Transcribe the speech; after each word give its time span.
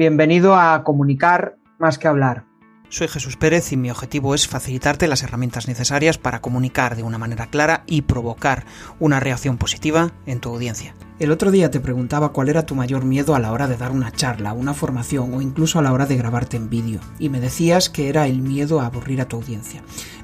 Bienvenido 0.00 0.56
a 0.56 0.82
Comunicar 0.82 1.58
más 1.78 1.98
que 1.98 2.08
hablar. 2.08 2.46
Soy 2.88 3.06
Jesús 3.06 3.36
Pérez 3.36 3.70
y 3.70 3.76
mi 3.76 3.90
objetivo 3.90 4.34
es 4.34 4.48
facilitarte 4.48 5.06
las 5.06 5.22
herramientas 5.22 5.68
necesarias 5.68 6.16
para 6.16 6.40
comunicar 6.40 6.96
de 6.96 7.02
una 7.02 7.18
manera 7.18 7.48
clara 7.48 7.84
y 7.84 8.00
provocar 8.00 8.64
una 8.98 9.20
reacción 9.20 9.58
positiva 9.58 10.10
en 10.24 10.40
tu 10.40 10.48
audiencia. 10.48 10.94
El 11.18 11.30
otro 11.30 11.50
día 11.50 11.70
te 11.70 11.80
preguntaba 11.80 12.32
cuál 12.32 12.48
era 12.48 12.64
tu 12.64 12.74
mayor 12.74 13.04
miedo 13.04 13.34
a 13.34 13.40
la 13.40 13.52
hora 13.52 13.68
de 13.68 13.76
dar 13.76 13.90
una 13.92 14.10
charla, 14.10 14.54
una 14.54 14.72
formación 14.72 15.34
o 15.34 15.42
incluso 15.42 15.78
a 15.78 15.82
la 15.82 15.92
hora 15.92 16.06
de 16.06 16.16
grabarte 16.16 16.56
en 16.56 16.70
vídeo, 16.70 17.00
y 17.18 17.28
me 17.28 17.38
decías 17.38 17.90
que 17.90 18.08
era 18.08 18.26
el 18.26 18.40
miedo 18.40 18.80
a 18.80 18.86
aburrir 18.86 19.20
a 19.20 19.28
tu 19.28 19.36
audiencia. 19.36 19.82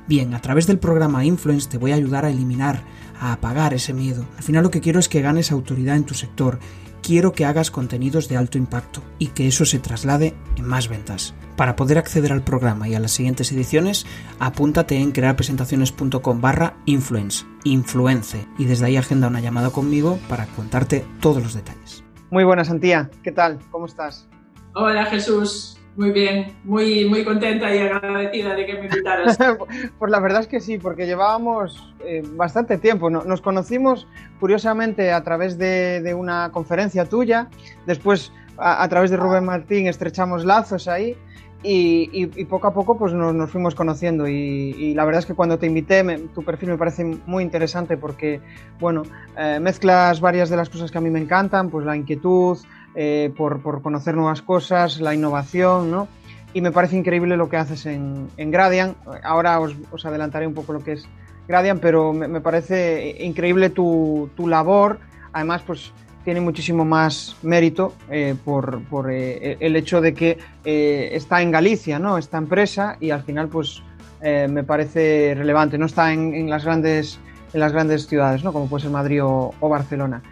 Bien, 0.08 0.32
a 0.32 0.40
través 0.40 0.66
del 0.66 0.78
programa 0.78 1.26
Influence 1.26 1.68
te 1.68 1.76
voy 1.76 1.92
a 1.92 1.96
ayudar 1.96 2.24
a 2.24 2.30
eliminar, 2.30 2.80
a 3.20 3.34
apagar 3.34 3.74
ese 3.74 3.92
miedo. 3.92 4.24
Al 4.38 4.42
final 4.42 4.62
lo 4.62 4.70
que 4.70 4.80
quiero 4.80 5.00
es 5.00 5.10
que 5.10 5.20
ganes 5.20 5.52
autoridad 5.52 5.96
en 5.96 6.04
tu 6.04 6.14
sector 6.14 6.60
quiero 7.06 7.30
que 7.30 7.44
hagas 7.44 7.70
contenidos 7.70 8.28
de 8.28 8.36
alto 8.36 8.58
impacto 8.58 9.00
y 9.20 9.28
que 9.28 9.46
eso 9.46 9.64
se 9.64 9.78
traslade 9.78 10.34
en 10.56 10.66
más 10.66 10.88
ventas. 10.88 11.34
Para 11.56 11.76
poder 11.76 11.98
acceder 11.98 12.32
al 12.32 12.42
programa 12.42 12.88
y 12.88 12.96
a 12.96 13.00
las 13.00 13.12
siguientes 13.12 13.52
ediciones, 13.52 14.06
apúntate 14.40 14.96
en 14.96 15.12
crearpresentaciones.com 15.12 16.40
barra 16.40 16.74
influence, 16.84 17.46
influence, 17.62 18.48
y 18.58 18.64
desde 18.64 18.86
ahí 18.86 18.96
agenda 18.96 19.28
una 19.28 19.40
llamada 19.40 19.70
conmigo 19.70 20.18
para 20.28 20.46
contarte 20.46 21.04
todos 21.20 21.40
los 21.40 21.54
detalles. 21.54 22.02
Muy 22.30 22.42
buenas, 22.42 22.70
Antía. 22.70 23.08
¿Qué 23.22 23.30
tal? 23.30 23.60
¿Cómo 23.70 23.86
estás? 23.86 24.28
Hola, 24.74 25.04
Jesús. 25.04 25.75
Muy 25.96 26.10
bien, 26.10 26.52
muy, 26.64 27.06
muy 27.06 27.24
contenta 27.24 27.74
y 27.74 27.78
agradecida 27.78 28.54
de 28.54 28.66
que 28.66 28.74
me 28.74 28.84
invitaras. 28.84 29.38
pues 29.98 30.10
la 30.12 30.20
verdad 30.20 30.42
es 30.42 30.46
que 30.46 30.60
sí, 30.60 30.76
porque 30.76 31.06
llevábamos 31.06 31.94
eh, 32.04 32.22
bastante 32.34 32.76
tiempo. 32.76 33.08
Nos 33.08 33.40
conocimos 33.40 34.06
curiosamente 34.38 35.10
a 35.12 35.24
través 35.24 35.56
de, 35.56 36.14
una 36.14 36.50
conferencia 36.52 37.06
tuya, 37.06 37.48
después 37.86 38.30
a, 38.58 38.86
través 38.88 39.10
de 39.10 39.16
Rubén 39.16 39.44
Martín 39.44 39.86
estrechamos 39.86 40.44
lazos 40.44 40.86
ahí 40.86 41.16
y, 41.62 42.26
poco 42.44 42.68
a 42.68 42.74
poco 42.74 42.96
pues 42.98 43.12
nos, 43.12 43.50
fuimos 43.50 43.74
conociendo 43.74 44.28
y, 44.28 44.94
la 44.94 45.04
verdad 45.04 45.20
es 45.20 45.26
que 45.26 45.34
cuando 45.34 45.58
te 45.58 45.66
invité 45.66 46.04
tu 46.34 46.42
perfil 46.42 46.70
me 46.70 46.78
parece 46.78 47.04
muy 47.04 47.42
interesante 47.42 47.96
porque 47.96 48.40
bueno 48.78 49.02
eh, 49.36 49.58
mezclas 49.60 50.20
varias 50.20 50.48
de 50.48 50.56
las 50.56 50.70
cosas 50.70 50.90
que 50.90 50.98
a 50.98 51.00
mí 51.00 51.10
me 51.10 51.20
encantan 51.20 51.68
pues 51.68 51.84
la 51.84 51.96
inquietud 51.96 52.58
eh, 52.98 53.30
por, 53.36 53.60
conocer 53.82 54.14
nuevas 54.14 54.40
cosas, 54.40 55.00
la 55.00 55.14
innovación, 55.14 55.90
¿no? 55.90 56.08
Y 56.54 56.62
me 56.62 56.72
parece 56.72 56.96
increíble 56.96 57.36
lo 57.36 57.50
que 57.50 57.58
haces 57.58 57.84
en, 57.84 58.28
en 58.38 58.50
Gradian. 58.50 58.96
Ahora 59.22 59.60
os, 59.60 60.06
adelantaré 60.06 60.46
un 60.46 60.54
poco 60.54 60.72
lo 60.72 60.82
que 60.82 60.92
es 60.92 61.06
Gradian, 61.46 61.78
pero 61.78 62.14
me, 62.14 62.40
parece 62.40 63.22
increíble 63.22 63.68
tu, 63.68 64.30
labor. 64.38 64.98
Además, 65.34 65.62
pues 65.66 65.92
tiene 66.24 66.40
muchísimo 66.40 66.86
más 66.86 67.36
mérito 67.42 67.92
eh, 68.10 68.34
por, 68.42 68.80
eh, 69.12 69.58
el 69.60 69.76
hecho 69.76 70.00
de 70.00 70.14
que 70.14 70.38
está 70.64 71.42
en 71.42 71.50
Galicia, 71.50 71.98
¿no? 71.98 72.16
Esta 72.16 72.38
empresa 72.38 72.96
y 72.98 73.10
al 73.10 73.24
final, 73.24 73.48
pues 73.48 73.82
me 74.22 74.64
parece 74.64 75.34
relevante. 75.36 75.76
No 75.76 75.84
está 75.84 76.14
en, 76.14 76.48
las 76.48 76.64
grandes 76.64 77.20
en 77.52 77.60
las 77.60 77.72
grandes 77.72 78.06
ciudades, 78.06 78.42
¿no? 78.42 78.54
Como 78.54 78.68
puede 78.68 78.84
ser 78.84 78.90
Madrid 78.90 79.22
o 79.22 79.68
Barcelona. 79.68 80.22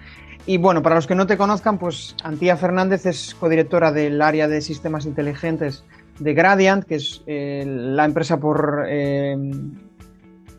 Y 0.47 0.59
bueno, 0.59 0.83
para 0.83 0.97
los 0.97 1.07
que 1.07 1.15
no 1.15 1.27
te 1.27 1.39
conozcan, 1.39 1.79
pues 1.79 2.15
Antía 2.23 2.57
Fernández 2.57 3.07
es 3.07 3.35
codirectora 3.35 3.93
del 3.93 4.21
área 4.21 4.47
de 4.47 4.61
sistemas 4.61 5.07
inteligentes 5.07 5.85
de 6.19 6.35
Gradient, 6.35 6.85
que 6.85 6.97
es 6.97 7.23
eh, 7.27 7.65
la 7.67 8.05
empresa 8.05 8.39
por, 8.39 8.85
eh, 8.87 9.37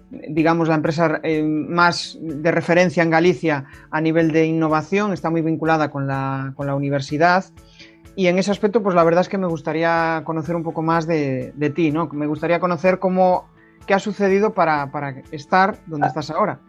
digamos, 0.09 0.67
la 0.69 0.75
empresa 0.75 1.19
eh, 1.21 1.43
más 1.43 2.17
de 2.19 2.51
referencia 2.51 3.03
en 3.03 3.11
Galicia 3.11 3.65
a 3.91 4.01
nivel 4.01 4.31
de 4.31 4.47
innovación, 4.47 5.13
está 5.13 5.29
muy 5.29 5.41
vinculada 5.41 5.91
con 5.91 6.07
la, 6.07 6.53
con 6.55 6.65
la, 6.65 6.75
universidad. 6.75 7.45
Y 8.15 8.27
en 8.27 8.39
ese 8.39 8.49
aspecto, 8.49 8.81
pues 8.81 8.95
la 8.95 9.03
verdad 9.03 9.21
es 9.21 9.29
que 9.29 9.37
me 9.37 9.47
gustaría 9.47 10.23
conocer 10.25 10.55
un 10.55 10.63
poco 10.63 10.81
más 10.81 11.05
de, 11.05 11.53
de 11.55 11.69
ti, 11.69 11.91
¿no? 11.91 12.07
Me 12.11 12.25
gustaría 12.25 12.59
conocer 12.59 12.97
cómo, 12.97 13.45
qué 13.85 13.93
ha 13.93 13.99
sucedido 13.99 14.53
para, 14.53 14.89
para 14.91 15.21
estar 15.31 15.77
donde 15.85 16.07
estás 16.07 16.31
ahora. 16.31 16.59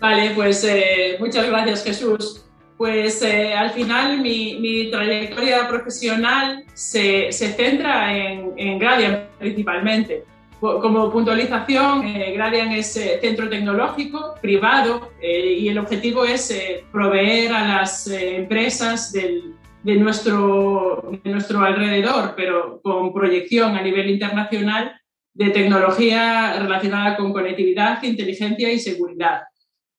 Vale, 0.00 0.30
pues 0.34 0.64
eh, 0.64 1.16
muchas 1.20 1.46
gracias 1.46 1.84
Jesús. 1.84 2.46
Pues 2.78 3.20
eh, 3.20 3.52
al 3.52 3.70
final 3.70 4.20
mi, 4.22 4.88
trayectoria 4.90 5.68
profesional 5.68 6.64
se, 6.72 7.30
centra 7.30 8.16
en, 8.16 8.54
en, 8.56 8.78
Gradian 8.78 9.28
principalmente. 9.38 10.24
Como 10.58 11.10
puntualización, 11.10 12.06
eh, 12.06 12.32
Gradian 12.32 12.72
es 12.72 12.92
centro 13.20 13.48
tecnológico 13.48 14.34
privado 14.40 15.10
y 15.22 15.68
el 15.68 15.78
objetivo 15.78 16.24
es 16.24 16.54
proveer 16.92 17.52
a 17.52 17.66
las 17.66 18.06
empresas 18.08 19.12
del, 19.12 19.54
de, 19.82 19.96
nuestro, 19.96 21.10
de 21.22 21.30
nuestro 21.30 21.60
alrededor, 21.60 22.34
pero 22.36 22.80
con 22.82 23.12
proyección 23.12 23.74
a 23.76 23.82
nivel 23.82 24.10
internacional 24.10 25.00
de 25.32 25.50
tecnología 25.50 26.56
relacionada 26.58 27.16
con 27.16 27.32
conectividad, 27.32 28.02
inteligencia 28.02 28.70
y 28.70 28.78
seguridad. 28.78 29.40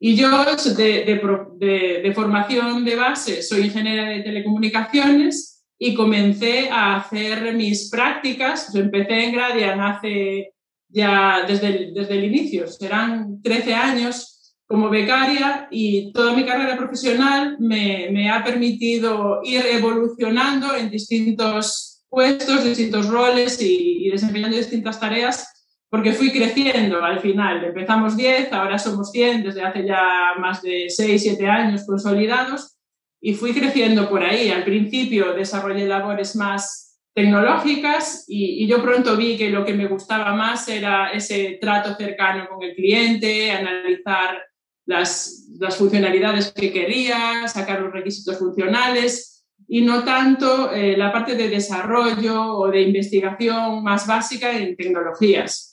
Y 0.03 0.15
yo, 0.15 0.43
de, 0.75 2.01
de, 2.01 2.13
formación 2.15 2.83
de 2.83 2.95
base, 2.95 3.43
soy 3.43 3.65
ingeniera 3.65 4.09
de 4.09 4.23
telecomunicaciones 4.23 5.63
y 5.77 5.93
comencé 5.93 6.71
a 6.71 6.95
hacer 6.95 7.53
mis 7.53 7.87
prácticas. 7.91 8.73
empecé 8.73 9.25
en 9.25 9.33
Gradian 9.33 9.79
hace 9.79 10.55
ya 10.89 11.45
desde 11.47 11.67
el, 11.67 11.93
desde 11.93 12.15
el 12.15 12.23
inicio, 12.23 12.65
serán 12.65 13.43
13 13.43 13.75
años 13.75 14.55
como 14.65 14.89
becaria 14.89 15.67
y 15.69 16.11
toda 16.13 16.33
mi 16.33 16.45
carrera 16.45 16.75
profesional 16.77 17.57
me, 17.59 18.09
me 18.11 18.31
ha 18.31 18.43
permitido 18.43 19.41
ir 19.43 19.63
evolucionando 19.67 20.75
en 20.75 20.89
distintos 20.89 22.03
puestos, 22.09 22.65
distintos 22.65 23.07
roles 23.07 23.61
y, 23.61 24.07
y 24.07 24.09
desempeñando 24.09 24.57
distintas 24.57 24.99
tareas 24.99 25.60
porque 25.91 26.13
fui 26.13 26.31
creciendo 26.31 27.03
al 27.03 27.19
final. 27.19 27.65
Empezamos 27.65 28.15
10, 28.15 28.53
ahora 28.53 28.79
somos 28.79 29.11
100 29.11 29.43
desde 29.43 29.61
hace 29.61 29.85
ya 29.85 30.31
más 30.39 30.61
de 30.61 30.85
6, 30.87 31.21
7 31.21 31.47
años 31.47 31.85
consolidados 31.85 32.77
y 33.19 33.33
fui 33.33 33.53
creciendo 33.53 34.09
por 34.09 34.23
ahí. 34.23 34.49
Al 34.49 34.63
principio 34.63 35.33
desarrollé 35.33 35.85
labores 35.85 36.37
más 36.37 36.97
tecnológicas 37.13 38.23
y, 38.29 38.65
yo 38.67 38.81
pronto 38.81 39.17
vi 39.17 39.37
que 39.37 39.49
lo 39.49 39.65
que 39.65 39.73
me 39.73 39.87
gustaba 39.87 40.33
más 40.33 40.69
era 40.69 41.11
ese 41.11 41.57
trato 41.59 41.93
cercano 41.95 42.47
con 42.47 42.63
el 42.63 42.73
cliente, 42.73 43.51
analizar 43.51 44.41
las, 44.85 45.45
las 45.59 45.75
funcionalidades 45.75 46.53
que 46.53 46.71
quería, 46.71 47.49
sacar 47.49 47.81
los 47.81 47.91
requisitos 47.91 48.39
funcionales 48.39 49.43
y 49.67 49.81
no 49.81 50.05
tanto 50.05 50.71
eh, 50.71 50.95
la 50.95 51.11
parte 51.11 51.35
de 51.35 51.49
desarrollo 51.49 52.53
o 52.53 52.69
de 52.69 52.81
investigación 52.81 53.83
más 53.83 54.07
básica 54.07 54.57
en 54.57 54.77
tecnologías. 54.77 55.70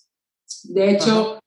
De 0.65 0.91
hecho, 0.91 1.39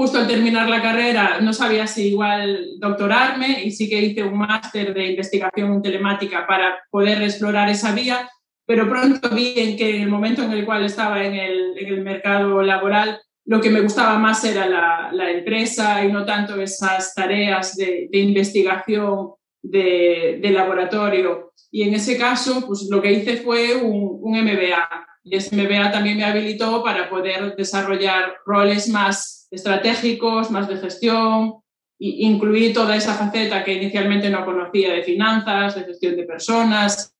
justo 0.00 0.18
al 0.18 0.26
terminar 0.26 0.68
la 0.68 0.80
carrera 0.80 1.40
no 1.40 1.52
sabía 1.52 1.86
si 1.86 2.08
igual 2.08 2.78
doctorarme 2.78 3.64
y 3.64 3.70
sí 3.70 3.88
que 3.88 4.00
hice 4.00 4.22
un 4.22 4.38
máster 4.38 4.94
de 4.94 5.10
investigación 5.10 5.82
telemática 5.82 6.46
para 6.46 6.78
poder 6.90 7.22
explorar 7.22 7.68
esa 7.68 7.92
vía, 7.92 8.28
pero 8.66 8.88
pronto 8.88 9.28
vi 9.30 9.54
en 9.56 9.76
que 9.76 9.96
en 9.96 10.02
el 10.02 10.08
momento 10.08 10.42
en 10.42 10.52
el 10.52 10.64
cual 10.64 10.84
estaba 10.84 11.22
en 11.24 11.34
el, 11.34 12.02
mercado 12.02 12.62
laboral, 12.62 13.20
lo 13.44 13.60
que 13.60 13.68
me 13.68 13.80
gustaba 13.80 14.18
más 14.18 14.42
era 14.44 15.10
la, 15.12 15.30
empresa 15.30 16.02
y 16.04 16.10
no 16.10 16.24
tanto 16.24 16.60
esas 16.60 17.14
tareas 17.14 17.76
de, 17.76 18.08
investigación 18.12 19.32
de, 19.62 20.40
laboratorio. 20.50 21.52
Y 21.70 21.82
en 21.82 21.94
ese 21.94 22.16
caso, 22.16 22.64
pues 22.66 22.88
lo 22.90 23.02
que 23.02 23.12
hice 23.12 23.36
fue 23.36 23.74
un, 23.74 24.18
un 24.22 24.40
MBA 24.40 25.09
y 25.22 25.36
ese 25.36 25.54
MBA 25.54 25.92
también 25.92 26.16
me 26.16 26.24
habilitó 26.24 26.82
para 26.82 27.10
poder 27.10 27.54
desarrollar 27.56 28.36
roles 28.46 28.88
más 28.88 29.48
estratégicos, 29.50 30.50
más 30.50 30.68
de 30.68 30.76
gestión, 30.76 31.54
e 31.98 32.24
incluir 32.24 32.72
toda 32.72 32.96
esa 32.96 33.14
faceta 33.14 33.62
que 33.62 33.74
inicialmente 33.74 34.30
no 34.30 34.44
conocía 34.44 34.94
de 34.94 35.02
finanzas, 35.02 35.74
de 35.74 35.84
gestión 35.84 36.16
de 36.16 36.24
personas 36.24 37.14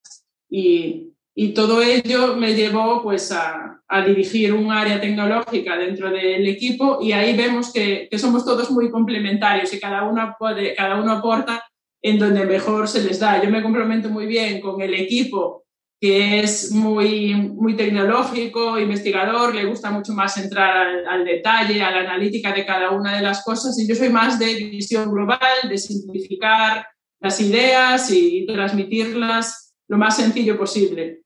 y, 0.48 1.06
todo 1.54 1.80
ello 1.80 2.36
me 2.36 2.54
llevó 2.54 3.02
pues 3.02 3.32
a, 3.32 3.80
dirigir 4.06 4.52
un 4.52 4.70
área 4.70 5.00
tecnológica 5.00 5.76
dentro 5.76 6.10
del 6.10 6.46
equipo 6.46 6.98
y 7.00 7.12
ahí 7.12 7.34
vemos 7.34 7.72
que, 7.72 8.08
que, 8.10 8.18
somos 8.18 8.44
todos 8.44 8.70
muy 8.70 8.90
complementarios 8.90 9.72
y 9.72 9.80
cada 9.80 10.06
uno, 10.06 10.36
puede, 10.38 10.74
cada 10.74 11.00
uno 11.00 11.12
aporta 11.12 11.64
en 12.02 12.18
donde 12.18 12.44
mejor 12.44 12.88
se 12.88 13.02
les 13.02 13.18
da. 13.18 13.42
Yo 13.42 13.50
me 13.50 13.62
complemento 13.62 14.10
muy 14.10 14.26
bien 14.26 14.60
con 14.60 14.82
el 14.82 14.92
equipo 14.92 15.64
que 16.00 16.40
es 16.40 16.72
muy, 16.72 17.34
muy 17.34 17.76
tecnológico, 17.76 18.78
investigador, 18.78 19.54
le 19.54 19.66
gusta 19.66 19.90
mucho 19.90 20.14
más 20.14 20.38
entrar 20.38 21.06
al, 21.06 21.24
detalle, 21.26 21.82
a 21.82 21.90
la 21.90 22.00
analítica 22.00 22.54
de 22.54 22.64
cada 22.64 22.90
una 22.90 23.16
de 23.16 23.22
las 23.22 23.44
cosas. 23.44 23.78
Y 23.78 23.86
yo 23.86 23.94
soy 23.94 24.08
más 24.08 24.38
de 24.38 24.54
visión 24.54 25.12
global, 25.12 25.68
de 25.68 25.76
simplificar 25.76 26.86
las 27.20 27.38
ideas 27.42 28.10
y 28.10 28.46
transmitirlas 28.46 29.74
lo 29.88 29.98
más 29.98 30.16
sencillo 30.16 30.56
posible. 30.56 31.22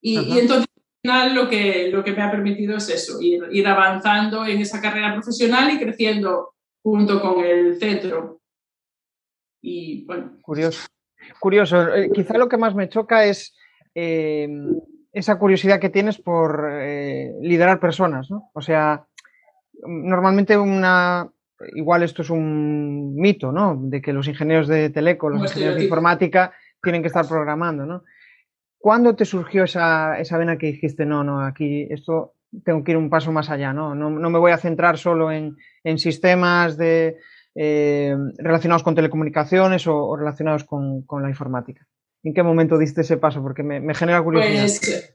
Y, 0.00 0.16
entonces, 0.38 0.66
al 0.74 1.00
final, 1.02 1.34
lo 1.34 1.48
que, 1.50 1.88
lo 1.88 2.02
que 2.02 2.12
me 2.12 2.22
ha 2.22 2.30
permitido 2.30 2.78
es 2.78 2.88
eso, 2.88 3.20
ir, 3.20 3.42
ir 3.50 3.66
avanzando 3.66 4.46
en 4.46 4.62
esa 4.62 4.80
carrera 4.80 5.12
profesional 5.12 5.74
y 5.74 5.78
creciendo 5.78 6.54
junto 6.82 7.20
con 7.20 7.44
el 7.44 7.78
centro. 7.78 8.40
Y 9.60 10.06
bueno. 10.06 10.38
Curioso. 10.40 10.86
curioso. 11.38 11.94
Eh, 11.94 12.10
quizá 12.14 12.38
lo 12.38 12.48
que 12.48 12.56
más 12.56 12.74
me 12.74 12.88
choca 12.88 13.26
es 13.26 13.54
eh, 13.94 14.48
esa 15.12 15.38
curiosidad 15.38 15.80
que 15.80 15.90
tienes 15.90 16.18
por 16.18 16.68
eh, 16.72 17.32
liderar 17.40 17.80
personas, 17.80 18.30
¿no? 18.30 18.50
O 18.54 18.60
sea, 18.60 19.06
normalmente 19.82 20.56
una, 20.56 21.28
igual 21.74 22.02
esto 22.02 22.22
es 22.22 22.30
un 22.30 23.14
mito, 23.16 23.52
¿no? 23.52 23.76
De 23.80 24.00
que 24.00 24.12
los 24.12 24.28
ingenieros 24.28 24.68
de 24.68 24.90
teleco, 24.90 25.28
los 25.28 25.42
ingenieros 25.42 25.76
de 25.76 25.84
informática 25.84 26.52
tienen 26.82 27.02
que 27.02 27.08
estar 27.08 27.26
programando, 27.26 27.84
¿no? 27.86 28.04
¿Cuándo 28.78 29.14
te 29.14 29.24
surgió 29.24 29.64
esa, 29.64 30.18
esa 30.18 30.38
vena 30.38 30.56
que 30.56 30.68
dijiste, 30.68 31.04
no, 31.04 31.22
no, 31.22 31.44
aquí 31.44 31.86
esto 31.90 32.34
tengo 32.64 32.82
que 32.82 32.92
ir 32.92 32.96
un 32.96 33.10
paso 33.10 33.30
más 33.30 33.50
allá, 33.50 33.72
¿no? 33.72 33.94
No, 33.94 34.10
no 34.10 34.30
me 34.30 34.38
voy 34.38 34.52
a 34.52 34.58
centrar 34.58 34.96
solo 34.96 35.30
en, 35.30 35.56
en 35.84 35.98
sistemas 35.98 36.76
de, 36.76 37.18
eh, 37.54 38.16
relacionados 38.38 38.82
con 38.82 38.94
telecomunicaciones 38.94 39.86
o, 39.86 40.16
relacionados 40.16 40.64
con, 40.64 41.04
la 41.20 41.28
informática. 41.28 41.86
¿En 42.22 42.34
qué 42.34 42.42
momento 42.42 42.78
diste 42.78 43.00
ese 43.00 43.16
paso? 43.16 43.42
Porque 43.42 43.62
me, 43.62 43.94
genera 43.94 44.22
curiosidad. 44.22 44.62
Pues, 44.62 45.14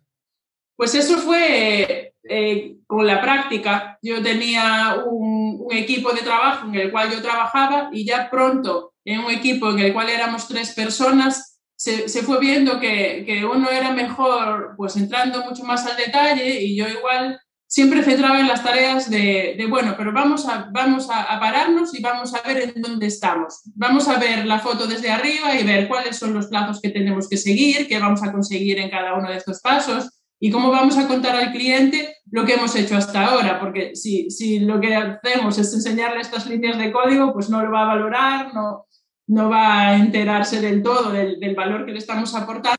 pues 0.75 0.95
eso 0.95 1.17
fue 1.19 2.13
eh, 2.27 2.77
con 2.87 3.05
la 3.05 3.21
práctica. 3.21 3.99
Yo 4.01 4.21
tenía 4.21 5.03
un, 5.05 5.35
equipo 5.71 6.13
de 6.13 6.21
trabajo 6.21 6.67
en 6.67 6.75
el 6.75 6.91
cual 6.91 7.11
yo 7.11 7.21
trabajaba 7.21 7.89
y 7.91 8.05
ya 8.05 8.29
pronto 8.29 8.93
en 9.03 9.19
un 9.19 9.31
equipo 9.31 9.71
en 9.71 9.79
el 9.79 9.93
cual 9.93 10.09
éramos 10.09 10.47
tres 10.47 10.73
personas, 10.73 11.59
se, 11.75 12.07
fue 12.07 12.39
viendo 12.39 12.79
que, 12.79 13.23
que, 13.25 13.43
uno 13.43 13.69
era 13.69 13.91
mejor 13.91 14.75
pues 14.77 14.95
entrando 14.95 15.43
mucho 15.43 15.63
más 15.63 15.85
al 15.85 15.97
detalle 15.97 16.61
y 16.61 16.77
yo 16.77 16.87
igual 16.87 17.39
siempre 17.67 18.03
centraba 18.03 18.39
en 18.39 18.47
las 18.47 18.63
tareas 18.63 19.09
de, 19.09 19.65
bueno, 19.69 19.95
pero 19.97 20.13
vamos, 20.13 20.47
a, 20.47 20.69
vamos 20.71 21.09
a, 21.09 21.39
pararnos 21.39 21.97
y 21.97 22.01
vamos 22.01 22.33
a 22.33 22.41
ver 22.47 22.73
en 22.75 22.81
dónde 22.81 23.07
estamos. 23.07 23.61
Vamos 23.75 24.07
a 24.07 24.19
ver 24.19 24.45
la 24.45 24.59
foto 24.59 24.87
desde 24.87 25.09
arriba 25.09 25.55
y 25.59 25.65
ver 25.65 25.87
cuáles 25.87 26.17
son 26.17 26.33
los 26.33 26.47
plazos 26.47 26.79
que 26.81 26.89
tenemos 26.89 27.27
que 27.27 27.37
seguir, 27.37 27.87
qué 27.87 27.99
vamos 27.99 28.23
a 28.23 28.31
conseguir 28.31 28.79
en 28.79 28.89
cada 28.89 29.15
uno 29.15 29.29
de 29.29 29.37
estos 29.37 29.61
pasos 29.61 30.09
y 30.39 30.51
cómo 30.51 30.69
vamos 30.69 30.97
a 30.97 31.07
contar 31.07 31.35
al 31.35 31.51
cliente 31.51 32.17
lo 32.29 32.45
que 32.45 32.53
hemos 32.53 32.75
hecho 32.75 32.97
hasta 32.97 33.25
ahora, 33.25 33.59
porque 33.59 33.95
si, 33.95 34.29
si 34.29 34.59
lo 34.59 34.79
que 34.79 34.95
hacemos 34.95 35.57
es 35.57 35.73
enseñarle 35.73 36.21
estas 36.21 36.47
líneas 36.47 36.77
de 36.77 36.91
código, 36.91 37.33
pues 37.33 37.49
no 37.49 37.63
lo 37.63 37.71
va 37.71 37.83
a 37.83 37.95
valorar, 37.95 38.53
no, 38.53 38.85
no 39.27 39.49
va 39.49 39.87
a 39.89 39.97
enterarse 39.97 40.61
del 40.61 40.83
todo 40.83 41.11
del, 41.11 41.55
valor 41.55 41.85
que 41.85 41.93
le 41.93 41.99
estamos 41.99 42.35
aportando. 42.35 42.77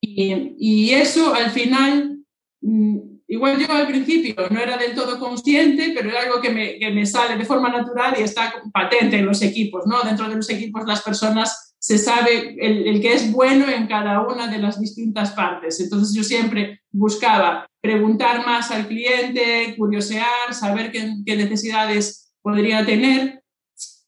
Y, 0.00 0.54
y 0.58 0.90
eso 0.92 1.34
al 1.34 1.50
final 1.50 2.20
mm, 2.60 3.15
Igual 3.28 3.58
yo 3.58 3.72
al 3.72 3.88
principio 3.88 4.36
no 4.50 4.60
era 4.60 4.76
del 4.76 4.94
todo 4.94 5.18
consciente, 5.18 5.92
pero 5.96 6.10
es 6.10 6.16
algo 6.16 6.40
que 6.40 6.50
me, 6.50 6.78
que 6.78 6.90
me, 6.90 7.04
sale 7.04 7.36
de 7.36 7.44
forma 7.44 7.68
natural 7.68 8.14
y 8.18 8.22
está 8.22 8.54
patente 8.72 9.18
en 9.18 9.26
los 9.26 9.42
equipos, 9.42 9.84
¿no? 9.86 10.00
Dentro 10.02 10.28
de 10.28 10.36
los 10.36 10.48
equipos 10.48 10.86
las 10.86 11.02
personas 11.02 11.74
se 11.78 11.98
sabe 11.98 12.56
el, 12.60 12.86
el, 12.86 13.00
que 13.00 13.14
es 13.14 13.32
bueno 13.32 13.68
en 13.68 13.88
cada 13.88 14.22
una 14.22 14.46
de 14.46 14.58
las 14.58 14.80
distintas 14.80 15.32
partes. 15.32 15.80
Entonces 15.80 16.14
yo 16.14 16.22
siempre 16.22 16.82
buscaba 16.92 17.68
preguntar 17.80 18.46
más 18.46 18.70
al 18.70 18.86
cliente, 18.86 19.74
curiosear, 19.76 20.52
saber 20.52 20.92
qué, 20.92 21.14
qué 21.24 21.36
necesidades 21.36 22.32
podría 22.42 22.86
tener 22.86 23.42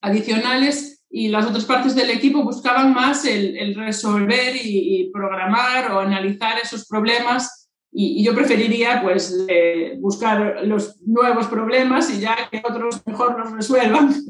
adicionales 0.01 1.05
y 1.11 1.29
las 1.29 1.47
otras 1.47 1.65
partes 1.65 1.95
del 1.95 2.11
equipo 2.11 2.43
buscaban 2.45 2.93
más 2.95 3.25
el, 3.25 3.57
el 3.57 3.75
resolver 3.75 4.55
y, 4.55 5.01
y, 5.01 5.11
programar 5.11 5.91
o 5.93 6.01
analizar 6.01 6.59
esos 6.63 6.87
problemas 6.87 7.58
y, 7.91 8.25
yo 8.25 8.35
preferiría 8.35 9.01
pues 9.03 9.47
eh, 9.49 9.97
buscar 9.99 10.61
los 10.65 11.01
nuevos 11.03 11.47
problemas 11.47 12.11
y 12.11 12.21
ya 12.21 12.49
que 12.51 12.63
otros 12.65 13.03
mejor 13.07 13.39
los 13.39 13.53
resuelvan. 13.53 14.15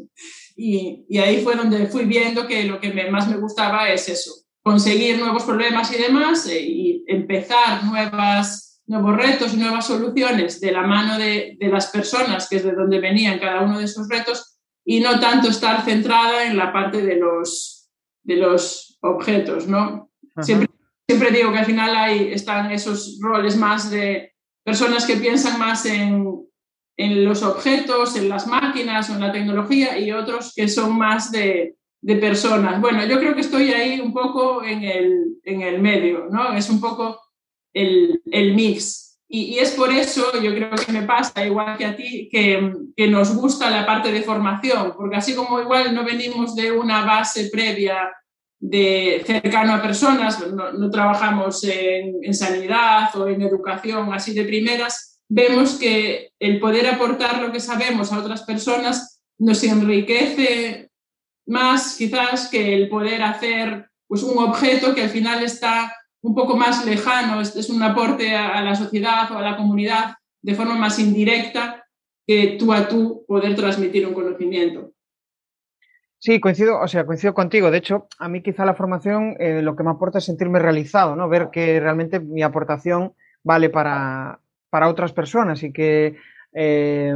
Y, 0.60 1.04
y, 1.08 1.18
ahí 1.18 1.40
fue 1.44 1.54
donde 1.54 1.86
fui 1.86 2.04
viendo 2.04 2.48
que 2.48 2.64
lo 2.64 2.80
que 2.80 2.92
más 3.12 3.28
me 3.28 3.36
gustaba 3.36 3.90
es 3.90 4.08
eso, 4.08 4.32
conseguir 4.60 5.16
nuevos 5.16 5.44
problemas 5.44 5.94
y 5.94 6.02
demás 6.02 6.48
eh, 6.48 6.60
y 6.60 7.04
empezar 7.06 7.84
nuevas, 7.84 8.82
nuevos 8.88 9.16
retos 9.16 9.54
nuevas 9.54 9.86
soluciones 9.86 10.60
de 10.60 10.72
la 10.72 10.82
mano 10.82 11.16
de, 11.16 11.56
de, 11.60 11.68
las 11.68 11.86
personas, 11.86 12.48
que 12.48 12.56
es 12.56 12.64
de 12.64 12.72
donde 12.72 12.98
venían 12.98 13.38
cada 13.38 13.62
uno 13.62 13.78
de 13.78 13.84
esos 13.84 14.08
retos, 14.08 14.58
y 14.84 14.98
no 14.98 15.20
tanto 15.20 15.48
estar 15.48 15.84
centrada 15.84 16.46
en 16.46 16.56
la 16.56 16.72
parte 16.72 17.02
de 17.02 17.16
los, 17.16 17.88
de 18.24 18.36
los 18.36 18.98
objetos, 19.00 19.68
¿no? 19.68 20.10
Siempre 20.40 20.67
siempre 21.08 21.30
digo 21.30 21.52
que 21.52 21.58
al 21.58 21.66
final 21.66 21.96
hay, 21.96 22.32
están 22.32 22.70
esos 22.70 23.18
roles 23.20 23.56
más 23.56 23.90
de 23.90 24.34
personas 24.62 25.06
que 25.06 25.16
piensan 25.16 25.58
más 25.58 25.86
en, 25.86 26.26
en 26.98 27.24
los 27.24 27.42
objetos, 27.42 28.14
en 28.16 28.28
las 28.28 28.46
máquinas 28.46 29.08
o 29.08 29.14
en 29.14 29.20
la 29.20 29.32
tecnología 29.32 29.98
y 29.98 30.12
otros 30.12 30.52
que 30.54 30.68
son 30.68 30.98
más 30.98 31.32
de, 31.32 31.76
de 32.02 32.16
personas. 32.16 32.78
Bueno, 32.80 33.06
yo 33.06 33.18
creo 33.18 33.34
que 33.34 33.40
estoy 33.40 33.72
ahí 33.72 34.00
un 34.00 34.12
poco 34.12 34.62
en 34.62 34.84
el, 34.84 35.38
en 35.44 35.62
el 35.62 35.80
medio, 35.80 36.28
¿no? 36.30 36.52
Es 36.52 36.68
un 36.68 36.80
poco 36.80 37.18
el, 37.72 38.20
el 38.30 38.54
mix. 38.54 39.18
Y, 39.30 39.54
y, 39.54 39.58
es 39.58 39.72
por 39.72 39.90
eso, 39.90 40.32
yo 40.40 40.54
creo 40.54 40.70
que 40.70 40.92
me 40.92 41.02
pasa, 41.02 41.44
igual 41.44 41.76
que 41.76 41.84
a 41.84 41.96
ti, 41.96 42.28
que, 42.30 42.72
que, 42.96 43.08
nos 43.08 43.34
gusta 43.34 43.70
la 43.70 43.84
parte 43.84 44.10
de 44.10 44.22
formación, 44.22 44.94
porque 44.96 45.16
así 45.16 45.34
como 45.34 45.60
igual 45.60 45.94
no 45.94 46.02
venimos 46.02 46.56
de 46.56 46.72
una 46.72 47.04
base 47.04 47.50
previa 47.52 48.10
de 48.60 49.22
cercano 49.24 49.74
a 49.74 49.82
personas, 49.82 50.44
no, 50.48 50.90
trabajamos 50.90 51.62
en, 51.64 52.34
sanidad 52.34 53.14
o 53.16 53.28
en 53.28 53.42
educación 53.42 54.12
así 54.12 54.34
de 54.34 54.44
primeras, 54.44 55.20
vemos 55.28 55.78
que 55.78 56.32
el 56.38 56.58
poder 56.58 56.86
aportar 56.86 57.40
lo 57.40 57.52
que 57.52 57.60
sabemos 57.60 58.12
a 58.12 58.18
otras 58.18 58.42
personas 58.42 59.22
nos 59.38 59.62
enriquece 59.62 60.90
más 61.46 61.96
quizás 61.96 62.48
que 62.48 62.74
el 62.74 62.88
poder 62.88 63.22
hacer 63.22 63.88
pues, 64.08 64.22
un 64.22 64.38
objeto 64.38 64.94
que 64.94 65.02
al 65.02 65.10
final 65.10 65.42
está 65.42 65.94
un 66.20 66.34
poco 66.34 66.56
más 66.56 66.84
lejano, 66.84 67.40
es, 67.40 67.70
un 67.70 67.82
aporte 67.82 68.34
a 68.34 68.60
la 68.62 68.74
sociedad 68.74 69.30
o 69.30 69.38
a 69.38 69.42
la 69.42 69.56
comunidad 69.56 70.16
de 70.42 70.54
forma 70.54 70.74
más 70.74 70.98
indirecta 70.98 71.84
que 72.26 72.56
tú 72.58 72.72
a 72.72 72.88
tú 72.88 73.24
poder 73.26 73.54
transmitir 73.54 74.06
un 74.06 74.14
conocimiento. 74.14 74.92
Sí, 76.20 76.40
coincido, 76.40 76.80
o 76.80 76.88
sea, 76.88 77.06
coincido 77.06 77.32
contigo. 77.32 77.70
De 77.70 77.78
hecho, 77.78 78.08
a 78.18 78.28
mí 78.28 78.42
quizá 78.42 78.64
la 78.64 78.74
formación 78.74 79.36
eh, 79.38 79.62
lo 79.62 79.76
que 79.76 79.84
me 79.84 79.90
aporta 79.90 80.18
es 80.18 80.24
sentirme 80.24 80.58
realizado, 80.58 81.14
¿no? 81.14 81.28
Ver 81.28 81.50
que 81.52 81.78
realmente 81.78 82.18
mi 82.18 82.42
aportación 82.42 83.14
vale 83.44 83.70
para, 83.70 84.40
para 84.68 84.88
otras 84.88 85.12
personas 85.12 85.62
y 85.62 85.72
que 85.72 86.16
eh, 86.52 87.14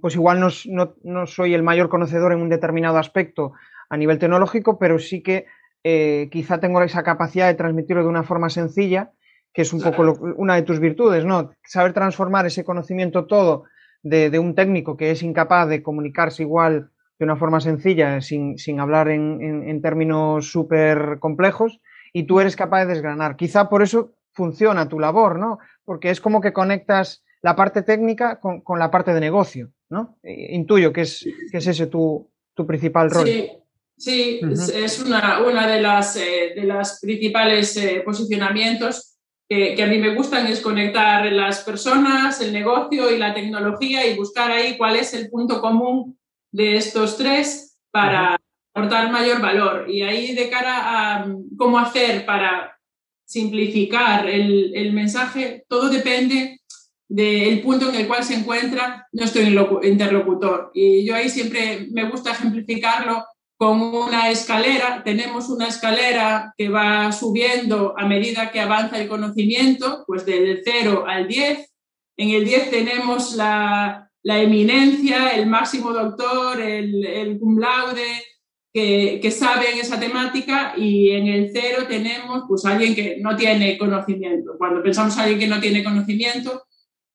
pues 0.00 0.16
igual 0.16 0.40
no, 0.40 0.48
no, 0.66 0.94
no, 1.04 1.26
soy 1.26 1.54
el 1.54 1.62
mayor 1.62 1.88
conocedor 1.88 2.32
en 2.32 2.40
un 2.40 2.48
determinado 2.48 2.98
aspecto 2.98 3.52
a 3.88 3.96
nivel 3.96 4.18
tecnológico, 4.18 4.80
pero 4.80 4.98
sí 4.98 5.22
que 5.22 5.46
eh, 5.84 6.28
quizá 6.32 6.58
tengo 6.58 6.82
esa 6.82 7.04
capacidad 7.04 7.46
de 7.46 7.54
transmitirlo 7.54 8.02
de 8.02 8.08
una 8.08 8.24
forma 8.24 8.50
sencilla, 8.50 9.12
que 9.54 9.62
es 9.62 9.72
un 9.72 9.80
poco 9.80 10.02
lo, 10.02 10.14
una 10.36 10.56
de 10.56 10.62
tus 10.62 10.80
virtudes, 10.80 11.24
¿no? 11.24 11.52
Saber 11.64 11.92
transformar 11.92 12.46
ese 12.46 12.64
conocimiento 12.64 13.26
todo 13.26 13.64
de 14.02 14.38
un 14.38 14.54
técnico 14.54 14.96
que 14.96 15.12
es 15.12 15.22
incapaz 15.22 15.68
de 15.68 15.82
comunicarse 15.82 16.42
igual 16.42 16.90
de 17.18 17.24
una 17.24 17.36
forma 17.36 17.60
sencilla, 17.60 18.20
sin, 18.20 18.58
sin 18.58 18.78
hablar 18.80 19.08
en, 19.08 19.40
en, 19.42 19.82
términos 19.82 20.50
súper 20.50 21.18
complejos, 21.18 21.80
y 22.12 22.24
tú 22.24 22.40
eres 22.40 22.54
capaz 22.54 22.80
de 22.80 22.94
desgranar. 22.94 23.36
Quizá 23.36 23.68
por 23.68 23.82
eso 23.82 24.14
funciona 24.32 24.88
tu 24.88 25.00
labor, 25.00 25.38
¿no? 25.38 25.58
Porque 25.84 26.10
es 26.10 26.20
como 26.20 26.40
que 26.40 26.52
conectas 26.52 27.24
la 27.42 27.56
parte 27.56 27.82
técnica 27.82 28.38
con, 28.38 28.60
con 28.60 28.78
la 28.78 28.90
parte 28.90 29.12
de 29.12 29.20
negocio, 29.20 29.72
¿no? 29.90 30.18
Eh, 30.22 30.54
intuyo 30.54 30.92
que 30.92 31.02
es, 31.02 31.26
que 31.50 31.58
es 31.58 31.66
ese 31.66 31.88
tu, 31.88 32.30
tu 32.54 32.66
principal 32.66 33.10
rol. 33.10 33.26
Sí, 33.26 33.50
sí 33.96 34.40
uh 34.42 34.46
-huh. 34.46 34.84
es 34.84 35.00
una, 35.00 35.42
una 35.44 35.66
de, 35.66 35.80
las, 35.80 36.16
eh, 36.16 36.52
de 36.54 36.64
las 36.64 37.00
principales 37.00 37.76
eh, 37.76 38.02
posicionamientos 38.04 39.16
que, 39.48 39.74
que, 39.74 39.82
a 39.82 39.86
mí 39.86 39.98
me 39.98 40.14
gustan, 40.14 40.46
es 40.46 40.60
conectar 40.60 41.24
las 41.32 41.64
personas, 41.64 42.40
el 42.40 42.52
negocio 42.52 43.10
y 43.10 43.18
la 43.18 43.32
tecnología 43.32 44.06
y 44.06 44.16
buscar 44.16 44.50
ahí 44.50 44.76
cuál 44.76 44.96
es 44.96 45.14
el 45.14 45.30
punto 45.30 45.60
común 45.60 46.17
de 46.52 46.76
estos 46.76 47.16
tres 47.16 47.78
para 47.90 48.36
aportar 48.74 49.10
mayor 49.10 49.40
valor. 49.40 49.90
Y 49.90 50.02
ahí 50.02 50.34
de 50.34 50.48
cara 50.48 51.20
a 51.20 51.26
cómo 51.56 51.78
hacer 51.78 52.24
para 52.24 52.78
simplificar 53.26 54.28
el, 54.28 54.74
el 54.74 54.92
mensaje, 54.92 55.64
todo 55.68 55.88
depende 55.90 56.60
del 57.08 57.60
punto 57.62 57.88
en 57.88 57.94
el 57.94 58.06
cual 58.06 58.22
se 58.22 58.34
encuentra 58.34 59.06
nuestro 59.12 59.42
interlocutor. 59.82 60.70
Y 60.74 61.04
yo 61.04 61.14
ahí 61.14 61.28
siempre 61.28 61.88
me 61.90 62.08
gusta 62.08 62.32
ejemplificarlo 62.32 63.24
con 63.56 63.80
una 63.80 64.30
escalera. 64.30 65.02
Tenemos 65.04 65.48
una 65.48 65.68
escalera 65.68 66.54
que 66.56 66.68
va 66.68 67.10
subiendo 67.12 67.94
a 67.98 68.06
medida 68.06 68.50
que 68.50 68.60
avanza 68.60 68.98
el 68.98 69.08
conocimiento, 69.08 70.04
pues 70.06 70.24
del 70.24 70.62
0 70.64 71.04
al 71.06 71.26
10. 71.26 71.70
En 72.18 72.30
el 72.30 72.44
10 72.44 72.70
tenemos 72.70 73.34
la, 73.34 74.07
la 74.22 74.40
eminencia, 74.40 75.30
el 75.30 75.46
máximo 75.46 75.92
doctor, 75.92 76.60
el, 76.60 77.04
el 77.04 77.38
cum 77.38 77.58
laude, 77.58 78.24
que, 78.72 79.18
que 79.22 79.30
saben 79.30 79.78
esa 79.78 79.98
temática 79.98 80.74
y 80.76 81.10
en 81.10 81.26
el 81.26 81.50
cero 81.52 81.84
tenemos 81.88 82.44
pues 82.46 82.64
alguien 82.64 82.94
que 82.94 83.18
no 83.20 83.36
tiene 83.36 83.78
conocimiento. 83.78 84.52
Cuando 84.58 84.82
pensamos 84.82 85.14
en 85.14 85.20
alguien 85.20 85.38
que 85.38 85.46
no 85.46 85.60
tiene 85.60 85.82
conocimiento, 85.82 86.64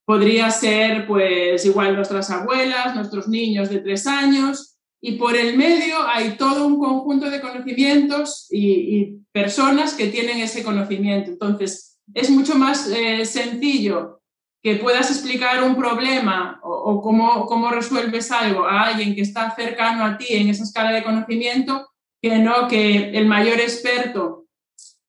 podría 0.05 0.49
ser 0.49 1.07
pues 1.07 1.65
igual 1.65 1.95
nuestras 1.95 2.29
abuelas, 2.29 2.95
nuestros 2.95 3.27
niños 3.27 3.69
de 3.69 3.79
tres 3.79 4.07
años 4.07 4.77
y 5.01 5.13
por 5.13 5.35
el 5.35 5.57
medio 5.57 6.07
hay 6.07 6.37
todo 6.37 6.65
un 6.65 6.79
conjunto 6.79 7.29
de 7.29 7.41
conocimientos 7.41 8.47
y, 8.49 9.19
personas 9.33 9.95
que 9.95 10.09
tienen 10.09 10.37
ese 10.37 10.63
conocimiento. 10.63 11.31
Entonces, 11.31 11.97
es 12.13 12.29
mucho 12.29 12.53
más 12.53 12.87
eh, 12.87 13.25
sencillo 13.25 14.21
que 14.63 14.75
puedas 14.75 15.11
explicar 15.11 15.61
un 15.61 15.75
problema 15.75 16.59
o, 16.63 17.01
cómo, 17.01 17.45
cómo, 17.45 17.69
resuelves 17.69 18.31
algo 18.31 18.65
a 18.65 18.83
alguien 18.83 19.13
que 19.13 19.21
está 19.21 19.53
cercano 19.53 20.05
a 20.05 20.17
ti 20.17 20.27
en 20.29 20.47
esa 20.47 20.63
escala 20.63 20.91
de 20.91 21.03
conocimiento, 21.03 21.89
que 22.21 22.37
no 22.37 22.69
que 22.69 23.09
el 23.09 23.27
mayor 23.27 23.59
experto 23.59 24.45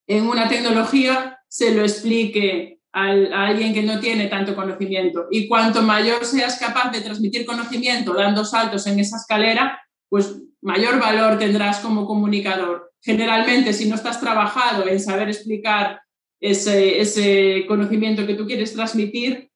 en 0.09 0.27
una 0.27 0.49
tecnología 0.49 1.39
se 1.49 1.73
lo 1.73 1.83
explique 1.83 2.81
a 2.93 3.47
alguien 3.47 3.73
que 3.73 3.83
no 3.85 4.01
tiene 4.01 4.27
tanto 4.27 4.57
conocimiento. 4.57 5.27
Y 5.31 5.47
cuanto 5.47 5.83
mayor 5.83 6.25
seas 6.25 6.59
capaz 6.59 6.91
de 6.91 7.01
transmitir 7.01 7.47
conocimiento 7.47 8.13
dando 8.13 8.45
saltos 8.45 8.87
en 8.89 8.99
esa 8.99 9.17
escalera, 9.17 9.81
pues 10.09 10.35
mayor 10.63 10.99
valor 10.99 11.39
tendrás 11.39 11.79
como 11.79 12.07
comunicador. 12.07 12.93
Generalmente, 13.01 13.73
si 13.73 13.89
no 13.89 13.95
estás 13.95 14.21
trabajado 14.21 14.89
en 14.89 14.99
saber 14.99 15.29
explicar 15.29 16.01
ese, 16.45 17.65
conocimiento 17.67 18.27
que 18.27 18.35
tú 18.35 18.47
quieres 18.47 18.75
transmitir, 18.75 19.51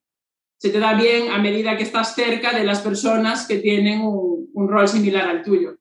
se 0.56 0.70
te 0.70 0.80
da 0.80 0.94
bien 0.94 1.30
a 1.30 1.38
medida 1.38 1.76
que 1.76 1.82
estás 1.82 2.14
cerca 2.14 2.56
de 2.56 2.64
las 2.64 2.80
personas 2.80 3.46
que 3.46 3.58
tienen 3.58 4.00
un, 4.00 4.68
rol 4.68 4.88
similar 4.88 5.28
al 5.28 5.42
tuyo. 5.42 5.76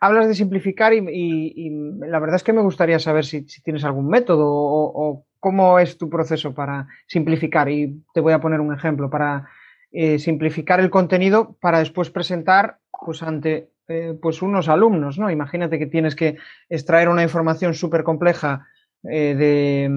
Hablas 0.00 0.28
de 0.28 0.34
simplificar 0.34 0.92
y, 0.94 1.70
la 2.00 2.18
verdad 2.18 2.36
es 2.36 2.42
que 2.42 2.52
me 2.52 2.62
gustaría 2.62 2.98
saber 2.98 3.24
si, 3.24 3.42
tienes 3.62 3.84
algún 3.84 4.08
método 4.08 4.46
o, 4.48 5.26
cómo 5.38 5.78
es 5.78 5.96
tu 5.96 6.08
proceso 6.08 6.54
para 6.54 6.88
simplificar. 7.06 7.68
Y 7.68 8.02
te 8.12 8.20
voy 8.20 8.32
a 8.32 8.40
poner 8.40 8.60
un 8.60 8.74
ejemplo 8.74 9.10
para 9.10 9.48
eh, 9.92 10.18
simplificar 10.18 10.80
el 10.80 10.90
contenido 10.90 11.56
para 11.60 11.78
después 11.78 12.10
presentar 12.10 12.78
pues 13.04 13.22
ante 13.22 13.70
eh, 13.86 14.18
pues 14.20 14.42
unos 14.42 14.68
alumnos, 14.68 15.18
¿no? 15.18 15.30
Imagínate 15.30 15.78
que 15.78 15.86
tienes 15.86 16.16
que 16.16 16.36
extraer 16.68 17.08
una 17.08 17.22
información 17.22 17.74
súper 17.74 18.02
compleja 18.02 18.66
eh, 19.10 19.88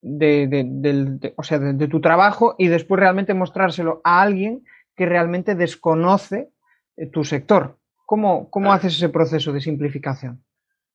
de, 0.00 1.34
o 1.36 1.42
sea, 1.42 1.58
de, 1.58 1.88
tu 1.88 2.00
trabajo 2.00 2.54
y 2.58 2.68
después 2.68 3.00
realmente 3.00 3.34
mostrárselo 3.34 4.00
a 4.04 4.22
alguien 4.22 4.64
que 4.96 5.06
realmente 5.06 5.54
desconoce 5.54 6.50
eh, 6.96 7.06
tu 7.06 7.24
sector. 7.24 7.78
¿Cómo, 8.06 8.48
cómo 8.50 8.72
haces 8.72 8.94
ese 8.94 9.08
proceso 9.08 9.52
de 9.52 9.60
simplificación? 9.60 10.42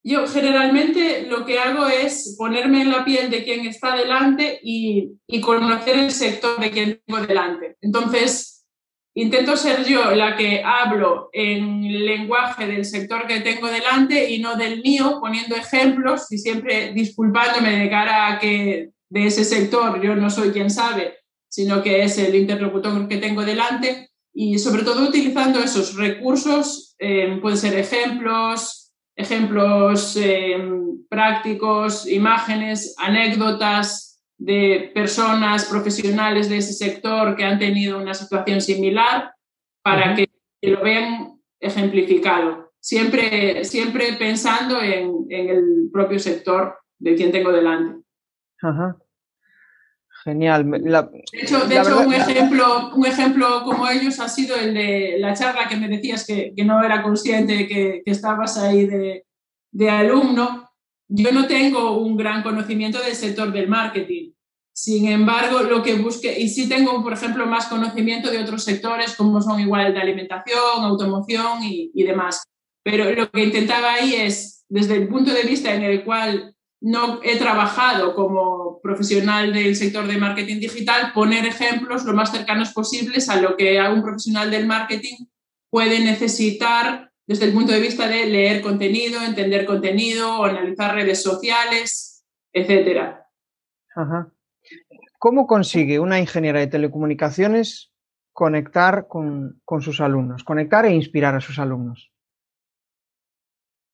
Yo 0.06 0.28
generalmente 0.28 1.28
lo 1.28 1.46
que 1.46 1.60
hago 1.60 1.88
es 1.88 2.36
ponerme 2.38 2.82
en 2.82 2.92
la 2.92 3.06
piel 3.06 3.30
de 3.30 3.44
quien 3.44 3.66
está 3.66 3.96
delante 3.96 4.60
y, 4.62 5.18
y 5.28 5.40
conocer 5.40 5.98
el 5.98 6.12
sector 6.12 6.60
de 6.60 6.72
quien 6.72 7.02
tengo 7.06 7.25
delante. 7.25 7.78
Entonces, 7.80 8.52
Intento 9.15 9.55
ser 9.55 9.86
yo 9.86 10.12
la 10.15 10.36
que 10.36 10.63
hablo 10.63 11.29
en 11.34 12.05
lenguaje 12.05 12.65
del 12.65 12.84
sector 12.84 13.27
que 13.27 13.41
tengo 13.41 13.67
delante 13.67 14.32
y 14.32 14.39
no 14.39 14.55
del 14.55 14.82
mío, 14.82 15.20
poniendo 15.22 15.55
ejemplos 15.55 16.32
y 16.32 16.39
siempre 16.39 16.93
disculpándome 16.93 17.77
de 17.77 17.89
cara 17.91 18.34
a 18.34 18.39
que 18.39 18.89
de 19.10 19.25
ese 19.27 19.46
sector 19.46 20.01
yo 20.01 20.15
no 20.15 20.32
soy 20.32 20.50
quien 20.50 20.72
sabe, 20.72 21.20
sino 21.48 21.84
que 21.84 22.01
es 22.01 22.17
el 22.17 22.34
interlocutor 22.34 23.08
que 23.08 23.17
tengo 23.17 23.46
delante. 23.46 24.10
Y 24.34 24.58
sobre 24.58 24.82
todo 24.82 25.08
utilizando 25.08 25.60
esos 25.60 25.96
recursos, 25.96 26.96
eh, 26.98 27.38
pueden 27.39 27.58
ser 27.60 27.77
ejemplos, 27.77 28.91
ejemplos 29.15 30.17
eh, 30.17 30.58
prácticos, 31.08 32.08
imágenes, 32.08 32.96
anécdotas, 32.98 34.12
de 34.38 34.92
personas 34.94 35.66
profesionales 35.66 36.50
de 36.50 36.58
ese 36.58 36.74
sector 36.74 37.36
que 37.36 37.44
han 37.44 37.60
tenido 37.60 38.00
una 38.00 38.13
situación 38.13 38.62
similar 38.62 39.34
para 39.82 40.16
que, 40.16 40.30
lo 40.62 40.82
vean 40.82 41.40
ejemplificado. 41.60 42.72
Siempre, 42.80 43.66
siempre 43.66 44.13
pensando 44.13 44.82
en, 44.82 45.25
el 45.30 45.90
propio 45.92 46.20
sector 46.20 46.78
de 47.00 47.16
quien 47.16 47.32
tengo 47.32 47.52
delante. 47.52 48.02
Genial. 50.24 50.70
de 50.72 51.42
hecho, 51.42 52.00
un, 52.00 52.13
ejemplo, 52.13 52.92
un 52.96 53.06
ejemplo 53.06 53.63
como 53.66 53.90
ellos 53.90 54.22
ha 54.22 54.30
sido 54.30 54.56
el 54.56 54.74
de 54.74 55.18
la 55.20 55.34
charla 55.34 55.68
que 55.68 55.75
me 55.75 55.90
decías 55.90 56.25
que, 56.25 56.54
no 56.63 56.82
era 56.82 57.04
consciente 57.04 57.68
que, 57.68 58.02
que 58.06 58.12
estabas 58.12 58.58
ahí 58.58 58.86
de, 58.86 59.25
de 59.74 59.90
alumno 59.90 60.62
yo 61.15 61.32
no 61.32 61.46
tengo 61.46 61.98
un 62.00 62.17
gran 62.17 62.41
conocimiento 62.41 63.00
del 63.00 63.15
sector 63.15 63.53
del 63.53 63.67
marketing. 63.67 64.32
Sin 64.74 65.08
embargo, 65.08 65.62
lo 65.62 65.84
que 65.84 65.93
busque, 65.93 66.39
y 66.39 66.50
sí 66.50 66.67
tengo, 66.67 67.03
por 67.03 67.13
ejemplo, 67.13 67.46
más 67.46 67.67
conocimiento 67.67 68.32
de 68.32 68.39
otros 68.39 68.63
sectores 68.63 69.15
como 69.15 69.39
son 69.39 69.60
igual 69.60 69.93
de 69.93 70.01
alimentación, 70.01 70.84
automoción 70.84 71.60
y, 71.62 72.03
demás. 72.03 72.41
Pero 72.84 73.12
lo 73.12 73.29
que 73.29 73.43
intentaba 73.43 73.93
ahí 73.93 74.15
es, 74.15 74.65
desde 74.67 74.96
el 74.96 75.08
punto 75.08 75.32
de 75.32 75.43
vista 75.43 75.75
en 75.75 75.84
el 75.84 76.03
cual 76.03 76.55
no 76.82 77.20
he 77.22 77.38
trabajado 77.38 78.15
como 78.15 78.82
profesional 78.82 79.53
del 79.53 79.75
sector 79.75 80.08
de 80.08 80.17
marketing 80.17 80.60
digital, 80.60 81.13
poner 81.13 81.46
ejemplos 81.46 82.05
lo 82.05 82.13
más 82.13 82.32
cercanos 82.32 82.74
posibles 82.74 83.29
a 83.29 83.39
lo 83.39 83.55
que 83.55 83.79
un 83.79 84.01
profesional 84.01 84.50
del 84.50 84.65
marketing 84.65 85.27
puede 85.70 86.00
necesitar 86.00 87.12
desde 87.25 87.46
el 87.46 87.53
punto 87.53 87.72
de 87.72 87.80
vista 87.80 88.08
de 88.08 88.25
leer 88.25 88.62
contenido, 88.62 89.22
entender 89.22 89.65
contenido, 89.65 90.44
analizar 90.44 90.96
redes 90.96 91.24
sociales, 91.24 92.25
etc. 92.51 93.15
¿Cómo 95.18 95.48
consigue 95.48 96.00
una 96.00 96.20
ingeniera 96.20 96.60
de 96.60 96.68
telecomunicaciones 96.68 97.92
conectar 98.34 99.08
con, 99.08 99.62
sus 99.80 100.01
alumnos, 100.01 100.44
conectar 100.44 100.86
e 100.86 100.94
inspirar 100.94 101.36
a 101.36 101.42
sus 101.42 101.60
alumnos? 101.60 102.12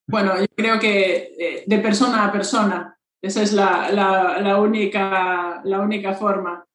Bueno, 0.08 0.40
yo 0.40 0.48
creo 0.56 0.80
que 0.80 1.34
eh, 1.38 1.64
de 1.68 1.80
persona 1.80 2.26
a 2.26 2.32
persona, 2.32 2.98
esa 3.22 3.44
es 3.44 3.54
la, 3.54 4.58
única, 4.60 5.62
la 5.66 5.82
única 5.82 6.14
forma 6.14 6.66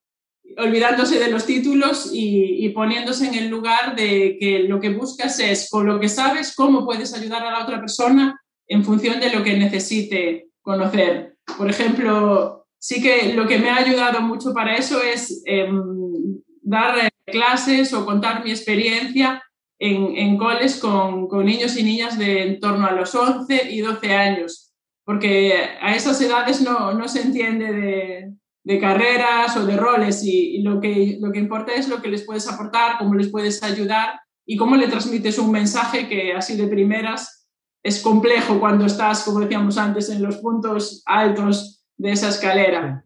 olvidándose 0.57 1.19
de 1.19 1.29
los 1.29 1.45
títulos 1.45 2.09
y, 2.13 2.69
poniéndose 2.69 3.27
en 3.27 3.35
el 3.35 3.49
lugar 3.49 3.95
de 3.95 4.37
que 4.39 4.59
lo 4.59 4.79
que 4.79 4.89
buscas 4.89 5.39
es, 5.39 5.69
con 5.69 5.85
lo 5.85 5.99
que 5.99 6.09
sabes, 6.09 6.55
cómo 6.55 6.85
puedes 6.85 7.13
ayudar 7.13 7.45
a 7.45 7.51
la 7.51 7.63
otra 7.63 7.79
persona 7.79 8.39
en 8.67 8.83
función 8.83 9.19
de 9.19 9.31
lo 9.31 9.43
que 9.43 9.57
necesite 9.57 10.47
conocer. 10.61 11.35
Por 11.57 11.69
ejemplo, 11.69 12.65
sí 12.79 13.01
que 13.01 13.33
lo 13.33 13.47
que 13.47 13.59
me 13.59 13.69
ha 13.69 13.77
ayudado 13.77 14.21
mucho 14.21 14.53
para 14.53 14.75
eso 14.75 15.01
es 15.01 15.41
em, 15.45 16.41
dar 16.61 17.09
clases 17.25 17.93
o 17.93 18.05
contar 18.05 18.43
mi 18.43 18.51
experiencia 18.51 19.43
en, 19.79 20.15
en 20.15 20.37
coles 20.37 20.77
con, 20.77 21.27
con, 21.27 21.45
niños 21.45 21.77
y 21.77 21.83
niñas 21.83 22.17
de 22.17 22.43
en 22.43 22.59
torno 22.59 22.87
a 22.87 22.91
los 22.91 23.13
11 23.13 23.71
y 23.71 23.81
12 23.81 24.13
años, 24.13 24.73
porque 25.03 25.53
a 25.81 25.95
esas 25.95 26.19
edades 26.21 26.61
no, 26.61 26.93
no 26.93 27.07
se 27.07 27.21
entiende 27.21 27.73
de, 27.73 28.31
de 28.65 28.79
carreras 28.79 29.55
o 29.57 29.65
de 29.65 29.77
roles 29.77 30.23
y, 30.23 30.61
lo, 30.63 30.81
que, 30.81 31.17
lo 31.21 31.31
que 31.31 31.37
importa 31.37 31.71
es 31.73 31.87
lo 31.87 32.01
que 32.01 32.09
les 32.09 32.23
puedes 32.23 32.51
aportar, 32.51 32.97
cómo 32.97 33.13
les 33.13 33.29
puedes 33.29 33.61
ayudar 33.61 34.19
y 34.43 34.57
cómo 34.57 34.75
le 34.75 34.87
transmites 34.87 35.37
un 35.37 35.51
mensaje 35.51 36.09
que 36.09 36.33
así 36.33 36.57
de 36.57 36.67
primeras 36.67 37.47
es 37.83 38.01
complejo 38.01 38.59
cuando 38.59 38.87
estás, 38.87 39.23
como 39.23 39.39
decíamos 39.39 39.77
antes, 39.77 40.09
en 40.09 40.23
los 40.23 40.37
puntos 40.37 41.03
altos 41.05 41.85
de 41.95 42.11
esa 42.11 42.29
escalera. 42.29 43.05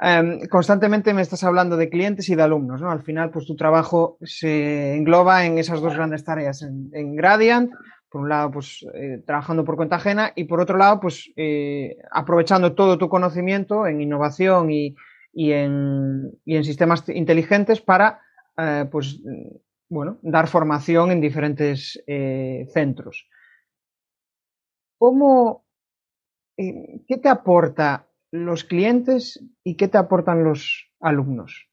Em, 0.00 0.46
constantemente 0.46 1.12
me 1.12 1.22
estás 1.22 1.42
hablando 1.42 1.76
de 1.76 1.90
clientes 1.90 2.28
y 2.28 2.36
de 2.36 2.42
alumnos, 2.42 2.80
¿no? 2.80 2.92
Al 2.92 3.02
final, 3.02 3.32
pues 3.32 3.46
tu 3.46 3.56
trabajo 3.56 4.18
se 4.22 4.94
engloba 4.94 5.44
en 5.44 5.58
esas 5.58 5.80
dos 5.80 5.94
grandes 5.94 6.22
tareas, 6.22 6.62
en, 6.62 6.90
en 6.92 7.16
Gradient 7.16 7.72
por 8.12 8.20
un 8.20 8.28
lado, 8.28 8.50
pues 8.50 8.84
eh, 8.92 9.22
trabajando 9.26 9.64
por 9.64 9.76
cuenta 9.76 9.96
ajena 9.96 10.32
y 10.36 10.44
por 10.44 10.60
otro 10.60 10.76
lado, 10.76 11.00
pues 11.00 11.32
eh, 11.34 11.96
aprovechando 12.10 12.74
todo 12.74 12.98
tu 12.98 13.08
conocimiento 13.08 13.86
en 13.86 14.02
innovación 14.02 14.70
y, 14.70 14.94
en, 15.32 16.38
sistemas 16.44 17.08
inteligentes 17.08 17.80
para, 17.80 18.20
eh, 18.58 18.86
pues, 18.92 19.18
bueno, 19.88 20.18
dar 20.20 20.46
formación 20.46 21.10
en 21.10 21.22
diferentes 21.22 22.04
centros. 22.74 23.26
¿Cómo, 24.98 25.64
qué 26.56 27.16
te 27.20 27.30
aporta 27.30 28.08
los 28.30 28.64
clientes 28.64 29.42
y 29.64 29.76
qué 29.76 29.88
te 29.88 29.96
aportan 29.96 30.44
los 30.44 30.92
alumnos? 31.00 31.71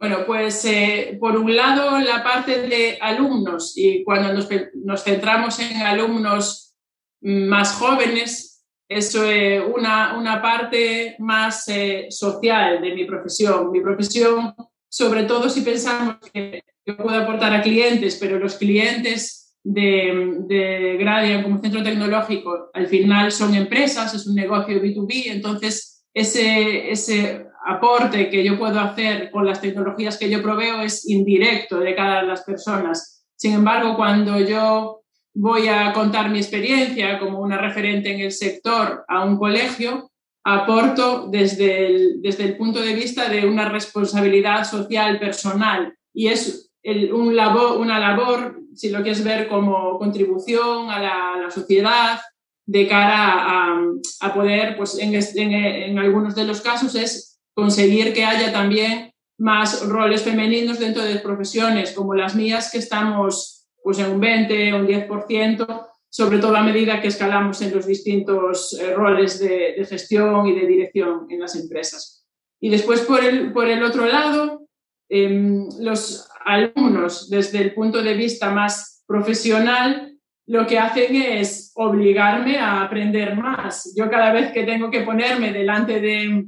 Bueno, 0.00 0.24
pues 0.26 0.64
eh, 0.64 1.18
por 1.20 1.36
un 1.36 1.54
lado 1.54 2.00
la 2.00 2.24
parte 2.24 2.62
de 2.62 2.96
alumnos 3.02 3.74
y 3.76 4.02
cuando 4.02 4.32
nos, 4.32 5.04
centramos 5.04 5.58
en 5.58 5.76
alumnos 5.82 6.74
más 7.20 7.74
jóvenes, 7.74 8.64
es 8.88 9.14
una, 9.14 10.18
una, 10.18 10.40
parte 10.40 11.16
más 11.18 11.68
eh, 11.68 12.06
social 12.08 12.80
de 12.80 12.94
mi 12.94 13.04
profesión. 13.04 13.70
Mi 13.70 13.82
profesión, 13.82 14.54
sobre 14.88 15.24
todo 15.24 15.50
si 15.50 15.60
pensamos 15.60 16.16
que 16.32 16.64
yo 16.86 16.96
puedo 16.96 17.18
aportar 17.18 17.52
a 17.52 17.60
clientes, 17.60 18.16
pero 18.18 18.38
los 18.38 18.54
clientes 18.56 19.54
de, 19.62 20.38
de 20.46 20.96
Gradian 20.98 21.42
como 21.42 21.60
centro 21.60 21.82
tecnológico 21.82 22.70
al 22.72 22.86
final 22.86 23.30
son 23.30 23.54
empresas, 23.54 24.14
es 24.14 24.26
un 24.26 24.34
negocio 24.34 24.80
B2B, 24.80 25.26
entonces 25.26 26.06
ese, 26.14 26.90
ese 26.90 27.49
aporte 27.64 28.30
que 28.30 28.44
yo 28.44 28.58
puedo 28.58 28.80
hacer 28.80 29.30
con 29.30 29.46
las 29.46 29.60
tecnologías 29.60 30.18
que 30.18 30.30
yo 30.30 30.42
proveo 30.42 30.80
es 30.82 31.08
indirecto 31.08 31.78
de 31.78 31.94
cara 31.94 32.20
a 32.20 32.24
las 32.24 32.42
personas. 32.42 33.24
Sin 33.36 33.52
embargo, 33.52 33.96
cuando 33.96 34.38
yo 34.40 35.02
voy 35.34 35.68
a 35.68 35.92
contar 35.92 36.30
mi 36.30 36.38
experiencia 36.38 37.18
como 37.18 37.40
una 37.40 37.58
referente 37.58 38.12
en 38.12 38.20
el 38.20 38.32
sector 38.32 39.04
a 39.08 39.24
un 39.24 39.38
colegio, 39.38 40.10
aporto 40.44 41.28
desde 41.30 41.86
el, 41.86 42.22
desde 42.22 42.44
el 42.44 42.56
punto 42.56 42.80
de 42.80 42.94
vista 42.94 43.28
de 43.28 43.46
una 43.46 43.68
responsabilidad 43.68 44.64
social 44.64 45.18
personal 45.18 45.94
y 46.14 46.28
es 46.28 46.70
un 47.12 47.36
labor, 47.36 47.78
una 47.78 47.98
labor, 47.98 48.58
si 48.74 48.88
lo 48.88 49.02
quieres 49.02 49.22
ver 49.22 49.48
como 49.48 49.98
contribución 49.98 50.90
a 50.90 50.98
la, 50.98 51.50
sociedad, 51.50 52.20
de 52.64 52.86
cara 52.86 53.76
a, 54.20 54.32
poder, 54.34 54.76
pues 54.76 54.96
en, 54.98 55.14
en, 55.14 55.98
algunos 55.98 56.36
de 56.36 56.44
los 56.44 56.60
casos, 56.60 56.94
es 56.94 57.29
conseguir 57.60 58.14
que 58.14 58.24
haya 58.24 58.50
también 58.50 59.12
más 59.38 59.86
roles 59.86 60.22
femeninos 60.22 60.78
dentro 60.78 61.02
de 61.02 61.18
profesiones 61.18 61.92
como 61.92 62.14
las 62.14 62.34
mías, 62.34 62.70
que 62.72 62.78
estamos 62.78 63.68
pues 63.82 63.98
en 63.98 64.12
un 64.12 64.20
20 64.20 64.72
o 64.72 64.76
un 64.78 64.86
10%, 64.86 65.86
sobre 66.08 66.38
todo 66.38 66.56
a 66.56 66.62
medida 66.62 67.02
que 67.02 67.08
escalamos 67.08 67.60
en 67.60 67.74
los 67.74 67.86
distintos 67.86 68.72
eh, 68.80 68.94
roles 68.94 69.38
de, 69.38 69.84
gestión 69.86 70.46
y 70.46 70.58
de 70.58 70.66
dirección 70.66 71.26
en 71.28 71.38
las 71.38 71.54
empresas. 71.54 72.26
Y 72.60 72.70
después, 72.70 73.02
por 73.02 73.22
el, 73.22 73.52
por 73.52 73.68
el 73.68 73.82
otro 73.82 74.06
lado, 74.06 74.66
em, 75.10 75.68
los 75.80 76.28
alumnos, 76.46 77.28
desde 77.28 77.58
el 77.58 77.74
punto 77.74 78.02
de 78.02 78.14
vista 78.14 78.50
más 78.50 79.04
profesional, 79.06 80.14
lo 80.46 80.66
que 80.66 80.78
hacen 80.78 81.14
es 81.14 81.72
obligarme 81.74 82.56
a 82.56 82.82
aprender 82.82 83.36
más. 83.36 83.94
Yo 83.94 84.08
cada 84.10 84.32
vez 84.32 84.50
que 84.52 84.64
tengo 84.64 84.90
que 84.90 85.02
ponerme 85.02 85.52
delante 85.52 86.00
de 86.00 86.46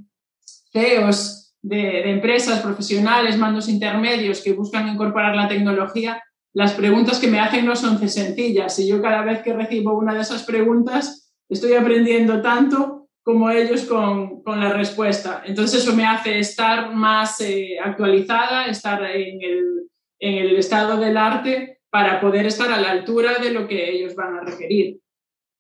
CEOs 0.73 1.55
de, 1.63 2.11
empresas 2.11 2.61
profesionales, 2.61 3.39
mandos 3.39 3.69
intermedios 3.69 4.43
que 4.43 4.53
buscan 4.53 4.89
incorporar 4.89 5.35
la 5.37 5.49
tecnología, 5.49 6.23
las 6.55 6.73
preguntas 6.73 7.19
que 7.19 7.29
me 7.29 7.41
hacen 7.41 7.65
no 7.65 7.77
son 7.77 7.99
sencillas 8.09 8.79
y 8.79 8.89
yo 8.89 9.01
cada 9.01 9.23
vez 9.23 9.43
que 9.43 9.55
recibo 9.55 9.97
una 9.97 10.15
de 10.15 10.21
esas 10.21 10.43
preguntas 10.43 11.33
estoy 11.49 11.75
aprendiendo 11.75 12.43
tanto 12.43 13.09
como 13.23 13.51
ellos 13.51 13.85
con, 13.85 14.43
con 14.43 14.61
la 14.61 14.73
respuesta. 14.73 15.43
Entonces 15.47 15.83
eso 15.83 15.95
me 15.95 16.05
hace 16.05 16.39
estar 16.39 16.93
más 16.93 17.41
eh, 17.41 17.79
actualizada, 17.83 18.67
estar 18.67 19.03
en 19.05 19.41
el, 19.41 19.89
en 20.19 20.35
el 20.35 20.57
estado 20.57 20.99
del 20.99 21.17
arte 21.17 21.81
para 21.89 22.21
poder 22.21 22.47
estar 22.47 22.71
a 22.73 22.81
la 22.81 22.91
altura 22.91 23.39
de 23.39 23.51
lo 23.51 23.69
que 23.69 23.91
ellos 23.91 24.15
van 24.17 24.35
a 24.35 24.41
requerir. 24.41 24.99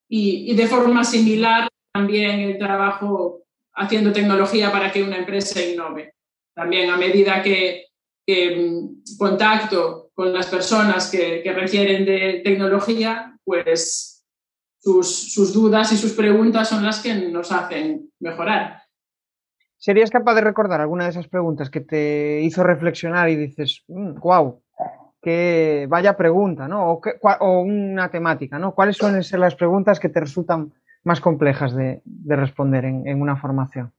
Y, 0.08 0.50
y 0.50 0.56
de 0.56 0.66
forma 0.66 1.04
similar 1.04 1.68
también 1.92 2.40
el 2.40 2.58
trabajo 2.58 3.41
haciendo 3.74 4.12
tecnología 4.12 4.70
para 4.70 4.92
que 4.92 5.02
una 5.02 5.18
empresa 5.18 5.62
innove. 5.62 6.14
También 6.54 6.90
a 6.90 6.96
medida 6.96 7.42
que, 7.42 7.86
que 8.26 8.56
mm, 8.56 9.16
contacto 9.18 10.10
con 10.14 10.32
las 10.32 10.46
personas 10.46 11.10
que, 11.10 11.42
requieren 11.54 12.04
de 12.04 12.40
tecnología, 12.44 13.36
pues 13.44 14.24
sus, 14.78 15.52
dudas 15.52 15.92
y 15.92 15.96
sus 15.96 16.12
preguntas 16.12 16.68
son 16.68 16.84
las 16.84 17.00
que 17.00 17.14
nos 17.14 17.50
hacen 17.52 18.10
mejorar. 18.20 18.82
¿Serías 19.78 20.10
capaz 20.10 20.34
de 20.34 20.42
recordar 20.42 20.80
alguna 20.80 21.04
de 21.04 21.10
esas 21.10 21.28
preguntas 21.28 21.70
que 21.70 21.80
te 21.80 22.40
hizo 22.42 22.62
reflexionar 22.62 23.28
y 23.30 23.36
dices, 23.36 23.82
wow, 23.88 24.48
mm, 24.48 24.82
qué 25.22 25.86
vaya 25.88 26.16
pregunta, 26.16 26.68
¿no? 26.68 27.00
O, 27.40 27.60
una 27.60 28.10
temática, 28.10 28.58
¿no? 28.58 28.74
¿Cuáles 28.74 28.96
suelen 28.96 29.24
ser 29.24 29.40
las 29.40 29.54
preguntas 29.54 29.98
que 29.98 30.08
te 30.08 30.20
resultan 30.20 30.72
más 31.04 31.20
complejas 31.20 31.74
de, 31.74 32.02
responder 32.26 32.84
en, 32.84 33.20
una 33.20 33.36
formación? 33.36 33.92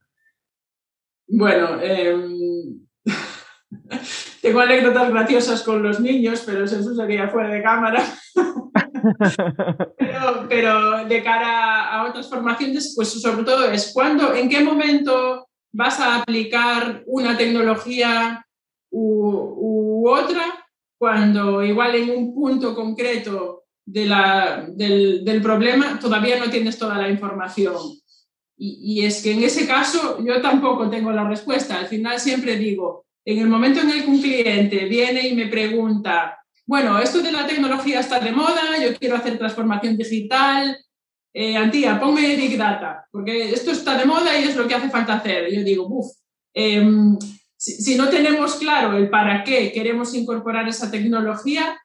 Bueno, 1.26 1.80
em, 1.80 2.80
tengo 4.42 4.60
anécdotas 4.60 5.10
graciosas 5.10 5.62
con 5.62 5.82
los 5.82 6.00
niños, 6.00 6.42
pero 6.46 6.64
eso 6.64 6.94
sería 6.94 7.28
fuera 7.28 7.48
de 7.48 7.62
cámara. 7.62 8.02
pero, 10.48 11.04
de 11.04 11.22
cara 11.22 11.88
a 11.88 12.08
otras 12.08 12.28
formaciones, 12.28 12.94
pues 12.96 13.20
sobre 13.20 13.44
todo 13.44 13.70
es 13.70 13.92
cuándo, 13.92 14.34
en 14.34 14.48
qué 14.48 14.62
momento 14.62 15.48
vas 15.72 16.00
a 16.00 16.22
aplicar 16.22 17.02
una 17.06 17.36
tecnología 17.36 18.46
u, 18.90 20.08
otra, 20.08 20.42
cuando 20.98 21.62
igual 21.62 21.94
en 21.96 22.10
un 22.10 22.34
punto 22.34 22.74
concreto 22.74 23.63
de 23.86 24.06
la, 24.06 24.66
del, 24.68 25.40
problema 25.42 25.98
todavía 25.98 26.38
no 26.38 26.50
tienes 26.50 26.78
toda 26.78 26.98
la 26.98 27.08
información. 27.08 27.76
Y, 28.56 29.00
y, 29.00 29.04
es 29.04 29.22
que 29.22 29.32
en 29.32 29.42
ese 29.42 29.66
caso 29.66 30.24
yo 30.24 30.40
tampoco 30.40 30.88
tengo 30.88 31.10
la 31.10 31.28
respuesta. 31.28 31.78
Al 31.78 31.86
final 31.86 32.20
siempre 32.20 32.56
digo, 32.56 33.06
en 33.24 33.38
el 33.38 33.48
momento 33.48 33.80
en 33.80 33.90
el 33.90 34.04
que 34.04 34.10
un 34.10 34.20
cliente 34.20 34.84
viene 34.84 35.28
y 35.28 35.34
me 35.34 35.46
pregunta, 35.46 36.38
bueno, 36.66 36.98
esto 36.98 37.20
de 37.20 37.32
la 37.32 37.46
tecnología 37.46 38.00
está 38.00 38.20
de 38.20 38.32
moda, 38.32 38.78
yo 38.82 38.96
quiero 38.96 39.16
hacer 39.16 39.38
transformación 39.38 39.96
digital, 39.96 40.76
eh, 41.36 41.56
Antía, 41.56 41.98
ponme 41.98 42.36
Big 42.36 42.56
Data, 42.56 43.06
porque 43.10 43.50
esto 43.50 43.72
está 43.72 43.98
de 43.98 44.06
moda 44.06 44.38
y 44.38 44.44
es 44.44 44.56
lo 44.56 44.68
que 44.68 44.74
hace 44.74 44.88
falta 44.88 45.14
hacer. 45.14 45.52
yo 45.52 45.64
digo, 45.64 45.86
uff, 45.88 46.12
em, 46.54 47.18
si, 47.56 47.96
no 47.96 48.08
tenemos 48.08 48.54
claro 48.54 48.96
el 48.96 49.10
para 49.10 49.42
qué 49.42 49.72
queremos 49.72 50.14
incorporar 50.14 50.68
esa 50.68 50.90
tecnología, 50.90 51.76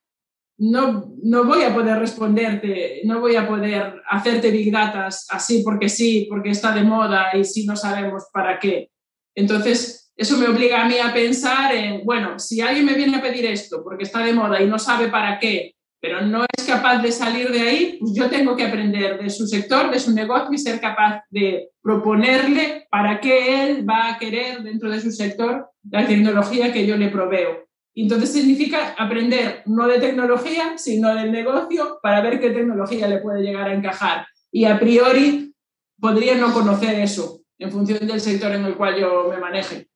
no, 0.60 1.14
no 1.24 1.46
voy 1.46 1.64
a 1.64 1.74
poder 1.74 1.98
responderte, 1.98 3.02
no 3.06 3.22
voy 3.22 3.36
a 3.36 3.48
poder 3.48 4.02
hacerte 4.10 4.52
Big 4.52 4.72
Data 4.72 5.08
así 5.08 5.64
porque 5.64 5.88
sí, 5.88 6.28
porque 6.30 6.50
está 6.50 6.74
de 6.74 6.84
moda 6.84 7.30
y 7.34 7.46
si 7.46 7.66
no 7.66 7.76
sabemos 7.76 8.26
para 8.34 8.60
qué. 8.60 8.90
Entonces, 9.36 10.12
eso 10.18 10.38
me 10.38 10.48
obliga 10.48 10.84
a 10.84 10.88
mí 10.88 10.96
a 11.00 11.14
pensar 11.14 11.74
en, 11.74 12.04
bueno, 12.04 12.38
si 12.40 12.60
alguien 12.60 12.86
me 12.86 12.94
viene 12.94 13.18
a 13.18 13.22
pedir 13.22 13.46
esto 13.46 13.82
porque 13.84 14.04
está 14.04 14.20
de 14.20 14.34
moda 14.34 14.62
y 14.62 14.68
no 14.68 14.78
sabe 14.78 15.08
para 15.08 15.40
qué, 15.40 15.76
pero 16.02 16.22
no 16.22 16.44
es 16.58 16.66
capaz 16.66 17.02
de 17.02 17.12
salir 17.14 17.50
de 17.52 17.62
ahí, 17.62 17.98
pues 18.00 18.14
yo 18.14 18.30
tengo 18.30 18.56
que 18.58 18.66
aprender 18.66 19.18
de 19.22 19.30
su 19.30 19.48
sector, 19.48 19.90
de 19.90 20.00
su 20.00 20.14
negocio 20.14 20.50
y 20.52 20.58
ser 20.58 20.82
capaz 20.82 21.24
de 21.30 21.70
proponerle 21.82 22.86
para 22.92 23.22
qué 23.22 23.64
él 23.64 23.90
va 23.90 24.10
a 24.10 24.18
querer 24.18 24.62
dentro 24.62 24.90
de 24.90 25.00
su 25.00 25.12
sector 25.12 25.70
la 25.90 26.06
tecnología 26.06 26.74
que 26.74 26.86
yo 26.86 26.98
le 26.98 27.08
proveo. 27.08 27.69
Entonces 28.04 28.32
significa 28.32 28.96
aprender 28.98 29.64
no 29.66 29.88
de 29.88 30.00
tecnología, 30.00 30.78
sino 30.78 31.14
del 31.16 31.32
negocio 31.32 32.00
para 32.02 32.22
ver 32.22 32.40
qué 32.40 32.52
tecnología 32.52 33.08
le 33.08 33.20
puede 33.20 33.42
llegar 33.42 33.68
a 33.68 33.74
encajar. 33.74 34.26
Y 34.52 34.66
a 34.66 34.80
priori 34.80 35.54
podría 36.00 36.36
no 36.36 36.54
conocer 36.54 37.00
eso 37.00 37.42
en 37.58 37.72
función 37.72 38.08
del 38.08 38.22
sector 38.22 38.54
en 38.54 38.66
el 38.66 38.76
cual 38.76 39.00
yo 39.00 39.28
me 39.30 39.38
maneje. 39.38 39.88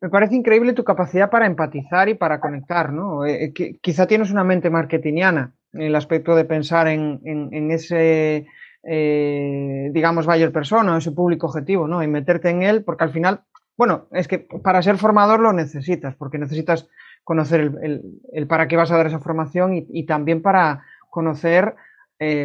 Me 0.00 0.08
parece 0.08 0.34
increíble 0.34 0.72
tu 0.72 0.82
capacidad 0.82 1.28
para 1.28 1.46
empatizar 1.46 2.08
y 2.08 2.14
para 2.14 2.40
conectar, 2.40 2.92
¿no? 2.92 3.26
Eh, 3.26 3.52
eh, 3.54 3.78
quizá 3.82 4.06
tienes 4.06 4.30
una 4.30 4.44
mente 4.44 4.70
marketingiana 4.70 5.54
en 5.72 5.82
el 5.82 5.94
aspecto 5.94 6.34
de 6.34 6.46
pensar 6.46 6.88
en, 6.88 7.70
ese, 7.70 8.46
eh, 8.82 9.90
digamos, 9.92 10.24
buyer 10.26 10.52
persona, 10.52 10.96
ese 10.96 11.12
público 11.12 11.48
objetivo, 11.48 11.86
¿no? 11.86 12.02
Y 12.02 12.06
meterte 12.06 12.48
en 12.48 12.62
él, 12.62 12.82
porque 12.82 13.04
al 13.04 13.12
final, 13.12 13.42
bueno, 13.80 14.08
es 14.12 14.28
que 14.28 14.40
para 14.40 14.82
ser 14.82 14.98
formador 14.98 15.40
lo 15.40 15.54
necesitas, 15.54 16.14
porque 16.14 16.36
necesitas 16.36 16.86
conocer 17.24 17.72
el, 17.80 18.46
para 18.46 18.68
qué 18.68 18.76
vas 18.76 18.90
a 18.90 18.98
dar 18.98 19.06
esa 19.06 19.20
formación 19.20 19.72
y, 19.72 20.04
también 20.04 20.42
para 20.42 20.84
conocer 21.08 21.76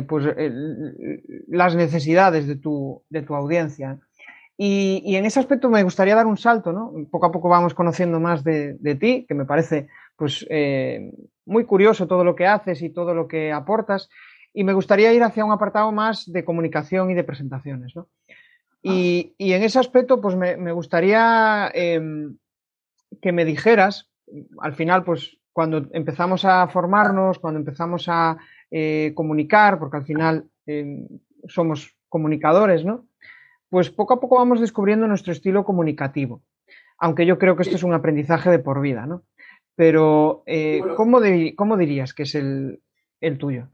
pues, 0.08 0.26
las 1.50 1.76
necesidades 1.76 2.48
de 2.48 2.56
tu, 2.56 3.04
de 3.10 3.22
tu 3.22 3.36
audiencia. 3.36 4.00
Y, 4.56 5.18
en 5.18 5.26
ese 5.26 5.42
aspecto 5.42 5.70
me 5.70 5.84
gustaría 5.84 6.16
dar 6.16 6.26
un 6.26 6.38
salto, 6.38 6.72
¿no? 6.72 6.94
Poco 7.12 7.26
a 7.26 7.34
poco 7.34 7.50
vamos 7.50 7.74
conociendo 7.74 8.22
más 8.22 8.42
de, 8.46 8.98
ti, 8.98 9.26
que 9.28 9.34
me 9.34 9.44
parece 9.44 9.90
pues 10.16 10.48
eh, 10.50 11.12
muy 11.46 11.66
curioso 11.66 12.08
todo 12.08 12.24
lo 12.24 12.34
que 12.34 12.48
haces 12.48 12.82
y 12.82 12.92
todo 12.92 13.14
lo 13.14 13.28
que 13.28 13.52
aportas. 13.52 14.08
Y 14.54 14.64
me 14.64 14.72
gustaría 14.72 15.12
ir 15.12 15.22
hacia 15.22 15.44
un 15.44 15.52
apartado 15.52 15.92
más 15.92 16.32
de 16.32 16.46
comunicación 16.46 17.12
y 17.12 17.14
de 17.14 17.26
presentaciones, 17.26 17.94
¿no? 17.94 18.08
Y, 18.88 19.34
ah. 19.54 19.58
en 19.58 19.64
ese 19.64 19.80
aspecto, 19.80 20.22
pues 20.22 20.36
me, 20.36 20.72
gustaría 20.72 21.72
em, 21.74 22.38
que 23.22 23.32
me 23.32 23.46
dijeras, 23.46 24.10
al 24.60 24.74
final, 24.74 25.04
pues 25.04 25.38
cuando 25.54 25.88
empezamos 25.92 26.46
a 26.46 26.68
formarnos, 26.68 27.40
cuando 27.40 27.60
empezamos 27.60 28.06
a 28.08 28.38
eh, 28.70 29.14
comunicar, 29.16 29.80
porque 29.80 29.98
al 29.98 30.06
final 30.06 30.46
em, 30.66 31.08
somos 31.48 31.96
comunicadores, 32.10 32.86
¿no? 32.86 33.08
pues 33.76 33.90
poco 33.90 34.14
a 34.14 34.20
poco 34.22 34.38
vamos 34.38 34.62
descubriendo 34.62 35.06
nuestro 35.06 35.34
estilo 35.34 35.66
comunicativo. 35.66 36.42
Aunque 36.98 37.26
yo 37.26 37.38
creo 37.38 37.58
que 37.58 37.64
esto 37.64 37.76
es 37.76 37.84
un 37.84 37.94
aprendizaje 37.94 38.50
de 38.50 38.60
por 38.60 38.80
vida, 38.80 39.06
¿no? 39.06 39.24
Pero, 39.76 40.44
eh, 40.46 40.82
¿cómo, 40.96 41.20
dirías 41.20 42.14
que 42.14 42.24
es 42.24 42.36
el, 42.36 42.80
tuyo? 43.38 43.68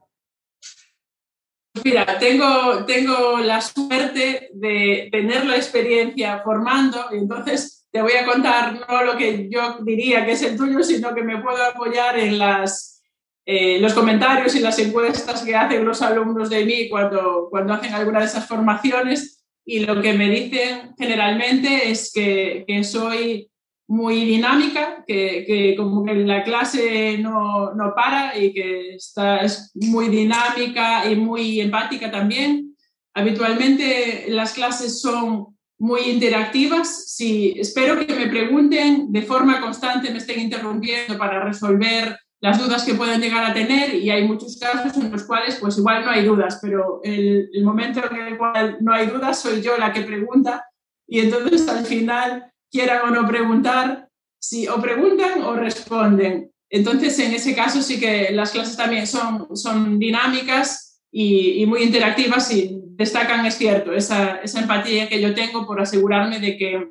Mira, 1.83 2.19
tengo, 2.19 2.85
tengo 2.85 3.39
la 3.39 3.61
suerte 3.61 4.49
de 4.53 5.07
tener 5.11 5.45
la 5.45 5.55
experiencia 5.55 6.41
formando, 6.43 7.05
y 7.11 7.17
entonces 7.17 7.87
te 7.91 8.01
voy 8.01 8.13
a 8.13 8.25
contar 8.25 8.79
no 8.87 9.03
lo 9.03 9.17
que 9.17 9.49
yo 9.49 9.77
diría 9.81 10.25
que 10.25 10.31
es 10.31 10.41
el 10.43 10.57
tuyo, 10.57 10.83
sino 10.83 11.13
que 11.13 11.23
me 11.23 11.41
puedo 11.41 11.63
apoyar 11.63 12.17
en 12.17 12.39
las, 12.39 13.01
eh, 13.45 13.79
los 13.79 13.93
comentarios 13.93 14.55
y 14.55 14.59
las 14.59 14.79
encuestas 14.79 15.43
que 15.43 15.55
hacen 15.55 15.85
los 15.85 16.01
alumnos 16.01 16.49
de 16.49 16.65
mí 16.65 16.89
cuando, 16.89 17.47
cuando 17.49 17.73
hacen 17.73 17.93
alguna 17.93 18.19
de 18.19 18.25
esas 18.25 18.47
formaciones. 18.47 19.43
Y 19.65 19.81
lo 19.81 20.01
que 20.01 20.13
me 20.13 20.29
dicen 20.29 20.95
generalmente 20.97 21.91
es 21.91 22.11
que, 22.13 22.63
que 22.65 22.83
soy 22.83 23.50
muy 23.91 24.23
dinámica, 24.23 25.03
que, 25.05 25.43
que, 25.45 25.75
como 25.75 26.05
que 26.05 26.13
la 26.13 26.45
clase 26.45 27.17
no, 27.17 27.73
no, 27.73 27.93
para 27.93 28.37
y 28.37 28.53
que 28.53 28.95
está, 28.95 29.39
es 29.39 29.69
muy 29.73 30.07
dinámica 30.07 31.11
y 31.11 31.17
muy 31.17 31.59
empática 31.59 32.09
también. 32.09 32.73
Habitualmente 33.13 34.27
las 34.29 34.53
clases 34.53 35.01
son 35.01 35.57
muy 35.77 36.03
interactivas. 36.03 37.11
Sí, 37.13 37.53
espero 37.57 37.99
que 37.99 38.15
me 38.15 38.27
pregunten 38.27 39.11
de 39.11 39.23
forma 39.23 39.59
constante, 39.59 40.09
me 40.09 40.19
estén 40.19 40.39
interrumpiendo 40.39 41.17
para 41.17 41.43
resolver 41.43 42.17
las 42.39 42.59
dudas 42.59 42.85
que 42.85 42.93
pueden 42.93 43.19
llegar 43.19 43.43
a 43.43 43.53
tener 43.53 43.93
y 43.93 44.09
hay 44.09 44.25
muchos 44.25 44.57
casos 44.57 44.95
en 44.95 45.11
los 45.11 45.25
cuales 45.25 45.57
pues 45.59 45.77
igual 45.77 46.05
no 46.05 46.11
hay 46.11 46.23
dudas, 46.23 46.59
pero 46.61 47.01
el 47.03 47.49
momento 47.65 47.99
en 48.09 48.21
el 48.21 48.37
cual 48.37 48.77
no 48.79 48.93
hay 48.93 49.07
dudas 49.07 49.41
soy 49.41 49.61
yo 49.61 49.77
la 49.77 49.91
que 49.91 50.03
pregunta 50.03 50.65
y 51.11 51.19
entonces 51.19 51.67
al 51.67 51.85
final, 51.85 52.50
quieran 52.71 53.01
o 53.01 53.11
no 53.11 53.27
preguntar, 53.27 54.07
si 54.39 54.67
o 54.67 54.81
preguntan 54.81 55.43
o 55.43 55.55
responden. 55.55 56.51
Entonces 56.69 57.19
en 57.19 57.33
ese 57.33 57.53
caso 57.53 57.81
sí 57.81 57.99
que 57.99 58.31
las 58.31 58.51
clases 58.51 58.77
también 58.77 59.05
son, 59.05 59.55
son 59.55 59.99
dinámicas 59.99 61.01
y, 61.11 61.65
muy 61.65 61.83
interactivas 61.83 62.51
y 62.53 62.71
destacan, 62.95 63.45
es 63.45 63.57
cierto, 63.57 63.91
esa, 63.91 64.37
esa 64.37 64.61
empatía 64.61 65.09
que 65.09 65.21
yo 65.21 65.35
tengo 65.35 65.67
por 65.67 65.81
asegurarme 65.81 66.39
de 66.39 66.57
que 66.57 66.87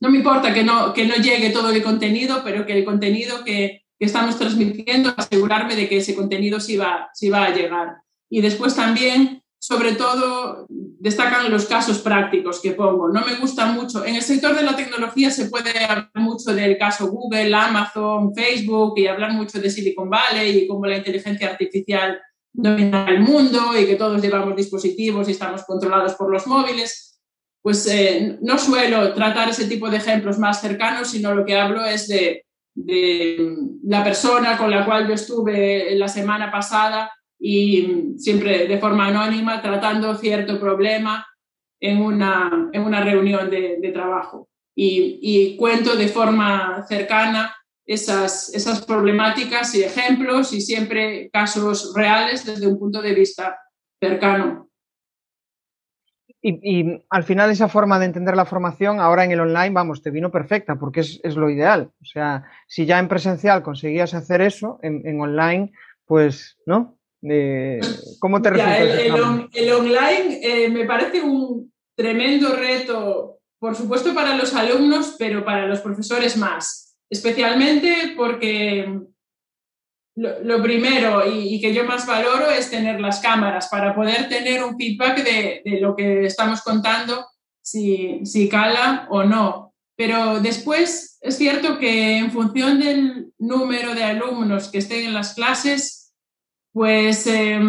no 0.00 0.10
me 0.10 0.18
importa 0.18 0.52
que 0.52 0.64
no, 0.64 0.92
que 0.92 1.06
no 1.06 1.14
llegue 1.14 1.50
todo 1.50 1.70
el 1.70 1.82
contenido, 1.82 2.42
pero 2.44 2.66
que 2.66 2.76
el 2.76 2.84
contenido 2.84 3.44
que, 3.44 3.84
que 3.98 4.06
estamos 4.06 4.36
transmitiendo, 4.36 5.14
asegurarme 5.16 5.76
de 5.76 5.88
que 5.88 5.98
ese 5.98 6.16
contenido 6.16 6.58
sí 6.58 6.76
va, 6.76 7.10
sí 7.14 7.28
va 7.28 7.44
a 7.44 7.54
llegar. 7.54 7.96
Y 8.28 8.40
después 8.40 8.74
también, 8.74 9.43
sobre 9.66 9.92
todo, 9.92 10.66
destacan 10.68 11.50
los 11.50 11.64
casos 11.64 12.00
prácticos 12.00 12.60
que 12.60 12.72
pongo. 12.72 13.08
No 13.08 13.24
me 13.24 13.36
gusta 13.36 13.64
mucho. 13.64 14.04
En 14.04 14.14
el 14.14 14.20
sector 14.20 14.54
de 14.54 14.62
la 14.62 14.76
tecnología 14.76 15.30
se 15.30 15.46
puede 15.46 15.70
hablar 15.82 16.10
mucho 16.16 16.52
del 16.52 16.76
caso 16.76 17.06
Google, 17.06 17.54
Amazon, 17.54 18.34
Facebook 18.34 18.92
y 18.98 19.06
hablar 19.06 19.32
mucho 19.32 19.58
de 19.58 19.70
Silicon 19.70 20.10
Valley 20.10 20.58
y 20.58 20.68
cómo 20.68 20.84
la 20.84 20.98
inteligencia 20.98 21.48
artificial 21.48 22.20
domina 22.52 23.06
el 23.08 23.20
mundo 23.20 23.72
y 23.74 23.86
que 23.86 23.96
todos 23.96 24.20
llevamos 24.20 24.54
dispositivos 24.54 25.30
y 25.30 25.32
estamos 25.32 25.64
controlados 25.64 26.12
por 26.12 26.30
los 26.30 26.46
móviles. 26.46 27.18
Pues 27.62 27.86
eh, 27.86 28.36
no 28.42 28.58
suelo 28.58 29.14
tratar 29.14 29.48
ese 29.48 29.66
tipo 29.66 29.88
de 29.88 29.96
ejemplos 29.96 30.38
más 30.38 30.60
cercanos, 30.60 31.08
sino 31.08 31.34
lo 31.34 31.46
que 31.46 31.56
hablo 31.56 31.82
es 31.86 32.06
de 32.06 32.44
de 32.74 33.56
la 33.84 34.02
persona 34.02 34.58
con 34.58 34.68
la 34.68 34.84
cual 34.84 35.06
yo 35.06 35.14
estuve 35.14 35.94
la 35.94 36.08
semana 36.08 36.50
pasada 36.50 37.08
y 37.46 38.14
siempre 38.16 38.66
de 38.66 38.78
forma 38.78 39.08
anónima 39.08 39.60
tratando 39.60 40.14
cierto 40.14 40.58
problema 40.58 41.26
en 41.78 42.00
una, 42.00 42.70
en 42.72 42.82
una 42.82 43.04
reunión 43.04 43.50
de, 43.50 43.90
trabajo. 43.92 44.48
Y, 44.74 45.54
cuento 45.58 45.94
de 45.94 46.08
forma 46.08 46.86
cercana 46.88 47.54
esas, 47.84 48.48
esas 48.54 48.82
problemáticas 48.86 49.74
y 49.74 49.82
ejemplos 49.82 50.54
y 50.54 50.62
siempre 50.62 51.28
casos 51.30 51.92
reales 51.94 52.46
desde 52.46 52.66
un 52.66 52.78
punto 52.78 53.02
de 53.02 53.14
vista 53.14 53.58
cercano. 54.00 54.70
Y, 56.40 57.04
al 57.10 57.24
final 57.24 57.50
esa 57.50 57.68
forma 57.68 57.98
de 57.98 58.06
entender 58.06 58.36
la 58.36 58.46
formación 58.46 59.00
ahora 59.00 59.22
en 59.22 59.32
el 59.32 59.40
online, 59.40 59.70
vamos, 59.70 60.00
te 60.00 60.10
vino 60.10 60.30
perfecta 60.30 60.76
porque 60.76 61.00
es, 61.00 61.20
es 61.22 61.36
lo 61.36 61.50
ideal. 61.50 61.90
O 62.00 62.06
sea, 62.06 62.44
si 62.66 62.86
ya 62.86 62.98
en 62.98 63.08
presencial 63.08 63.62
conseguías 63.62 64.14
hacer 64.14 64.40
eso, 64.40 64.78
en 64.80 65.20
online, 65.20 65.72
pues, 66.06 66.56
¿no? 66.64 66.96
Eh, 67.26 67.80
¿Cómo 68.18 68.42
te 68.42 68.56
ya, 68.56 68.78
el, 68.78 68.98
el, 68.98 69.20
on, 69.20 69.48
el, 69.52 69.72
online 69.72 70.40
eh, 70.42 70.68
me 70.68 70.84
parece 70.84 71.22
un 71.22 71.72
tremendo 71.96 72.54
reto, 72.54 73.38
por 73.58 73.74
supuesto 73.74 74.14
para 74.14 74.36
los 74.36 74.54
alumnos, 74.54 75.16
pero 75.18 75.44
para 75.44 75.66
los 75.66 75.80
profesores 75.80 76.36
más, 76.36 76.96
especialmente 77.08 78.12
porque 78.14 79.00
lo, 80.16 80.40
lo 80.42 80.62
primero 80.62 81.26
y, 81.26 81.54
y, 81.54 81.60
que 81.60 81.72
yo 81.72 81.84
más 81.84 82.06
valoro 82.06 82.50
es 82.50 82.70
tener 82.70 83.00
las 83.00 83.20
cámaras 83.20 83.68
para 83.68 83.94
poder 83.94 84.28
tener 84.28 84.62
un 84.62 84.76
feedback 84.76 85.24
de, 85.24 85.62
de 85.64 85.80
lo 85.80 85.96
que 85.96 86.26
estamos 86.26 86.60
contando, 86.60 87.26
si, 87.62 88.20
si, 88.24 88.48
cala 88.50 89.06
o 89.10 89.24
no. 89.24 89.72
Pero 89.96 90.40
después 90.40 91.18
es 91.22 91.38
cierto 91.38 91.78
que 91.78 92.18
en 92.18 92.30
función 92.30 92.80
del 92.80 93.32
número 93.38 93.94
de 93.94 94.04
alumnos 94.04 94.68
que 94.68 94.78
estén 94.78 95.06
en 95.06 95.14
las 95.14 95.34
clases, 95.34 96.03
pues 96.74 97.24
eh, 97.28 97.60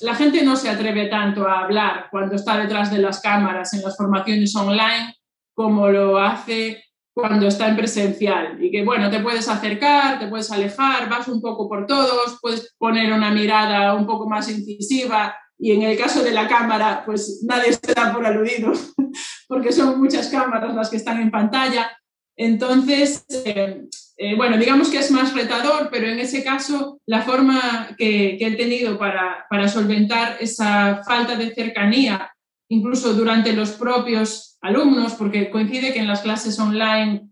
la 0.00 0.16
gente 0.16 0.42
no 0.42 0.56
se 0.56 0.68
atreve 0.68 1.06
tanto 1.06 1.46
a 1.46 1.60
hablar 1.60 2.08
cuando 2.10 2.34
está 2.34 2.58
detrás 2.58 2.90
de 2.90 2.98
las 2.98 3.20
cámaras 3.20 3.72
en 3.72 3.82
las 3.82 3.96
formaciones 3.96 4.54
online 4.56 5.14
como 5.54 5.88
lo 5.88 6.18
hace 6.18 6.82
cuando 7.14 7.46
está 7.46 7.68
en 7.68 7.76
presencial 7.76 8.60
y 8.60 8.72
que, 8.72 8.84
bueno, 8.84 9.08
te 9.10 9.20
puedes 9.20 9.48
acercar, 9.48 10.18
te 10.18 10.26
puedes 10.26 10.50
alejar, 10.50 11.08
vas 11.08 11.28
un 11.28 11.40
poco 11.40 11.68
por 11.68 11.86
todos, 11.86 12.38
puedes 12.42 12.74
poner 12.78 13.12
una 13.12 13.30
mirada 13.30 13.94
un 13.94 14.06
poco 14.06 14.28
más 14.28 14.48
incisiva 14.48 15.36
y 15.56 15.70
en 15.70 15.82
el 15.82 15.96
caso 15.96 16.24
de 16.24 16.32
la 16.32 16.48
cámara, 16.48 17.04
pues 17.06 17.44
nadie 17.46 17.72
se 17.72 17.94
da 17.94 18.12
por 18.12 18.26
aludido 18.26 18.72
porque 19.48 19.70
son 19.70 20.00
muchas 20.00 20.26
cámaras 20.28 20.74
las 20.74 20.90
que 20.90 20.96
están 20.96 21.20
en 21.20 21.30
pantalla. 21.30 21.96
Entonces, 22.36 23.24
eh, 23.44 23.84
eh, 24.16 24.36
bueno, 24.36 24.56
digamos 24.56 24.88
que 24.88 24.98
es 24.98 25.10
más 25.10 25.34
retador, 25.34 25.88
pero 25.90 26.06
en 26.06 26.18
ese 26.18 26.42
caso 26.42 27.00
la 27.06 27.22
forma 27.22 27.94
que, 27.98 28.38
he 28.40 28.56
tenido 28.56 28.98
para, 28.98 29.46
para 29.50 29.68
solventar 29.68 30.36
esa 30.40 31.02
falta 31.04 31.36
de 31.36 31.54
cercanía, 31.54 32.30
incluso 32.68 33.14
durante 33.14 33.52
los 33.52 33.72
propios 33.72 34.58
alumnos, 34.62 35.14
porque 35.14 35.50
coincide 35.50 35.92
que 35.92 35.98
en 35.98 36.06
las 36.06 36.22
clases 36.22 36.58
online, 36.58 37.28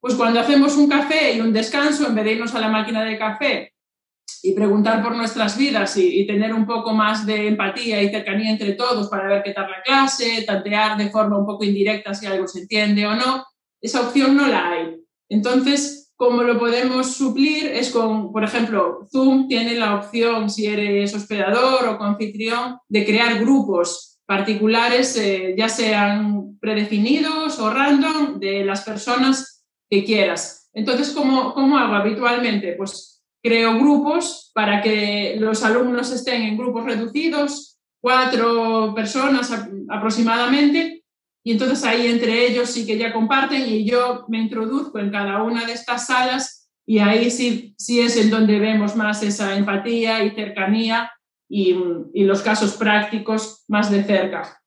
pues 0.00 0.14
cuando 0.14 0.40
hacemos 0.40 0.76
un 0.76 0.88
café 0.88 1.34
y 1.34 1.40
un 1.40 1.52
descanso, 1.52 2.06
en 2.06 2.14
vez 2.14 2.24
de 2.24 2.32
irnos 2.32 2.54
a 2.54 2.60
la 2.60 2.68
máquina 2.68 3.02
de 3.04 3.18
café 3.18 3.72
y 4.42 4.52
preguntar 4.52 5.02
por 5.02 5.16
nuestras 5.16 5.56
vidas 5.56 5.96
y, 5.96 6.20
y, 6.20 6.26
tener 6.26 6.52
un 6.52 6.66
poco 6.66 6.92
más 6.92 7.24
de 7.24 7.48
empatía 7.48 8.02
y 8.02 8.10
cercanía 8.10 8.50
entre 8.50 8.72
todos 8.72 9.08
para 9.08 9.28
ver 9.28 9.42
qué 9.42 9.52
tal 9.52 9.70
la 9.70 9.82
clase, 9.82 10.42
tantear 10.46 10.98
de 10.98 11.10
forma 11.10 11.38
un 11.38 11.46
poco 11.46 11.64
indirecta 11.64 12.12
si 12.12 12.26
algo 12.26 12.46
se 12.46 12.60
entiende 12.60 13.06
o 13.06 13.14
no, 13.14 13.44
esa 13.84 14.00
opción 14.00 14.34
no 14.34 14.46
la 14.46 14.70
hay. 14.70 14.96
Entonces, 15.28 16.10
¿cómo 16.16 16.42
lo 16.42 16.58
podemos 16.58 17.16
suplir? 17.16 17.66
Es 17.66 17.90
con, 17.90 18.32
por 18.32 18.42
ejemplo, 18.42 19.06
Zoom 19.12 19.46
tiene 19.46 19.74
la 19.74 19.96
opción, 19.96 20.48
si 20.48 20.66
eres 20.66 21.14
hospedador 21.14 21.86
o 21.86 22.02
anfitrión, 22.02 22.78
de 22.88 23.04
crear 23.04 23.38
grupos 23.38 24.18
particulares, 24.24 25.18
eh, 25.18 25.54
ya 25.56 25.68
sean 25.68 26.56
predefinidos 26.58 27.58
o 27.58 27.68
random, 27.70 28.38
de 28.40 28.64
las 28.64 28.80
personas 28.84 29.66
que 29.90 30.02
quieras. 30.02 30.70
Entonces, 30.72 31.10
¿cómo, 31.10 31.52
¿cómo 31.52 31.76
hago 31.76 31.94
habitualmente? 31.94 32.72
Pues 32.78 33.22
creo 33.42 33.78
grupos 33.78 34.50
para 34.54 34.80
que 34.80 35.36
los 35.38 35.62
alumnos 35.62 36.10
estén 36.10 36.40
en 36.40 36.56
grupos 36.56 36.86
reducidos, 36.86 37.78
cuatro 38.00 38.94
personas 38.94 39.52
aproximadamente, 39.90 41.03
y 41.44 41.52
entonces 41.52 41.84
ahí 41.84 42.06
entre 42.06 42.46
ellos 42.46 42.70
sí 42.70 42.86
que 42.86 42.96
ya 42.96 43.12
comparten 43.12 43.68
y 43.68 43.84
yo 43.84 44.24
me 44.28 44.38
introduzco 44.38 44.98
en 44.98 45.10
cada 45.10 45.42
una 45.42 45.66
de 45.66 45.72
estas 45.72 46.06
salas 46.06 46.70
y 46.86 46.98
ahí 46.98 47.30
sí, 47.30 47.74
sí 47.78 48.00
es 48.00 48.16
en 48.16 48.30
donde 48.30 48.58
vemos 48.58 48.96
más 48.96 49.22
esa 49.22 49.54
empatía 49.54 50.24
y 50.24 50.30
cercanía 50.30 51.12
y, 51.48 51.74
los 52.14 52.42
casos 52.42 52.74
prácticos 52.76 53.64
más 53.68 53.90
de 53.90 54.02
cerca, 54.02 54.60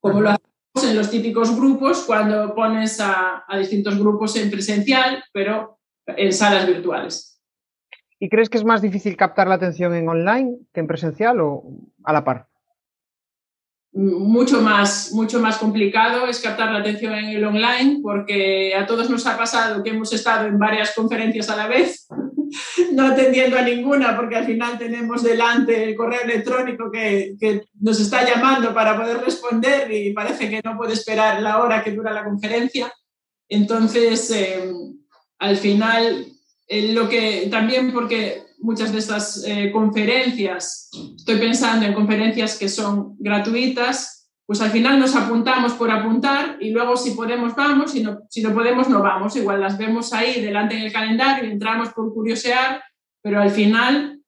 como 0.00 0.20
lo 0.20 0.30
hacemos 0.30 0.90
en 0.90 0.96
los 0.96 1.10
típicos 1.10 1.54
grupos 1.54 2.04
cuando 2.06 2.54
pones 2.54 3.00
a 3.00 3.44
distintos 3.58 3.98
grupos 3.98 4.36
en 4.36 4.50
presencial, 4.50 5.22
pero 5.32 5.80
en 6.06 6.32
salas 6.32 6.66
virtuales. 6.66 7.40
¿Y 8.20 8.28
crees 8.28 8.48
que 8.48 8.58
es 8.58 8.64
más 8.64 8.80
difícil 8.80 9.16
captar 9.16 9.48
la 9.48 9.56
atención 9.56 9.94
en 9.94 10.08
online 10.08 10.58
que 10.72 10.80
en 10.80 10.86
presencial 10.86 11.40
o 11.40 11.64
a 12.04 12.12
la 12.12 12.24
par? 12.24 12.48
Mucho 13.94 14.60
más, 14.60 15.12
mucho 15.12 15.40
más 15.40 15.56
complicado 15.58 16.26
es 16.26 16.40
captar 16.40 16.72
la 16.72 16.80
atención 16.80 17.14
en 17.14 17.26
el 17.26 17.44
online 17.44 18.00
porque 18.02 18.74
a 18.74 18.86
todos 18.86 19.08
nos 19.08 19.24
ha 19.26 19.38
pasado 19.38 19.82
que 19.82 19.90
hemos 19.90 20.12
estado 20.12 20.48
en 20.48 20.58
varias 20.58 20.94
conferencias 20.94 21.48
a 21.48 21.56
la 21.56 21.68
vez, 21.68 22.08
no 22.92 23.06
atendiendo 23.06 23.56
a 23.56 23.62
ninguna 23.62 24.16
porque 24.16 24.36
al 24.36 24.46
final 24.46 24.78
tenemos 24.78 25.22
delante 25.22 25.84
el 25.84 25.94
correo 25.94 26.22
electrónico 26.22 26.90
que, 26.90 27.36
que 27.38 27.66
nos 27.80 28.00
está 28.00 28.28
llamando 28.28 28.74
para 28.74 29.00
poder 29.00 29.18
responder 29.18 29.90
y 29.92 30.12
parece 30.12 30.50
que 30.50 30.60
no 30.64 30.76
puede 30.76 30.94
esperar 30.94 31.40
la 31.40 31.62
hora 31.62 31.84
que 31.84 31.92
dura 31.92 32.12
la 32.12 32.24
conferencia. 32.24 32.92
Entonces, 33.48 34.30
eh, 34.32 34.72
al 35.38 35.56
final, 35.56 36.26
eh, 36.66 36.92
lo 36.92 37.08
que 37.08 37.46
también 37.48 37.92
porque 37.92 38.42
muchas 38.64 38.92
de 38.92 38.98
estas 38.98 39.44
eh, 39.46 39.70
conferencias, 39.70 40.90
estoy 41.16 41.38
pensando 41.38 41.86
en 41.86 41.94
conferencias 41.94 42.58
que 42.58 42.68
son 42.68 43.14
gratuitas, 43.18 44.30
pues 44.46 44.60
al 44.60 44.70
final 44.70 44.98
nos 44.98 45.14
apuntamos 45.14 45.74
por 45.74 45.90
apuntar 45.90 46.56
y 46.60 46.70
luego 46.70 46.96
si 46.96 47.12
podemos 47.12 47.54
vamos, 47.54 47.94
y 47.94 48.02
no, 48.02 48.20
si 48.28 48.42
no 48.42 48.52
podemos 48.52 48.88
no 48.88 49.02
vamos, 49.02 49.36
igual 49.36 49.60
las 49.60 49.78
vemos 49.78 50.12
ahí 50.12 50.40
delante 50.40 50.76
en 50.76 50.82
el 50.82 50.92
calendario 50.92 51.48
y 51.48 51.52
entramos 51.52 51.90
por 51.90 52.12
curiosear, 52.12 52.82
pero 53.22 53.40
al 53.40 53.50
final, 53.50 54.20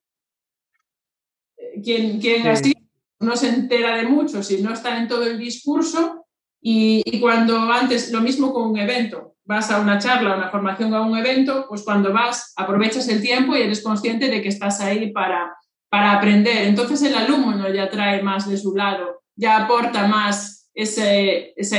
eh, 1.57 1.81
quien, 1.83 2.19
quien 2.19 2.43
sí. 2.43 2.47
así 2.47 2.73
no 3.19 3.35
se 3.35 3.49
entera 3.49 3.97
de 3.97 4.03
mucho 4.03 4.43
si 4.43 4.61
no 4.61 4.71
está 4.71 4.97
en 4.99 5.07
todo 5.07 5.23
el 5.23 5.37
discurso 5.37 6.27
y, 6.61 7.21
cuando 7.21 7.57
antes, 7.71 8.11
lo 8.11 8.21
mismo 8.21 8.51
con 8.53 8.71
un 8.71 8.77
evento, 8.77 9.36
vas 9.47 9.71
a 9.71 9.79
una 9.79 9.97
charla, 9.97 10.35
una 10.35 10.49
formación 10.49 10.93
a 10.93 11.01
un 11.01 11.17
evento, 11.17 11.65
pues 11.69 11.83
cuando 11.83 12.11
vas 12.13 12.53
aprovechas 12.57 13.07
el 13.07 13.21
tiempo 13.21 13.55
y 13.55 13.61
eres 13.61 13.81
consciente 13.81 14.29
de 14.29 14.41
que 14.41 14.49
estás 14.49 14.81
ahí 14.81 15.11
para, 15.11 15.55
para 15.89 16.11
aprender. 16.13 16.67
Entonces 16.67 17.01
el 17.01 17.15
alumno 17.15 17.69
ya 17.69 17.89
trae 17.89 18.21
más 18.21 18.47
de 18.47 18.57
su 18.57 18.75
lado, 18.75 19.21
ya 19.35 19.63
aporta 19.63 20.05
más 20.07 20.69
ese, 20.73 21.53
esa 21.55 21.77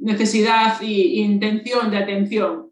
necesidad 0.00 0.82
e 0.82 0.86
intención 0.86 1.90
de 1.90 1.98
atención 1.98 2.70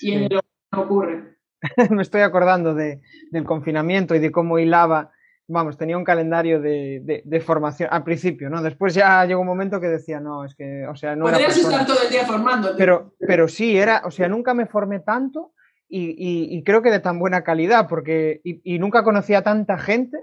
y 0.00 0.12
en 0.12 0.28
lo 0.30 0.40
que 0.40 0.78
ocurre. 0.78 1.38
Me 1.90 2.02
estoy 2.02 2.22
acordando 2.22 2.74
de, 2.74 3.00
del 3.30 3.44
confinamiento 3.44 4.14
y 4.14 4.18
de 4.18 4.32
cómo 4.32 4.58
hilaba 4.58 5.12
vamos, 5.48 5.78
tenía 5.78 5.96
un 5.96 6.04
calendario 6.04 6.60
de, 6.60 7.42
formación 7.44 7.88
al 7.90 8.04
principio, 8.04 8.50
¿no? 8.50 8.62
Después 8.62 8.94
ya 8.94 9.24
llegó 9.24 9.40
un 9.40 9.46
momento 9.46 9.80
que 9.80 9.88
decía, 9.88 10.20
no, 10.20 10.44
es 10.44 10.54
que, 10.54 10.86
o 10.86 10.94
sea, 10.94 11.16
no 11.16 11.24
Podrías 11.24 11.56
estar 11.56 11.86
todo 11.86 12.02
el 12.04 12.10
día 12.10 12.24
formándote. 12.24 12.76
Pero, 12.76 13.14
pero 13.18 13.48
sí, 13.48 13.76
era, 13.76 14.02
o 14.04 14.10
sea, 14.10 14.28
nunca 14.28 14.54
me 14.54 14.66
formé 14.66 15.00
tanto 15.00 15.52
y, 15.88 16.62
creo 16.64 16.82
que 16.82 16.90
de 16.90 17.00
tan 17.00 17.18
buena 17.18 17.42
calidad, 17.42 17.88
porque, 17.88 18.40
y, 18.44 18.78
nunca 18.78 19.02
conocía 19.02 19.38
a 19.38 19.42
tanta 19.42 19.78
gente. 19.78 20.18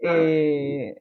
Eh, 0.00 0.96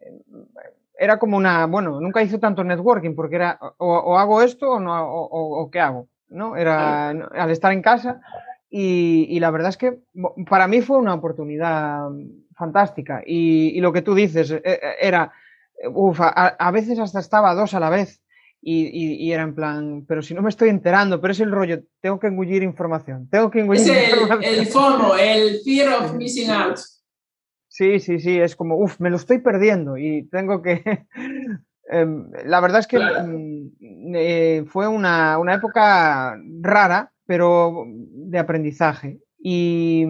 era 0.98 1.18
como 1.18 1.38
una, 1.38 1.66
bueno, 1.66 2.00
nunca 2.00 2.22
hice 2.22 2.38
tanto 2.38 2.64
networking, 2.64 3.16
porque 3.16 3.36
era, 3.36 3.58
o, 3.78 4.18
hago 4.18 4.42
esto 4.42 4.72
o, 4.72 4.80
no, 4.80 4.94
o, 5.06 5.70
qué 5.72 5.80
hago, 5.80 6.10
¿no? 6.28 6.58
Era, 6.58 7.10
al 7.10 7.52
estar 7.52 7.72
en 7.72 7.82
casa, 7.82 8.22
y, 8.70 9.40
la 9.40 9.52
verdad 9.52 9.70
es 9.70 9.78
que 9.78 10.00
para 10.50 10.68
mí 10.68 10.82
fue 10.82 10.98
una 10.98 11.14
oportunidad 11.14 12.10
fantástica. 12.64 13.22
Y, 13.26 13.80
lo 13.82 13.92
que 13.92 14.02
tú 14.02 14.16
dices 14.16 14.52
eh, 14.52 14.62
eh, 14.64 14.80
era, 15.02 15.34
uf, 15.94 16.20
a, 16.22 16.72
veces 16.72 16.98
hasta 17.00 17.20
estaba 17.20 17.54
dos 17.54 17.74
a 17.74 17.80
la 17.80 17.90
vez. 17.90 18.22
Y, 18.66 19.30
era 19.34 19.44
en 19.44 19.56
plan, 19.56 20.06
pero 20.08 20.22
si 20.22 20.34
no 20.34 20.42
me 20.42 20.50
estoy 20.50 20.70
enterando, 20.70 21.20
pero 21.20 21.34
es 21.34 21.42
el 21.42 21.52
rollo, 21.52 21.84
tengo 22.00 22.18
que 22.18 22.28
engullir 22.28 22.64
información, 22.64 23.28
tengo 23.30 23.52
que 23.52 23.60
engullir 23.60 23.92
es 23.92 24.14
el, 24.42 24.68
FOMO, 24.68 25.16
el 25.16 25.60
fear 25.66 26.02
of 26.02 26.14
missing 26.16 26.50
out. 26.50 26.80
Sí, 27.68 28.00
sí, 28.00 28.20
sí, 28.20 28.40
es 28.40 28.56
como, 28.56 28.78
uff, 28.78 29.02
me 29.02 29.10
lo 29.10 29.18
estoy 29.18 29.40
perdiendo 29.40 29.98
y 29.98 30.28
tengo 30.30 30.62
que... 30.62 30.82
Em, 31.90 32.32
la 32.46 32.62
verdad 32.62 32.80
es 32.80 32.88
que 32.88 32.98
mm, 32.98 34.16
eh, 34.16 34.64
fue 34.68 34.88
una, 34.88 35.38
una 35.38 35.56
época 35.56 36.40
rara, 36.62 37.12
pero 37.26 37.84
de 37.86 38.40
aprendizaje. 38.40 39.20
Y 39.38 40.06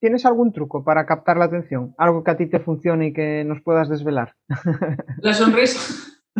¿Tienes 0.00 0.24
algún 0.24 0.52
truco 0.52 0.84
para 0.84 1.06
captar 1.06 1.36
la 1.36 1.46
atención? 1.46 1.94
Algo 1.98 2.22
que 2.22 2.30
a 2.30 2.36
ti 2.36 2.46
te 2.46 2.60
funcione 2.60 3.08
y 3.08 3.12
que 3.12 3.44
nos 3.44 3.62
puedas 3.62 3.88
desvelar. 3.88 4.34
La 5.22 5.34
sonrisa. 5.34 5.80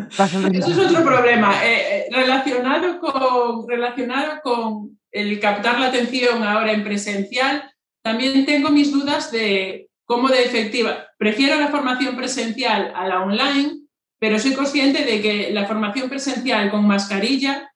Eso 0.06 0.70
es 0.70 0.78
otro 0.78 1.04
problema. 1.04 1.52
Eh, 1.64 2.06
eh, 2.06 2.06
relacionado, 2.12 3.00
con, 3.00 3.68
relacionado 3.68 4.40
con 4.42 4.98
el 5.10 5.40
captar 5.40 5.80
la 5.80 5.86
atención 5.86 6.42
ahora 6.44 6.72
en 6.72 6.84
presencial, 6.84 7.70
también 8.02 8.46
tengo 8.46 8.70
mis 8.70 8.92
dudas 8.92 9.32
de 9.32 9.88
cómo 10.04 10.28
de 10.28 10.44
efectiva. 10.44 11.06
Prefiero 11.18 11.58
la 11.58 11.68
formación 11.68 12.16
presencial 12.16 12.92
a 12.94 13.06
la 13.06 13.22
online, 13.22 13.80
pero 14.20 14.38
soy 14.38 14.54
consciente 14.54 15.04
de 15.04 15.20
que 15.20 15.50
la 15.52 15.66
formación 15.66 16.08
presencial 16.08 16.70
con 16.70 16.86
mascarilla 16.86 17.70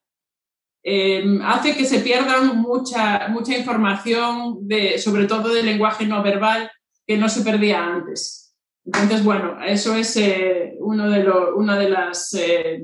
Em, 0.85 1.41
hace 1.41 1.77
que 1.77 1.85
se 1.85 1.99
pierda 2.01 2.41
mucha, 2.41 3.29
mucha 3.29 3.57
información, 3.57 4.67
de, 4.67 4.97
sobre 4.99 5.25
todo 5.25 5.53
del 5.53 5.65
lenguaje 5.65 6.05
no 6.05 6.21
verbal, 6.21 6.69
que 7.07 7.17
no 7.17 7.29
se 7.29 7.41
perdía 7.41 7.85
antes. 7.85 8.53
Entonces, 8.85 9.23
bueno, 9.23 9.63
eso 9.63 9.95
es 9.95 10.17
eh, 10.17 10.75
uno 10.79 11.09
de 11.09 11.25
una 11.55 11.79
de 11.79 11.89
las 11.89 12.33
eh, 12.33 12.83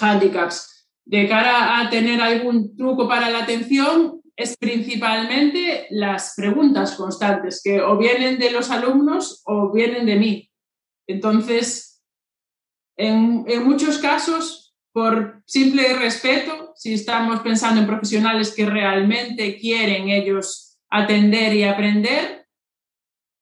handicaps. 0.00 0.88
De 1.04 1.28
cara 1.28 1.80
a 1.80 1.90
tener 1.90 2.20
algún 2.20 2.76
truco 2.76 3.08
para 3.08 3.28
la 3.30 3.42
atención, 3.42 4.20
es 4.36 4.56
principalmente 4.56 5.88
las 5.90 6.34
preguntas 6.36 6.94
constantes, 6.94 7.60
que 7.62 7.82
o 7.82 7.98
vienen 7.98 8.38
de 8.38 8.52
los 8.52 8.70
alumnos 8.70 9.42
o 9.44 9.72
vienen 9.72 10.06
de 10.06 10.16
mí. 10.16 10.50
Entonces, 11.08 12.00
en, 12.96 13.44
en 13.48 13.64
muchos 13.64 13.98
casos, 13.98 14.61
por 14.92 15.42
simple 15.46 15.94
respeto, 15.94 16.72
si 16.76 16.94
estamos 16.94 17.40
pensando 17.40 17.80
en 17.80 17.86
profesionales 17.86 18.52
que 18.54 18.66
realmente 18.66 19.56
quieren 19.56 20.08
ellos 20.08 20.78
atender 20.90 21.54
y 21.54 21.64
aprender, 21.64 22.46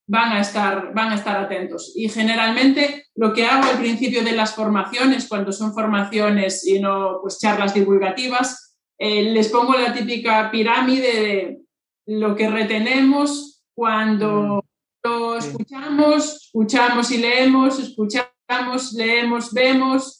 van 0.07 0.33
a 0.33 0.41
estar, 0.41 0.93
van 0.95 1.11
a 1.11 1.17
estar 1.17 1.37
atentos. 1.37 1.93
Y 1.97 2.09
generalmente 2.09 3.07
lo 3.15 3.33
que 3.33 3.47
hago 3.47 3.69
al 3.69 3.79
principio 3.79 4.23
de 4.23 4.33
las 4.33 4.55
formaciones, 4.55 5.29
cuando 5.29 5.53
son 5.53 5.73
formaciones 5.75 6.67
y 6.67 6.81
no 6.81 7.19
pues, 7.23 7.39
charlas 7.39 7.75
divulgativas, 7.75 8.77
eh, 8.99 9.23
les 9.33 9.49
pongo 9.49 9.75
la 9.75 9.93
típica 9.93 10.51
pirámide 10.51 11.23
de 11.23 11.59
lo 12.07 12.37
que 12.37 12.51
retenemos 12.51 13.63
cuando 13.75 14.63
mm. 14.63 15.09
lo 15.09 15.37
escuchamos, 15.37 16.45
escuchamos 16.45 17.11
y 17.11 17.19
leemos, 17.19 17.79
escuchamos, 17.79 18.93
leemos, 18.93 19.53
vemos 19.53 20.20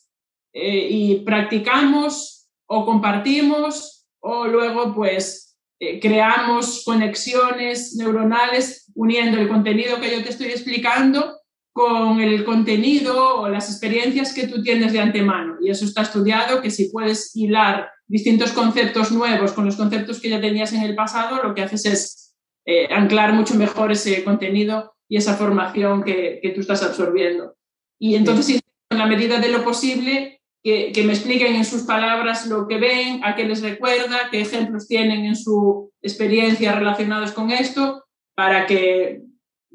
eh, 0.53 0.89
y 0.91 1.17
practicamos 1.21 2.49
o 2.67 2.85
compartimos 2.85 4.07
o 4.21 4.47
luego 4.47 4.95
pues 4.95 5.57
eh, 5.79 5.99
creamos 5.99 6.83
conexiones 6.85 7.95
neuronales 7.97 8.91
uniendo 8.95 9.39
el 9.39 9.49
contenido 9.49 10.01
que 10.01 10.11
yo 10.11 10.23
te 10.23 10.29
estoy 10.29 10.49
explicando 10.49 11.41
con 11.73 12.21
el 12.21 12.45
contenido 12.45 13.41
o 13.41 13.49
las 13.49 13.71
experiencias 13.71 14.35
que 14.35 14.49
tú 14.49 14.63
tienes 14.63 14.93
de 14.93 15.01
antemano. 15.01 15.57
Y 15.63 15.71
eso 15.71 15.85
está 15.85 16.03
estudiado, 16.03 16.61
que 16.61 16.71
si 16.71 16.91
puedes 16.91 17.35
hilar 17.35 17.89
distintos 18.07 18.53
conceptos 18.53 19.13
nuevos 19.13 19.53
con 19.53 19.65
los 19.65 19.77
conceptos 19.77 20.21
que 20.21 20.29
ya 20.29 20.41
tenías 20.41 20.73
en 20.73 20.83
el 20.83 20.95
pasado, 20.95 21.43
lo 21.43 21.55
que 21.55 21.63
haces 21.63 21.87
es 21.87 22.37
eh, 22.67 22.89
anclar 22.93 23.33
mucho 23.33 23.55
mejor 23.55 23.93
ese 23.93 24.23
contenido 24.25 24.95
y 25.09 25.17
esa 25.17 25.37
formación 25.37 26.03
que, 26.03 26.41
que 26.43 26.51
tú 26.51 26.61
estás 26.61 26.83
absorbiendo. 26.83 27.55
Y 27.99 28.17
entonces, 28.17 28.61
en 28.91 28.99
la 28.99 29.07
medida 29.07 29.39
de 29.39 29.49
lo 29.49 29.65
posible, 29.65 30.40
que, 30.63 31.03
me 31.05 31.13
expliquen 31.13 31.57
en 31.57 31.65
sus 31.65 31.83
palabras 31.83 32.47
lo 32.47 32.69
que 32.69 32.79
ven, 32.79 33.25
a 33.25 33.35
qué 33.35 33.45
les 33.45 33.63
recuerda, 33.63 34.29
qué 34.31 34.43
ejemplos 34.43 34.87
tienen 34.87 35.25
en 35.25 35.37
su 35.37 35.91
experiencia 36.03 36.73
relacionados 36.73 37.33
con 37.33 37.51
esto, 37.51 38.05
para 38.35 38.67
que 38.67 39.23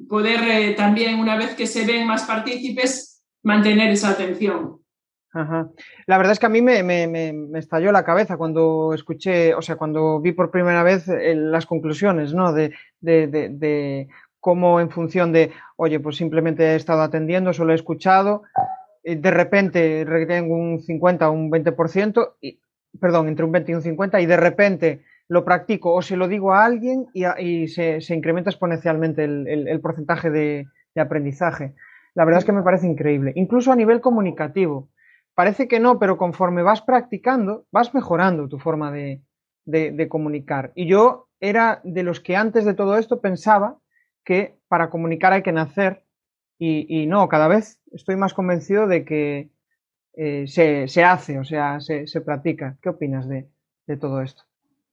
poder 0.10 0.42
eh, 0.44 0.74
también, 0.74 1.20
una 1.20 1.38
vez 1.38 1.56
que 1.56 1.68
se 1.68 1.86
ven 1.86 2.06
más 2.06 2.24
partícipes, 2.24 3.24
mantener 3.44 3.92
esa 3.92 4.12
atención. 4.12 4.80
La 6.08 6.18
verdad 6.18 6.32
es 6.32 6.40
que 6.40 6.46
a 6.46 6.50
mí 6.50 6.62
me, 6.62 6.82
me, 6.82 7.60
estalló 7.60 7.92
la 7.92 8.06
cabeza 8.06 8.38
cuando 8.38 8.94
escuché, 8.94 9.54
o 9.54 9.62
sea, 9.62 9.76
cuando 9.76 10.22
vi 10.22 10.32
por 10.32 10.50
primera 10.50 10.82
vez 10.82 11.10
eh, 11.10 11.36
las 11.36 11.66
conclusiones, 11.66 12.34
¿no? 12.34 12.54
De, 12.54 12.74
de, 13.02 13.28
de, 13.28 13.50
de 13.50 14.08
cómo 14.40 14.80
en 14.80 14.90
función 14.90 15.34
de, 15.34 15.52
oye, 15.76 16.00
pues 16.00 16.16
simplemente 16.16 16.64
he 16.64 16.76
estado 16.76 17.02
atendiendo, 17.02 17.52
solo 17.52 17.74
he 17.74 17.76
escuchado, 17.76 18.44
de 19.06 19.32
repente 19.32 20.06
tengo 20.28 20.56
un 20.56 20.82
50 20.82 21.30
o 21.30 21.32
un 21.32 21.52
20%, 21.52 22.34
y, 22.42 22.60
perdón, 23.00 23.28
entre 23.28 23.46
un 23.46 23.52
20 23.52 23.72
y 23.72 23.76
un 23.76 23.82
50, 23.82 24.20
y 24.20 24.26
de 24.26 24.38
repente 24.38 25.04
lo 25.28 25.46
practico 25.46 25.94
o 25.94 26.02
se 26.02 26.18
lo 26.18 26.28
digo 26.28 26.54
a 26.54 26.66
alguien 26.66 27.08
y, 27.14 27.68
se, 27.68 28.00
incrementa 28.10 28.50
exponencialmente 28.50 29.24
el, 29.24 29.80
porcentaje 29.82 30.30
de, 30.30 30.68
aprendizaje. 30.96 31.76
La 32.14 32.26
verdad 32.26 32.40
es 32.40 32.46
que 32.46 32.52
me 32.52 32.64
parece 32.64 32.88
increíble. 32.88 33.34
Incluso 33.36 33.72
a 33.72 33.76
nivel 33.76 34.02
comunicativo. 34.02 34.90
Parece 35.34 35.68
que 35.68 35.82
no, 35.82 36.00
pero 36.00 36.18
conforme 36.18 36.64
vas 36.64 36.82
practicando, 36.82 37.66
vas 37.72 37.94
mejorando 37.94 38.48
tu 38.48 38.58
forma 38.58 38.92
de, 38.92 39.22
de 39.66 40.08
comunicar. 40.08 40.72
Y 40.76 40.88
yo 40.88 41.28
era 41.42 41.82
de 41.84 42.04
los 42.04 42.22
que 42.22 42.38
antes 42.38 42.64
de 42.64 42.74
todo 42.74 42.98
esto 42.98 43.20
pensaba 43.20 43.78
que 44.24 44.58
para 44.70 44.90
comunicar 44.90 45.34
hay 45.34 45.44
que 45.44 45.52
nacer 45.52 46.05
y, 46.58 47.06
no, 47.08 47.28
cada 47.28 47.48
vez 47.48 47.80
estoy 47.92 48.16
más 48.16 48.34
convencido 48.34 48.88
de 48.88 49.04
que 49.04 49.50
eh, 50.16 50.46
se, 50.48 51.04
hace, 51.04 51.40
o 51.40 51.44
sea, 51.44 51.80
se, 51.80 52.22
practica. 52.22 52.78
¿Qué 52.82 52.90
opinas 52.90 53.28
de, 53.28 53.48
todo 54.00 54.22
esto? 54.22 54.44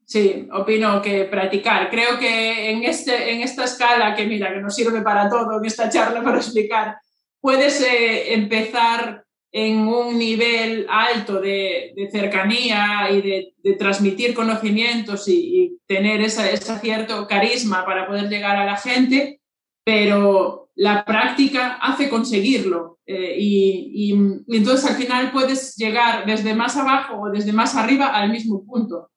Sí, 0.04 0.48
opino 0.52 1.00
que 1.00 1.24
practicar. 1.24 1.88
Creo 1.88 2.18
que 2.18 2.70
en, 2.70 2.82
este, 2.82 3.32
en 3.32 3.40
esta 3.40 3.64
escala, 3.64 4.14
que 4.14 4.26
mira, 4.26 4.52
que 4.52 4.60
nos 4.60 4.74
sirve 4.74 5.00
para 5.02 5.28
todo 5.28 5.58
en 5.58 5.64
esta 5.64 5.88
charla 5.88 6.22
para 6.22 6.38
explicar, 6.38 6.96
puedes 7.40 7.80
eh, 7.80 8.34
empezar 8.34 9.24
en 9.52 9.80
un 9.80 10.18
nivel 10.18 10.86
alto 10.88 11.38
de, 11.38 11.92
cercanía 12.10 13.10
y 13.10 13.20
de, 13.20 13.76
transmitir 13.76 14.34
conocimientos 14.34 15.28
y, 15.28 15.78
tener 15.86 16.22
ese 16.22 16.56
cierto 16.56 17.26
carisma 17.26 17.84
para 17.84 18.06
poder 18.06 18.30
llegar 18.30 18.56
a 18.56 18.64
la 18.64 18.76
gente, 18.76 19.41
pero 19.84 20.70
la 20.76 21.04
práctica 21.04 21.74
hace 21.80 22.08
conseguirlo. 22.08 22.98
Eh, 23.06 23.36
y, 23.38 24.12
entonces 24.48 24.88
al 24.88 24.96
final 24.96 25.32
puedes 25.32 25.76
llegar 25.76 26.24
desde 26.24 26.54
más 26.54 26.76
abajo 26.76 27.20
o 27.20 27.30
desde 27.30 27.52
más 27.52 27.74
arriba 27.74 28.08
al 28.08 28.30
mismo 28.30 28.64
punto. 28.64 29.10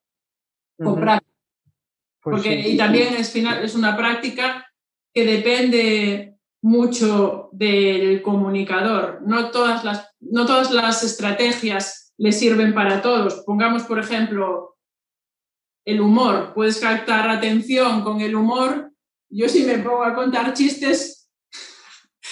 Con 0.78 1.00
pues 1.00 1.20
Porque, 2.22 2.68
Y 2.68 2.76
también 2.76 3.14
es, 3.14 3.30
final, 3.30 3.64
es 3.64 3.74
una 3.74 3.96
práctica 3.96 4.66
que 5.14 5.24
depende 5.24 6.36
mucho 6.62 7.48
del 7.52 8.20
comunicador. 8.22 9.22
No 9.24 9.50
todas 9.50 9.84
las, 9.84 10.10
no 10.20 10.44
todas 10.46 10.72
las 10.72 11.02
estrategias 11.04 12.12
le 12.18 12.32
sirven 12.32 12.74
para 12.74 13.00
todos. 13.00 13.44
Pongamos, 13.46 13.84
por 13.84 13.98
ejemplo, 13.98 14.76
el 15.86 16.00
humor. 16.00 16.52
Puedes 16.54 16.80
captar 16.80 17.28
atención 17.28 18.02
con 18.02 18.20
el 18.20 18.34
humor. 18.34 18.92
Yo 19.28 19.48
si 19.48 19.64
me 19.64 19.78
pongo 19.78 20.04
a 20.04 20.14
contar 20.14 20.52
chistes, 20.52 21.30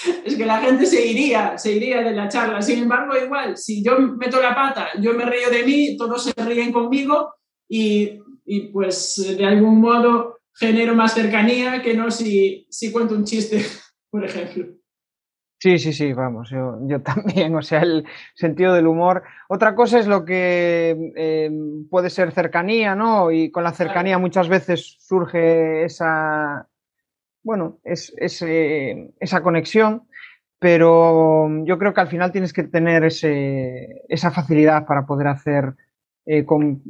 es 0.24 0.36
que 0.36 0.46
la 0.46 0.60
gente 0.60 0.86
se 0.86 1.04
iría, 1.04 1.58
se 1.58 1.72
iría 1.72 2.02
de 2.02 2.12
la 2.12 2.28
charla. 2.28 2.62
Sin 2.62 2.80
embargo, 2.80 3.16
igual, 3.16 3.56
si 3.56 3.82
yo 3.82 3.98
meto 3.98 4.40
la 4.40 4.54
pata, 4.54 4.88
yo 5.00 5.14
me 5.14 5.24
río 5.24 5.50
de 5.50 5.64
mí, 5.64 5.96
todos 5.96 6.24
se 6.24 6.44
ríen 6.44 6.72
conmigo 6.72 7.34
y, 7.68 8.20
y 8.44 8.60
pues 8.68 9.36
de 9.36 9.44
algún 9.44 9.80
modo 9.80 10.38
genero 10.54 10.94
más 10.94 11.14
cercanía 11.14 11.82
que 11.82 11.94
no 11.94 12.10
si, 12.10 12.66
si 12.70 12.92
cuento 12.92 13.14
un 13.14 13.24
chiste, 13.24 13.64
por 14.10 14.24
ejemplo. 14.24 14.66
Sí, 15.58 15.78
sí, 15.78 15.94
sí, 15.94 16.12
vamos, 16.12 16.50
yo, 16.50 16.78
yo, 16.82 17.00
también, 17.00 17.54
o 17.56 17.62
sea, 17.62 17.80
el 17.80 18.04
sentido 18.34 18.74
del 18.74 18.86
humor. 18.86 19.22
Otra 19.48 19.74
cosa 19.74 19.98
es 19.98 20.06
lo 20.06 20.22
que 20.22 21.12
eh, 21.16 21.50
puede 21.88 22.10
ser 22.10 22.32
cercanía, 22.32 22.94
¿no? 22.94 23.30
Y 23.30 23.50
con 23.50 23.64
la 23.64 23.72
cercanía 23.72 24.18
muchas 24.18 24.48
veces 24.48 24.98
surge 25.00 25.84
esa, 25.84 26.68
bueno, 27.44 27.78
es, 27.84 28.12
es, 28.16 28.42
eh, 28.42 29.12
esa 29.20 29.42
conexión, 29.42 30.08
pero 30.58 31.48
yo 31.64 31.78
creo 31.78 31.92
que 31.92 32.00
al 32.00 32.08
final 32.08 32.32
tienes 32.32 32.52
que 32.52 32.64
tener 32.64 33.04
ese, 33.04 34.02
esa 34.08 34.30
facilidad 34.30 34.86
para 34.86 35.06
poder 35.06 35.28
hacer 35.28 35.74
eh, 36.26 36.46
con, 36.46 36.82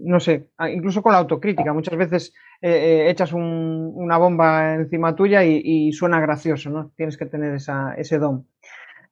no 0.00 0.18
sé, 0.18 0.48
incluso 0.72 1.02
con 1.02 1.12
la 1.12 1.18
autocrítica. 1.18 1.74
Muchas 1.74 1.96
veces 1.96 2.32
eh, 2.62 3.06
echas 3.10 3.34
una 3.34 4.16
bomba 4.16 4.74
encima 4.74 5.14
tuya 5.14 5.44
y, 5.44 5.92
suena 5.92 6.20
gracioso, 6.20 6.70
¿no? 6.70 6.92
Tienes 6.96 7.18
que 7.18 7.26
tener 7.26 7.54
ese 7.54 8.18
don. 8.18 8.48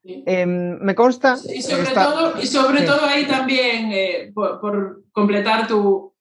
Em, 0.03 0.79
me 0.81 0.95
consta. 0.95 1.37
Y 1.55 1.63
sobre, 1.63 1.93
todo, 1.93 2.41
y 2.41 2.47
sobre 2.47 2.83
todo 2.83 3.05
ahí 3.07 3.27
también, 3.27 4.33
por, 4.33 5.03
completar 5.13 5.67
tu, 5.67 6.13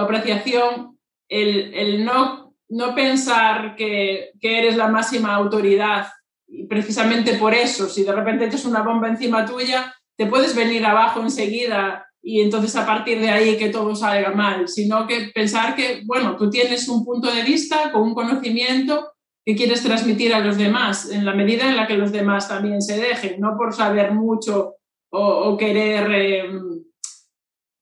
apreciación, 0.00 0.98
el, 1.28 2.04
no, 2.04 2.43
no, 2.74 2.94
pensar 2.94 3.76
que, 3.76 4.30
que, 4.40 4.58
eres 4.58 4.76
la 4.76 4.88
máxima 4.88 5.34
autoridad 5.34 6.08
y 6.46 6.66
precisamente 6.66 7.34
por 7.34 7.54
eso, 7.54 7.88
si 7.88 8.04
de 8.04 8.12
repente 8.12 8.46
echas 8.46 8.64
una 8.64 8.82
bomba 8.82 9.08
encima 9.08 9.44
tuya, 9.44 9.94
te 10.16 10.26
puedes 10.26 10.54
venir 10.54 10.84
abajo 10.84 11.20
enseguida 11.20 12.06
y 12.22 12.40
entonces 12.40 12.74
a 12.76 12.86
partir 12.86 13.20
de 13.20 13.28
ahí 13.28 13.58
que 13.58 13.68
todo 13.68 13.94
salga 13.94 14.30
mal, 14.32 14.66
sino 14.66 15.06
que 15.06 15.30
pensar 15.34 15.76
que, 15.76 16.02
bueno, 16.06 16.36
tú 16.36 16.48
tienes 16.48 16.88
un 16.88 17.04
punto 17.04 17.30
de 17.30 17.42
vista 17.42 17.92
con 17.92 18.02
un 18.02 18.14
conocimiento 18.14 19.12
que 19.44 19.54
quieres 19.54 19.82
transmitir 19.82 20.32
a 20.32 20.40
los 20.40 20.56
demás, 20.56 21.10
en 21.10 21.26
la 21.26 21.34
medida 21.34 21.68
en 21.68 21.76
la 21.76 21.86
que 21.86 21.98
los 21.98 22.12
demás 22.12 22.48
también 22.48 22.80
se 22.80 22.98
dejen, 22.98 23.40
no 23.40 23.56
por 23.58 23.74
saber 23.74 24.12
mucho 24.12 24.76
o, 25.10 25.56
querer 25.56 26.10
em, 26.10 26.82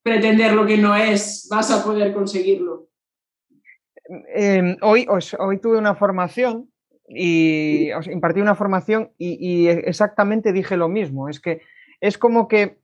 pretender 0.03 0.55
lo 0.55 0.67
que 0.67 0.77
no 0.77 0.97
es, 0.97 1.47
vas 1.49 1.71
a 1.71 1.85
poder 1.85 2.13
conseguirlo. 2.13 2.89
Em, 4.35 4.77
hoy, 4.83 5.07
hoy 5.39 5.61
tuve 5.61 5.79
una 5.79 5.95
formación 5.95 6.71
y 7.09 7.93
os 7.93 8.07
impartí 8.07 8.41
una 8.41 8.55
formación 8.55 9.13
y 9.19 9.69
exactamente 9.69 10.53
dije 10.53 10.77
lo 10.77 10.89
mismo, 10.89 11.29
es 11.29 11.41
que 11.41 11.61
es 12.01 12.19
como 12.19 12.49
que 12.49 12.83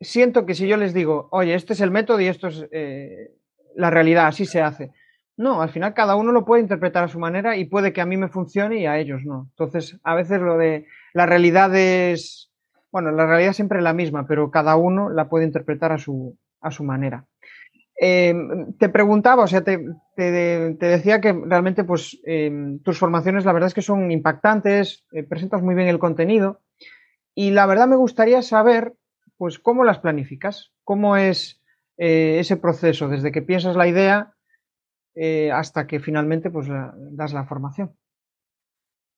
siento 0.00 0.46
que 0.46 0.54
si 0.54 0.68
yo 0.68 0.76
les 0.76 0.94
digo, 0.94 1.28
oye, 1.32 1.54
este 1.54 1.72
es 1.72 1.80
el 1.80 1.90
método 1.90 2.20
y 2.20 2.26
esto 2.26 2.48
es 2.48 2.66
eh, 2.72 3.32
la 3.74 3.90
realidad, 3.90 4.26
así 4.26 4.46
se 4.46 4.60
hace. 4.60 4.92
No, 5.36 5.62
al 5.62 5.70
final 5.70 5.94
cada 5.94 6.16
uno 6.16 6.32
lo 6.32 6.44
puede 6.44 6.62
interpretar 6.62 7.04
a 7.04 7.08
su 7.08 7.18
manera 7.18 7.56
y 7.56 7.66
puede 7.66 7.92
que 7.92 8.00
a 8.00 8.06
mí 8.06 8.16
me 8.16 8.28
funcione 8.28 8.80
y 8.80 8.86
a 8.86 8.98
ellos 8.98 9.22
no. 9.24 9.46
Entonces, 9.50 9.98
a 10.02 10.14
veces 10.14 10.40
lo 10.40 10.58
de 10.58 10.86
la 11.14 11.26
realidad 11.26 11.74
es, 11.76 12.50
bueno, 12.90 13.12
la 13.12 13.26
realidad 13.26 13.52
siempre 13.52 13.78
es 13.78 13.84
la 13.84 13.92
misma, 13.92 14.26
pero 14.26 14.50
cada 14.50 14.76
uno 14.76 15.10
la 15.10 15.28
puede 15.28 15.44
interpretar 15.44 15.92
a 15.92 15.98
su, 15.98 16.36
a 16.60 16.70
su 16.70 16.82
manera. 16.82 17.26
Eh, 18.00 18.34
te 18.78 18.88
preguntaba, 18.88 19.42
o 19.42 19.46
sea, 19.48 19.64
te, 19.64 19.80
decía 20.16 21.20
que 21.20 21.32
realmente 21.32 21.82
pues 21.84 22.20
eh, 22.26 22.78
tus 22.84 22.98
formaciones 22.98 23.44
la 23.44 23.52
verdad 23.52 23.66
es 23.68 23.74
que 23.74 23.82
son 23.82 24.12
impactantes, 24.12 25.04
presentas 25.28 25.62
muy 25.62 25.74
bien 25.74 25.88
el 25.88 25.98
contenido 25.98 26.60
y 27.34 27.50
la 27.50 27.66
verdad 27.66 27.88
me 27.88 27.96
gustaría 27.96 28.42
saber 28.42 28.94
pues 29.38 29.58
¿cómo 29.58 29.84
las 29.84 30.00
planificas? 30.00 30.72
¿Cómo 30.84 31.16
es 31.16 31.62
eh, 31.96 32.38
ese 32.40 32.56
proceso 32.56 33.08
desde 33.08 33.32
que 33.32 33.40
piensas 33.40 33.76
la 33.76 33.86
idea 33.86 34.34
eh, 35.14 35.50
hasta 35.52 35.86
que 35.86 36.00
finalmente 36.00 36.50
pues, 36.50 36.66
das 36.68 37.32
la 37.32 37.46
formación? 37.46 37.96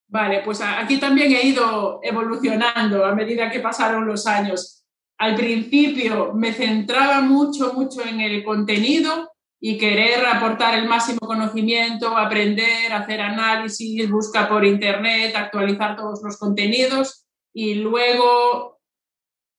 Vale, 0.09 0.43
pues 0.45 0.61
aquí 0.61 0.99
también 1.01 1.33
he 1.33 1.47
ido 1.47 2.01
evolucionando 2.03 3.05
a 3.05 3.15
medida 3.15 3.51
que 3.51 3.61
pasaron 3.61 4.07
los 4.07 4.27
años. 4.27 4.80
Al 5.21 5.35
principio 5.35 6.33
me 6.35 6.55
centraba 6.55 7.21
mucho, 7.21 7.75
mucho 7.75 8.03
en 8.03 8.23
el 8.23 8.43
contenido 8.43 9.31
y 9.61 9.77
querer 9.77 10.25
aportar 10.25 10.79
el 10.79 10.89
máximo 10.89 11.19
conocimiento, 11.21 12.17
aprender, 12.17 12.91
hacer 12.91 13.21
análisis, 13.21 14.11
buscar 14.11 14.49
por 14.49 14.65
internet, 14.65 15.37
actualizar 15.37 15.95
todos 15.95 16.23
los 16.25 16.39
contenidos 16.39 17.27
y 17.53 17.75
luego 17.75 18.81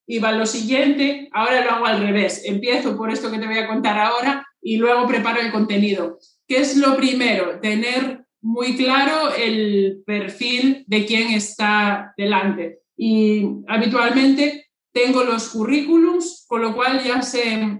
iba 0.07 0.31
lo 0.31 0.47
siguiente, 0.47 1.29
ahora 1.31 1.63
lo 1.63 1.69
hago 1.73 1.85
al 1.85 2.01
revés. 2.01 2.41
Empiezo 2.43 2.97
por 2.97 3.11
esto 3.11 3.29
que 3.29 3.37
te 3.37 3.45
voy 3.45 3.59
a 3.59 3.67
contar 3.67 3.99
ahora 3.99 4.43
y 4.63 4.77
luego 4.77 5.07
preparo 5.07 5.41
el 5.41 5.51
contenido. 5.51 6.17
¿Qué 6.47 6.57
es 6.57 6.75
lo 6.75 6.97
primero? 6.97 7.59
Tener 7.59 8.25
muy 8.41 8.75
claro 8.75 9.31
el 9.35 10.01
perfil 10.07 10.85
de 10.87 11.05
quien 11.05 11.33
está 11.33 12.15
delante. 12.17 12.79
Y 12.97 13.45
habitualmente 13.67 14.70
tengo 14.91 15.23
los 15.23 15.49
currículums, 15.49 16.45
con 16.47 16.61
lo 16.61 16.75
cual 16.75 17.03
ya 17.03 17.21
sé 17.21 17.79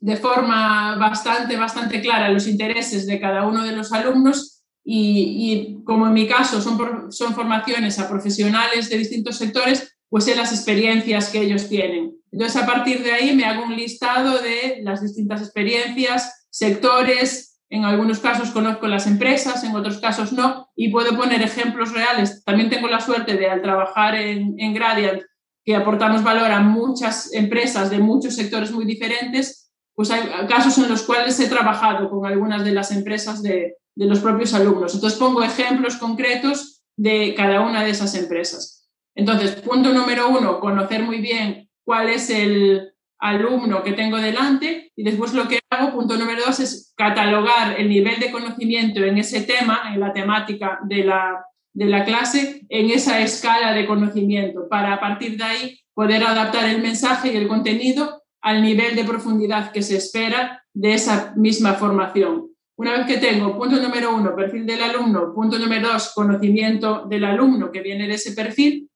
de 0.00 0.16
forma 0.16 0.96
bastante, 0.96 1.56
bastante 1.56 2.00
clara 2.00 2.30
los 2.30 2.46
intereses 2.46 3.06
de 3.06 3.18
cada 3.20 3.46
uno 3.46 3.64
de 3.64 3.72
los 3.72 3.92
alumnos 3.92 4.64
y, 4.84 5.78
como 5.84 6.06
en 6.06 6.12
mi 6.12 6.28
caso 6.28 6.60
son, 6.60 7.10
son 7.10 7.34
formaciones 7.34 7.98
a 7.98 8.08
profesionales 8.08 8.88
de 8.88 8.98
distintos 8.98 9.36
sectores, 9.36 9.96
pues 10.08 10.28
en 10.28 10.36
las 10.36 10.52
experiencias 10.52 11.30
que 11.30 11.40
ellos 11.40 11.68
tienen. 11.68 12.14
Entonces, 12.30 12.62
a 12.62 12.66
partir 12.66 13.02
de 13.02 13.12
ahí 13.12 13.34
me 13.34 13.44
hago 13.44 13.64
un 13.64 13.74
listado 13.74 14.38
de 14.38 14.80
las 14.82 15.02
distintas 15.02 15.40
experiencias, 15.40 16.46
sectores, 16.50 17.60
en 17.68 17.84
algunos 17.84 18.20
casos 18.20 18.50
conozco 18.50 18.86
las 18.86 19.08
empresas, 19.08 19.64
en 19.64 19.74
otros 19.74 19.98
casos 19.98 20.32
no, 20.32 20.68
y 20.76 20.90
puedo 20.90 21.16
poner 21.16 21.42
ejemplos 21.42 21.92
reales. 21.92 22.44
También 22.44 22.70
tengo 22.70 22.86
la 22.86 23.00
suerte 23.00 23.34
de, 23.34 23.50
al 23.50 23.62
trabajar 23.62 24.14
en, 24.14 24.54
en 24.58 24.72
Gradient, 24.72 25.22
que 25.66 25.74
aportamos 25.74 26.22
valor 26.22 26.52
a 26.52 26.60
muchas 26.60 27.32
empresas 27.34 27.90
de 27.90 27.98
muchos 27.98 28.36
sectores 28.36 28.70
muy 28.70 28.84
diferentes, 28.84 29.72
pues 29.94 30.12
hay 30.12 30.22
casos 30.46 30.78
en 30.78 30.88
los 30.88 31.02
cuales 31.02 31.40
he 31.40 31.48
trabajado 31.48 32.08
con 32.08 32.24
algunas 32.24 32.64
de 32.64 32.70
las 32.70 32.92
empresas 32.92 33.42
de, 33.42 33.74
de 33.96 34.06
los 34.06 34.20
propios 34.20 34.54
alumnos. 34.54 34.94
Entonces 34.94 35.18
pongo 35.18 35.42
ejemplos 35.42 35.96
concretos 35.96 36.84
de 36.96 37.34
cada 37.36 37.62
una 37.62 37.82
de 37.82 37.90
esas 37.90 38.14
empresas. 38.14 38.88
Entonces, 39.16 39.56
punto 39.56 39.92
número 39.92 40.28
uno, 40.28 40.60
conocer 40.60 41.02
muy 41.02 41.20
bien 41.20 41.68
cuál 41.84 42.10
es 42.10 42.30
el 42.30 42.92
alumno 43.18 43.82
que 43.82 43.92
tengo 43.92 44.18
delante 44.18 44.92
y 44.94 45.02
después 45.02 45.34
lo 45.34 45.48
que 45.48 45.58
hago, 45.70 45.92
punto 45.92 46.16
número 46.16 46.42
dos, 46.46 46.60
es 46.60 46.92
catalogar 46.96 47.80
el 47.80 47.88
nivel 47.88 48.20
de 48.20 48.30
conocimiento 48.30 49.02
en 49.02 49.18
ese 49.18 49.42
tema, 49.42 49.92
en 49.92 50.00
la 50.00 50.12
temática 50.12 50.78
de 50.84 51.04
la, 51.04 51.44
de 51.76 51.84
la 51.84 52.06
clase, 52.06 52.64
en 52.70 52.90
esa 52.90 53.20
escala 53.20 53.74
de 53.74 53.86
conocimiento, 53.86 54.66
para 54.66 54.94
a 54.94 55.00
partir 55.00 55.36
de 55.36 55.44
ahí 55.44 55.78
poder 55.92 56.24
adaptar 56.24 56.70
el 56.70 56.80
mensaje 56.80 57.30
y 57.30 57.36
el 57.36 57.48
contenido 57.48 58.22
al 58.40 58.62
nivel 58.62 58.96
de 58.96 59.04
profundidad 59.04 59.72
que 59.72 59.82
se 59.82 59.98
espera 59.98 60.64
de 60.72 60.94
esa 60.94 61.34
misma 61.36 61.74
formación. 61.74 62.48
Una 62.78 62.92
vez 62.92 63.06
que 63.06 63.18
tengo 63.18 63.58
punto 63.58 63.76
número 63.76 64.14
uno, 64.14 64.34
perfil 64.34 64.64
del 64.64 64.82
alumno, 64.82 65.34
punto 65.34 65.58
número 65.58 65.92
dos, 65.92 66.12
conocimiento 66.14 67.04
del 67.06 67.24
alumno 67.24 67.70
que 67.70 67.82
viene 67.82 68.08
de 68.08 68.14
ese 68.14 68.32
perfil, 68.32 68.88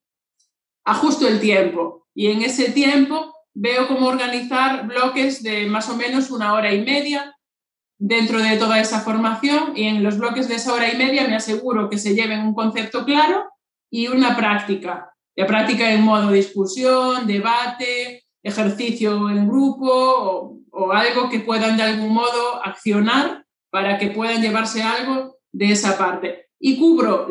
ajusto 0.86 1.28
el 1.28 1.38
tiempo 1.38 2.06
y 2.14 2.28
en 2.28 2.40
ese 2.40 2.70
tiempo 2.72 3.34
veo 3.52 3.88
cómo 3.88 4.06
organizar 4.06 4.86
bloques 4.86 5.42
de 5.42 5.66
más 5.66 5.90
o 5.90 5.96
menos 5.98 6.30
una 6.30 6.54
hora 6.54 6.72
y 6.72 6.82
media 6.82 7.36
dentro 8.00 8.38
de 8.38 8.56
toda 8.56 8.80
esa 8.80 9.00
formación 9.00 9.76
y 9.76 9.84
en 9.84 10.02
los 10.02 10.18
bloques 10.18 10.48
de 10.48 10.54
esa 10.54 10.72
hora 10.72 10.90
y 10.90 10.96
media 10.96 11.28
me 11.28 11.36
aseguro 11.36 11.90
que 11.90 11.98
se 11.98 12.14
lleven 12.14 12.40
un 12.40 12.54
concepto 12.54 13.04
claro 13.04 13.44
y 13.90 14.08
una 14.08 14.34
práctica. 14.34 15.14
La 15.36 15.46
práctica 15.46 15.92
en 15.92 16.02
modo 16.02 16.32
discusión, 16.32 17.26
debate, 17.26 18.24
ejercicio 18.42 19.28
en 19.28 19.46
grupo 19.46 20.56
o, 20.70 20.92
algo 20.92 21.28
que 21.28 21.40
puedan 21.40 21.76
de 21.76 21.82
algún 21.82 22.14
modo 22.14 22.64
accionar 22.64 23.44
para 23.68 23.98
que 23.98 24.08
puedan 24.08 24.40
llevarse 24.40 24.82
algo 24.82 25.36
de 25.52 25.72
esa 25.72 25.98
parte. 25.98 26.48
Y 26.58 26.78
cubro 26.78 27.26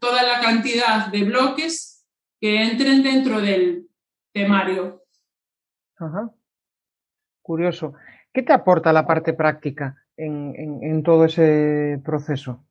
toda 0.00 0.22
la 0.24 0.40
cantidad 0.40 1.06
de 1.06 1.24
bloques 1.24 2.04
que 2.40 2.60
entren 2.62 3.04
dentro 3.04 3.40
del 3.40 3.88
temario. 4.32 5.04
Curioso. 7.40 7.94
¿Qué 8.32 8.42
te 8.42 8.52
aporta 8.52 8.92
la 8.92 9.06
parte 9.06 9.32
práctica 9.32 9.96
en, 10.18 11.02
todo 11.02 11.24
ese 11.24 12.00
proceso? 12.04 12.64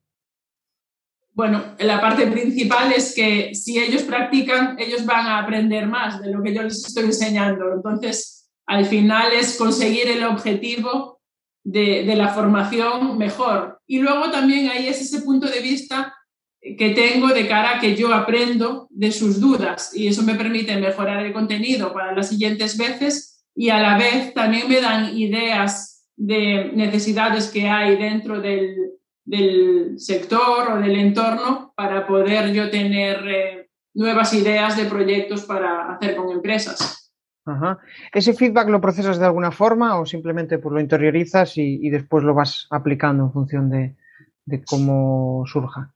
bueno, 1.38 1.62
la 1.78 2.00
parte 2.00 2.26
principal 2.26 2.92
es 2.92 3.14
que 3.14 3.54
si 3.54 3.78
ellos 3.78 4.02
practican, 4.02 4.76
ellos 4.76 5.06
van 5.06 5.24
a 5.24 5.38
aprender 5.38 5.86
más 5.86 6.20
de 6.20 6.32
lo 6.32 6.42
que 6.42 6.52
yo 6.52 6.64
les 6.64 6.84
estoy 6.84 7.04
enseñando. 7.04 7.72
Entonces, 7.72 8.50
al 8.66 8.84
final 8.86 9.32
es 9.32 9.56
conseguir 9.56 10.08
el 10.08 10.24
objetivo 10.24 11.20
de, 11.62 12.14
la 12.16 12.28
formación 12.28 13.16
mejor. 13.18 13.80
Y 13.86 14.00
luego 14.00 14.32
también 14.32 14.68
ahí 14.68 14.88
es 14.88 15.00
ese 15.00 15.22
punto 15.22 15.48
de 15.48 15.60
vista 15.60 16.12
que 16.60 16.90
tengo 16.90 17.28
de 17.28 17.46
cara 17.46 17.76
a 17.76 17.80
que 17.80 17.94
yo 17.94 18.12
aprendo 18.12 18.88
de 18.90 19.12
sus 19.12 19.40
dudas 19.40 19.94
y 19.94 20.08
eso 20.08 20.24
me 20.24 20.34
permite 20.34 20.76
mejorar 20.76 21.24
el 21.24 21.32
contenido 21.32 21.92
para 21.92 22.16
las 22.16 22.30
siguientes 22.30 22.76
veces 22.76 23.44
y 23.54 23.70
a 23.70 23.78
la 23.78 23.96
vez 23.96 24.34
también 24.34 24.68
me 24.68 24.80
dan 24.80 25.16
ideas 25.16 25.97
de 26.18 26.72
necesidades 26.74 27.48
que 27.48 27.68
hay 27.68 27.96
dentro 27.96 28.40
del, 28.40 28.92
del 29.24 29.98
sector 29.98 30.72
o 30.72 30.80
del 30.80 30.96
entorno 30.96 31.72
para 31.76 32.06
poder 32.06 32.52
yo 32.52 32.68
tener 32.70 33.26
eh, 33.28 33.68
nuevas 33.94 34.34
ideas 34.34 34.76
de 34.76 34.86
proyectos 34.86 35.44
para 35.44 35.92
hacer 35.92 36.16
con 36.16 36.30
empresas. 36.30 37.12
Ajá. 37.46 37.78
¿Ese 38.12 38.34
feedback 38.34 38.68
lo 38.68 38.80
procesas 38.80 39.18
de 39.18 39.24
alguna 39.24 39.52
forma 39.52 39.98
o 39.98 40.04
simplemente 40.04 40.58
pues, 40.58 40.72
lo 40.72 40.80
interiorizas 40.80 41.56
y, 41.56 41.78
y 41.80 41.88
después 41.88 42.24
lo 42.24 42.34
vas 42.34 42.66
aplicando 42.70 43.24
en 43.24 43.32
función 43.32 43.70
de, 43.70 43.96
de 44.44 44.64
cómo 44.64 45.44
surja? 45.46 45.94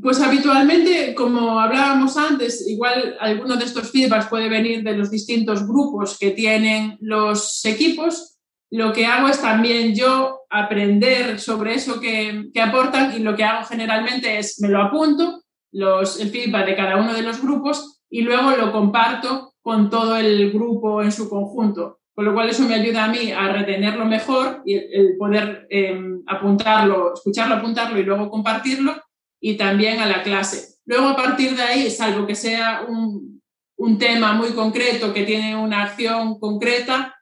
Pues 0.00 0.20
habitualmente, 0.22 1.12
como 1.16 1.58
hablábamos 1.58 2.16
antes, 2.16 2.66
igual 2.68 3.16
alguno 3.18 3.56
de 3.56 3.64
estos 3.64 3.90
feedbacks 3.90 4.26
puede 4.26 4.48
venir 4.48 4.84
de 4.84 4.96
los 4.96 5.10
distintos 5.10 5.66
grupos 5.66 6.16
que 6.18 6.30
tienen 6.30 6.96
los 7.00 7.64
equipos. 7.64 8.37
Lo 8.70 8.92
que 8.92 9.06
hago 9.06 9.28
es 9.28 9.40
también 9.40 9.94
yo 9.94 10.42
aprender 10.50 11.40
sobre 11.40 11.74
eso 11.74 12.00
que, 12.00 12.50
que 12.52 12.60
aportan 12.60 13.14
y 13.14 13.20
lo 13.20 13.34
que 13.34 13.44
hago 13.44 13.66
generalmente 13.66 14.38
es 14.38 14.60
me 14.60 14.68
lo 14.68 14.82
apunto, 14.82 15.42
los, 15.72 16.20
el 16.20 16.30
feedback 16.30 16.66
de 16.66 16.76
cada 16.76 16.96
uno 16.96 17.14
de 17.14 17.22
los 17.22 17.40
grupos 17.40 18.02
y 18.10 18.22
luego 18.22 18.52
lo 18.52 18.72
comparto 18.72 19.54
con 19.60 19.90
todo 19.90 20.16
el 20.16 20.50
grupo 20.50 21.02
en 21.02 21.12
su 21.12 21.28
conjunto. 21.28 22.00
Con 22.14 22.24
lo 22.24 22.34
cual 22.34 22.48
eso 22.48 22.64
me 22.64 22.74
ayuda 22.74 23.04
a 23.04 23.08
mí 23.08 23.30
a 23.30 23.52
retenerlo 23.52 24.04
mejor 24.04 24.62
y 24.64 24.74
el, 24.74 25.16
poder 25.16 25.68
eh, 25.70 26.00
apuntarlo, 26.26 27.14
escucharlo, 27.14 27.54
apuntarlo 27.54 27.98
y 27.98 28.02
luego 28.02 28.28
compartirlo 28.28 29.00
y 29.40 29.56
también 29.56 30.00
a 30.00 30.06
la 30.06 30.22
clase. 30.22 30.78
Luego, 30.84 31.08
a 31.08 31.16
partir 31.16 31.54
de 31.54 31.62
ahí, 31.62 31.90
salvo 31.90 32.26
que 32.26 32.34
sea 32.34 32.82
un, 32.88 33.40
un 33.76 33.98
tema 33.98 34.32
muy 34.32 34.50
concreto 34.50 35.12
que 35.14 35.24
tiene 35.24 35.54
una 35.56 35.84
acción 35.84 36.38
concreta, 36.40 37.14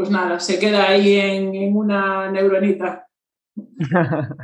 pues 0.00 0.10
nada, 0.10 0.40
se 0.40 0.58
queda 0.58 0.88
ahí 0.88 1.16
en, 1.16 1.54
en 1.54 1.76
una 1.76 2.30
neuronita. 2.30 3.06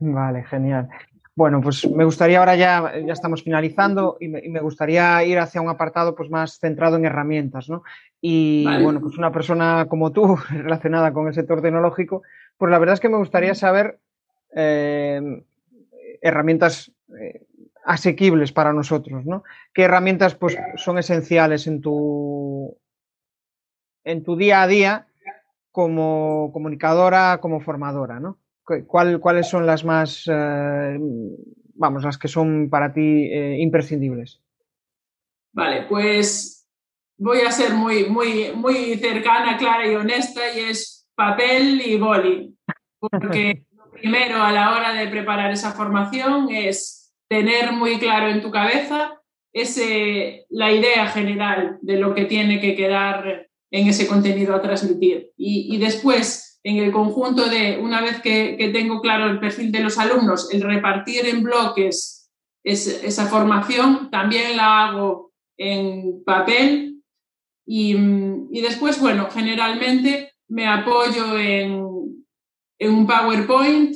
vale, 0.00 0.42
genial. 0.42 0.88
Bueno, 1.36 1.60
pues 1.60 1.88
me 1.88 2.04
gustaría 2.04 2.40
ahora 2.40 2.56
ya, 2.56 2.94
ya 3.06 3.12
estamos 3.12 3.44
finalizando 3.44 4.16
y 4.18 4.26
me, 4.26 4.40
y 4.44 4.48
me, 4.48 4.58
gustaría 4.58 5.22
ir 5.22 5.38
hacia 5.38 5.60
un 5.60 5.68
apartado 5.68 6.16
pues 6.16 6.30
más 6.30 6.58
centrado 6.58 6.96
en 6.96 7.04
herramientas, 7.04 7.70
¿no? 7.70 7.84
Y 8.20 8.64
vale. 8.64 8.82
bueno, 8.82 9.00
pues 9.00 9.16
una 9.18 9.30
persona 9.30 9.86
como 9.88 10.10
tú 10.10 10.36
relacionada 10.50 11.12
con 11.12 11.28
el 11.28 11.34
sector 11.34 11.62
tecnológico, 11.62 12.22
pues 12.56 12.68
la 12.72 12.80
verdad 12.80 12.94
es 12.94 13.00
que 13.00 13.08
me 13.08 13.18
gustaría 13.18 13.54
saber 13.54 14.00
eh, 14.52 15.44
herramientas 16.20 16.90
eh, 17.20 17.46
asequibles 17.84 18.50
para 18.50 18.72
nosotros, 18.72 19.24
¿no? 19.26 19.44
¿Qué 19.72 19.82
herramientas 19.82 20.34
pues, 20.34 20.58
son 20.74 20.98
esenciales 20.98 21.68
en 21.68 21.82
tu, 21.82 22.76
en 24.08 24.24
tu 24.24 24.36
día 24.36 24.62
a 24.62 24.66
día 24.66 25.06
como 25.70 26.50
comunicadora, 26.52 27.38
como 27.40 27.60
formadora, 27.60 28.18
¿no? 28.18 28.38
¿Cuál, 28.86 29.20
¿Cuáles 29.20 29.48
son 29.48 29.66
las 29.66 29.84
más, 29.84 30.24
eh, 30.30 30.98
vamos, 31.74 32.04
las 32.04 32.18
que 32.18 32.28
son 32.28 32.68
para 32.68 32.92
ti 32.92 33.28
eh, 33.30 33.56
imprescindibles? 33.60 34.40
Vale, 35.52 35.86
pues 35.88 36.68
voy 37.16 37.40
a 37.40 37.50
ser 37.50 37.72
muy, 37.74 38.06
muy, 38.10 38.52
muy 38.54 38.96
cercana, 38.96 39.56
clara 39.56 39.86
y 39.86 39.94
honesta 39.94 40.40
y 40.54 40.60
es 40.70 41.08
papel 41.14 41.80
y 41.80 41.96
boli, 41.98 42.54
porque 43.00 43.64
primero 43.92 44.42
a 44.42 44.52
la 44.52 44.74
hora 44.74 44.92
de 44.92 45.08
preparar 45.08 45.50
esa 45.50 45.72
formación 45.72 46.48
es 46.50 47.14
tener 47.28 47.72
muy 47.72 47.98
claro 47.98 48.28
en 48.28 48.42
tu 48.42 48.50
cabeza 48.50 49.20
ese, 49.52 50.46
la 50.50 50.72
idea 50.72 51.06
general 51.06 51.78
de 51.82 51.96
lo 51.96 52.14
que 52.14 52.26
tiene 52.26 52.60
que 52.60 52.76
quedar 52.76 53.47
en 53.70 53.88
ese 53.88 54.06
contenido 54.06 54.54
a 54.54 54.62
transmitir. 54.62 55.32
Y, 55.36 55.76
después, 55.78 56.60
en 56.62 56.76
el 56.76 56.92
conjunto 56.92 57.48
de, 57.48 57.78
una 57.78 58.00
vez 58.00 58.20
que, 58.20 58.70
tengo 58.72 59.00
claro 59.00 59.26
el 59.30 59.40
perfil 59.40 59.72
de 59.72 59.80
los 59.80 59.98
alumnos, 59.98 60.52
el 60.52 60.62
repartir 60.62 61.26
en 61.26 61.42
bloques 61.42 62.30
es, 62.64 62.86
esa 63.04 63.26
formación, 63.26 64.10
también 64.10 64.56
la 64.56 64.86
hago 64.86 65.32
en 65.56 66.22
papel. 66.24 67.02
Y, 67.66 67.94
y 68.50 68.60
después, 68.62 69.00
bueno, 69.00 69.28
generalmente 69.30 70.32
me 70.48 70.66
apoyo 70.66 71.38
en, 71.38 71.84
en 72.78 72.92
un 72.92 73.06
PowerPoint 73.06 73.94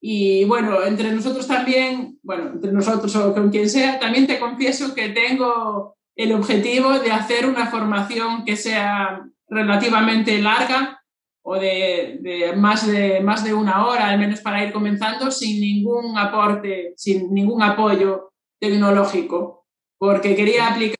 y 0.00 0.44
bueno, 0.44 0.84
entre 0.84 1.10
nosotros 1.12 1.46
también, 1.46 2.18
bueno, 2.22 2.52
entre 2.52 2.72
nosotros 2.72 3.14
o 3.16 3.34
con 3.34 3.50
quien 3.50 3.68
sea, 3.68 3.98
también 3.98 4.26
te 4.26 4.38
confieso 4.38 4.94
que 4.94 5.08
tengo 5.08 5.96
el 6.16 6.32
objetivo 6.32 6.98
de 6.98 7.12
hacer 7.12 7.46
una 7.46 7.66
formación 7.66 8.44
que 8.44 8.56
sea 8.56 9.22
relativamente 9.48 10.40
larga 10.40 11.02
o 11.42 11.56
de, 11.56 12.54
más, 12.56 12.86
de 12.86 13.20
más 13.20 13.44
de 13.44 13.54
una 13.54 13.86
hora, 13.86 14.08
al 14.08 14.18
menos 14.18 14.40
para 14.40 14.64
ir 14.64 14.72
comenzando, 14.72 15.30
sin 15.30 15.60
ningún 15.60 16.18
aporte, 16.18 16.94
sin 16.96 17.32
ningún 17.32 17.62
apoyo 17.62 18.32
tecnológico, 18.58 19.66
porque 19.98 20.34
quería 20.34 20.68
aplicar 20.68 20.96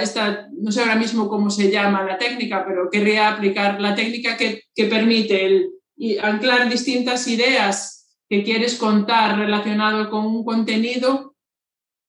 esta, 0.00 0.48
no 0.52 0.72
sé 0.72 0.80
ahora 0.80 0.96
mismo 0.96 1.28
cómo 1.28 1.50
se 1.50 1.70
llama 1.70 2.02
la 2.02 2.18
técnica, 2.18 2.64
pero 2.66 2.88
querría 2.90 3.28
aplicar 3.28 3.80
la 3.80 3.94
técnica 3.94 4.36
que, 4.36 4.62
que 4.74 4.86
permite 4.86 5.68
anclar 6.22 6.68
distintas 6.68 7.28
ideas 7.28 8.18
que 8.28 8.42
quieres 8.42 8.76
contar 8.76 9.38
relacionado 9.38 10.08
con 10.08 10.24
un 10.26 10.44
contenido 10.44 11.36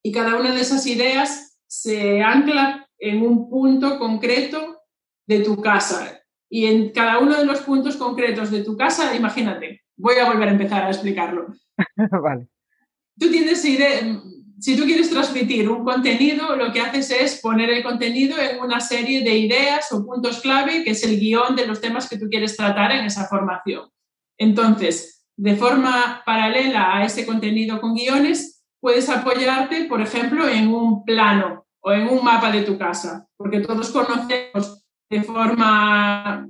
y 0.02 0.12
cada 0.12 0.36
una 0.36 0.54
de 0.54 0.60
esas 0.60 0.86
ideas 0.86 1.51
se 1.72 2.22
ancla 2.22 2.86
en 2.98 3.22
un 3.22 3.48
punto 3.48 3.98
concreto 3.98 4.82
de 5.26 5.40
tu 5.40 5.58
casa. 5.62 6.20
Y 6.50 6.66
en 6.66 6.90
cada 6.90 7.18
uno 7.18 7.34
de 7.34 7.46
los 7.46 7.60
puntos 7.60 7.96
concretos 7.96 8.50
de 8.50 8.62
tu 8.62 8.76
casa, 8.76 9.16
imagínate, 9.16 9.80
voy 9.96 10.16
a 10.16 10.26
volver 10.26 10.48
a 10.48 10.52
empezar 10.52 10.82
a 10.82 10.90
explicarlo. 10.90 11.46
vale. 12.22 12.46
Tú 13.18 13.30
tienes 13.30 13.64
idea, 13.64 14.20
si 14.60 14.76
tú 14.76 14.84
quieres 14.84 15.08
transmitir 15.08 15.66
un 15.70 15.82
contenido, 15.82 16.54
lo 16.56 16.70
que 16.74 16.82
haces 16.82 17.10
es 17.10 17.40
poner 17.40 17.70
el 17.70 17.82
contenido 17.82 18.36
en 18.38 18.60
una 18.60 18.80
serie 18.80 19.24
de 19.24 19.34
ideas 19.38 19.90
o 19.92 20.04
puntos 20.04 20.40
clave, 20.40 20.84
que 20.84 20.90
es 20.90 21.02
el 21.04 21.18
guion 21.18 21.56
de 21.56 21.66
los 21.66 21.80
temas 21.80 22.06
que 22.06 22.18
tú 22.18 22.28
quieres 22.28 22.54
tratar 22.54 22.92
en 22.92 23.06
esa 23.06 23.26
formación. 23.28 23.88
Entonces, 24.36 25.24
de 25.38 25.56
forma 25.56 26.22
paralela 26.26 26.98
a 26.98 27.06
ese 27.06 27.24
contenido 27.24 27.80
con 27.80 27.94
guiones, 27.94 28.62
puedes 28.78 29.08
apoyarte, 29.08 29.86
por 29.86 30.02
ejemplo, 30.02 30.46
en 30.46 30.68
un 30.68 31.02
plano 31.06 31.61
o 31.82 31.92
en 31.92 32.08
un 32.08 32.24
mapa 32.24 32.50
de 32.50 32.62
tu 32.62 32.78
casa, 32.78 33.26
porque 33.36 33.60
todos 33.60 33.90
conocemos 33.90 34.84
de 35.10 35.22
forma 35.22 36.46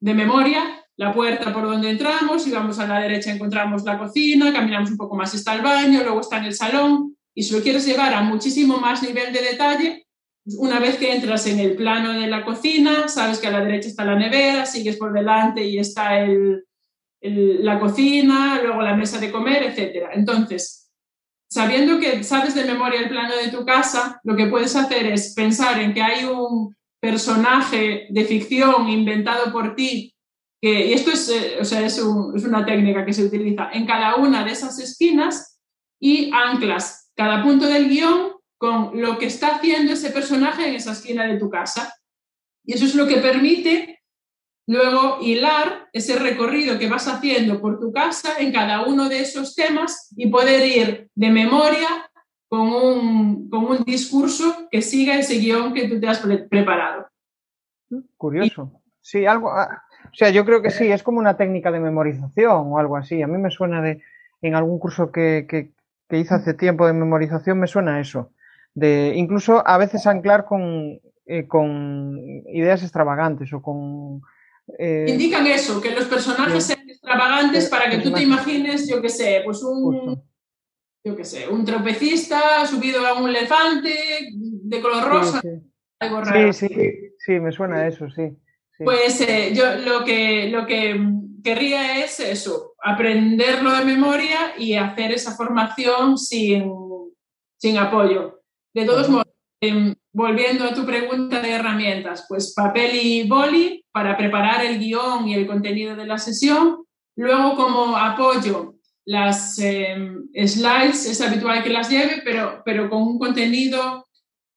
de 0.00 0.14
memoria 0.14 0.82
la 0.96 1.12
puerta 1.12 1.52
por 1.52 1.64
donde 1.64 1.90
entramos 1.90 2.46
y 2.46 2.50
vamos 2.50 2.78
a 2.78 2.86
la 2.86 3.00
derecha 3.00 3.32
encontramos 3.32 3.84
la 3.84 3.98
cocina, 3.98 4.52
caminamos 4.52 4.90
un 4.90 4.96
poco 4.96 5.16
más 5.16 5.34
está 5.34 5.54
el 5.54 5.62
baño, 5.62 6.02
luego 6.02 6.20
está 6.20 6.38
en 6.38 6.44
el 6.44 6.54
salón, 6.54 7.16
y 7.34 7.42
si 7.42 7.54
lo 7.54 7.62
quieres 7.62 7.86
llevar 7.86 8.12
a 8.12 8.20
muchísimo 8.20 8.78
más 8.78 9.02
nivel 9.02 9.32
de 9.32 9.40
detalle, 9.40 10.06
pues 10.44 10.56
una 10.58 10.78
vez 10.80 10.96
que 10.96 11.14
entras 11.14 11.46
en 11.46 11.60
el 11.60 11.76
plano 11.76 12.12
de 12.12 12.26
la 12.26 12.44
cocina, 12.44 13.08
sabes 13.08 13.38
que 13.38 13.46
a 13.46 13.52
la 13.52 13.64
derecha 13.64 13.88
está 13.88 14.04
la 14.04 14.16
nevera, 14.16 14.66
sigues 14.66 14.96
por 14.96 15.12
delante 15.12 15.64
y 15.64 15.78
está 15.78 16.20
el, 16.20 16.64
la 17.20 17.78
cocina, 17.78 18.60
luego 18.62 18.82
la 18.82 18.96
mesa 18.96 19.18
de 19.18 19.30
comer, 19.30 19.62
etc. 19.62 20.08
Entonces, 20.12 20.81
sabiendo 21.52 22.00
que 22.00 22.24
sabes 22.24 22.54
de 22.54 22.64
memoria 22.64 23.00
el 23.00 23.10
plano 23.10 23.36
de 23.36 23.48
tu 23.48 23.66
casa, 23.66 24.18
lo 24.24 24.34
que 24.34 24.46
puedes 24.46 24.74
hacer 24.74 25.04
es 25.04 25.34
pensar 25.34 25.78
en 25.82 25.92
que 25.92 26.00
hay 26.00 26.24
un 26.24 26.74
personaje 26.98 28.06
de 28.08 28.24
ficción 28.24 28.88
inventado 28.88 29.52
por 29.52 29.74
ti, 29.74 30.14
que, 30.62 30.86
y 30.86 30.92
esto 30.94 31.10
es, 31.10 31.28
eh, 31.28 31.58
o 31.60 31.64
sea, 31.66 31.84
es, 31.84 31.98
es 31.98 32.44
una 32.44 32.64
técnica 32.64 33.04
que 33.04 33.12
se 33.12 33.24
utiliza 33.24 33.68
en 33.70 33.84
cada 33.84 34.16
una 34.16 34.44
de 34.44 34.52
esas 34.52 34.78
esquinas 34.78 35.60
y 36.00 36.30
anclas 36.32 37.10
cada 37.14 37.42
punto 37.42 37.66
del 37.66 37.86
guion 37.86 38.32
con 38.56 38.98
lo 38.98 39.18
que 39.18 39.26
está 39.26 39.56
haciendo 39.56 39.92
ese 39.92 40.08
personaje 40.08 40.66
en 40.66 40.76
esa 40.76 40.92
esquina 40.92 41.26
de 41.26 41.38
tu 41.38 41.50
casa. 41.50 41.94
Y 42.64 42.72
eso 42.72 42.86
es 42.86 42.94
lo 42.94 43.06
que 43.06 43.16
permite 43.16 44.00
luego 44.66 45.18
hilar 45.20 45.88
ese 45.92 46.18
recorrido 46.18 46.78
que 46.78 46.88
vas 46.88 47.08
haciendo 47.08 47.60
por 47.60 47.80
tu 47.80 47.92
casa 47.92 48.34
en 48.38 48.52
cada 48.52 48.86
uno 48.86 49.08
de 49.08 49.20
esos 49.20 49.54
temas 49.54 50.12
y 50.16 50.28
poder 50.28 50.66
ir 50.66 51.08
de 51.14 51.30
memoria 51.30 51.88
con 52.48 52.68
un, 52.68 53.48
con 53.48 53.64
un 53.64 53.84
discurso 53.84 54.68
que 54.70 54.82
siga 54.82 55.18
ese 55.18 55.38
guion 55.38 55.72
que 55.72 55.88
tú 55.88 55.98
te 55.98 56.08
has 56.08 56.20
pre 56.20 56.38
preparado. 56.38 57.06
Curioso. 58.16 58.72
Sí, 59.00 59.26
algo. 59.26 59.50
Ah, 59.50 59.82
o 60.04 60.14
sea, 60.14 60.30
yo 60.30 60.44
creo 60.44 60.62
que 60.62 60.70
sí, 60.70 60.90
es 60.90 61.02
como 61.02 61.18
una 61.18 61.36
técnica 61.36 61.70
de 61.70 61.80
memorización 61.80 62.72
o 62.72 62.78
algo 62.78 62.96
así. 62.96 63.22
A 63.22 63.26
mí 63.26 63.38
me 63.38 63.50
suena 63.50 63.82
de 63.82 64.02
en 64.42 64.54
algún 64.54 64.78
curso 64.78 65.10
que, 65.10 65.46
que, 65.48 65.70
que 66.08 66.18
hice 66.18 66.34
hace 66.34 66.54
tiempo 66.54 66.86
de 66.86 66.92
memorización 66.92 67.58
me 67.58 67.66
suena 67.66 67.96
a 67.96 68.00
eso. 68.00 68.32
De 68.74 69.12
incluso 69.16 69.66
a 69.66 69.78
veces 69.78 70.06
anclar 70.06 70.44
con, 70.44 71.00
eh, 71.26 71.46
con 71.46 72.18
ideas 72.48 72.82
extravagantes 72.82 73.52
o 73.52 73.62
con... 73.62 74.22
Eh, 74.78 75.06
Indican 75.08 75.46
eso, 75.46 75.80
que 75.80 75.90
los 75.90 76.04
personajes 76.04 76.64
sean 76.64 76.88
extravagantes 76.88 77.68
para 77.68 77.90
que 77.90 77.98
tú 77.98 78.12
te 78.12 78.22
imagines, 78.22 78.88
yo 78.88 79.00
qué 79.02 79.08
sé, 79.08 79.42
pues 79.44 79.62
un... 79.62 80.22
Yo 81.04 81.16
qué 81.16 81.24
sé, 81.24 81.48
un 81.48 81.64
tropecista 81.64 82.64
subido 82.64 83.04
a 83.04 83.14
un 83.14 83.28
elefante 83.28 83.92
de 84.32 84.80
color 84.80 85.08
rosa, 85.08 85.40
sí, 85.40 85.48
algo 85.98 86.20
raro. 86.20 86.52
Sí, 86.52 86.68
sí, 86.68 86.90
sí, 87.18 87.40
me 87.40 87.50
suena 87.50 87.78
a 87.78 87.88
eso, 87.88 88.08
sí. 88.08 88.22
Pues 88.84 89.20
eh, 89.20 89.52
yo 89.52 89.78
lo 89.78 90.04
que, 90.04 90.48
lo 90.48 90.64
que 90.64 90.96
querría 91.42 92.04
es 92.04 92.20
eso, 92.20 92.74
aprenderlo 92.80 93.72
de 93.72 93.84
memoria 93.84 94.54
y 94.56 94.74
hacer 94.74 95.10
esa 95.10 95.34
formación 95.34 96.16
sin, 96.16 96.70
sin 97.56 97.78
apoyo. 97.78 98.42
De 98.72 98.84
todos 98.84 99.08
modos, 99.08 99.26
em, 99.60 99.94
volviendo 100.12 100.64
a 100.64 100.74
tu 100.74 100.84
pregunta 100.84 101.40
de 101.40 101.50
herramientas, 101.50 102.26
pues 102.28 102.52
papel 102.54 102.94
y 102.94 103.28
boli 103.28 103.84
para 103.90 104.16
preparar 104.16 104.64
el 104.64 104.78
guion 104.78 105.26
y 105.28 105.34
el 105.34 105.46
contenido 105.46 105.96
de 105.96 106.06
la 106.06 106.18
sesión. 106.18 106.84
Luego, 107.16 107.56
como 107.56 107.96
apoyo, 107.96 108.74
las 109.04 109.58
em, 109.58 110.28
slides 110.34 111.06
es 111.06 111.20
habitual 111.20 111.62
que 111.62 111.70
las 111.70 111.88
lleve, 111.88 112.22
pero, 112.24 112.62
pero 112.64 112.88
con 112.88 113.02
un 113.02 113.18
contenido 113.18 114.06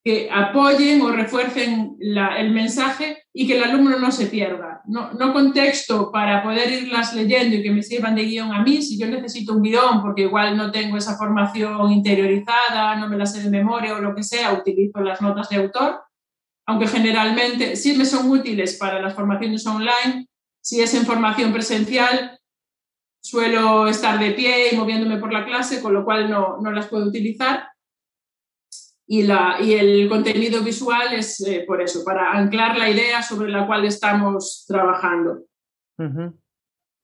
que 0.06 0.30
apoyen 0.30 1.02
o 1.02 1.10
refuercen 1.10 1.96
el 1.98 2.52
mensaje 2.52 3.24
y 3.34 3.44
que 3.44 3.56
el 3.56 3.64
alumno 3.64 3.98
no 3.98 4.12
se 4.12 4.26
pierda. 4.26 4.80
No, 4.86 5.12
no 5.14 5.32
contexto 5.32 6.12
para 6.12 6.44
poder 6.44 6.70
irlas 6.70 7.12
leyendo 7.12 7.56
y 7.56 7.62
que 7.64 7.72
me 7.72 7.82
sirvan 7.82 8.14
de 8.14 8.22
guion 8.22 8.52
a 8.52 8.62
mí, 8.62 8.80
si 8.82 9.00
yo 9.00 9.08
necesito 9.08 9.54
un 9.54 9.62
guion 9.62 10.00
porque 10.02 10.22
igual 10.22 10.56
no 10.56 10.70
tengo 10.70 10.96
esa 10.96 11.16
formación 11.16 11.90
interiorizada, 11.90 12.94
no 12.94 13.08
me 13.08 13.16
la 13.16 13.26
sé 13.26 13.42
de 13.42 13.50
memoria 13.50 13.96
o 13.96 14.00
lo 14.00 14.14
que 14.14 14.22
sea, 14.22 14.52
utilizo 14.52 15.00
las 15.00 15.20
notas 15.20 15.48
de 15.48 15.56
autor, 15.56 16.00
aunque 16.68 16.86
generalmente 16.86 17.74
sí 17.74 17.96
me 17.96 18.04
son 18.04 18.30
útiles 18.30 18.76
para 18.78 19.02
las 19.02 19.12
formaciones 19.12 19.66
online, 19.66 20.28
si 20.60 20.82
es 20.82 20.94
en 20.94 21.04
formación 21.04 21.52
presencial, 21.52 22.38
suelo 23.20 23.88
estar 23.88 24.20
de 24.20 24.30
pie 24.30 24.72
y 24.72 24.76
moviéndome 24.76 25.16
por 25.16 25.32
la 25.32 25.44
clase, 25.44 25.82
con 25.82 25.92
lo 25.92 26.04
cual 26.04 26.30
no, 26.30 26.58
no 26.62 26.70
las 26.70 26.86
puedo 26.86 27.06
utilizar 27.06 27.70
y, 29.06 29.22
la, 29.22 29.56
y 29.60 29.74
el 29.74 30.08
contenido 30.08 30.62
visual 30.62 31.14
es 31.14 31.40
eh, 31.46 31.64
por 31.66 31.80
eso, 31.80 32.04
para 32.04 32.32
anclar 32.32 32.76
la 32.76 32.90
idea 32.90 33.22
sobre 33.22 33.50
la 33.50 33.66
cual 33.66 33.84
estamos 33.84 34.64
trabajando. 34.66 35.44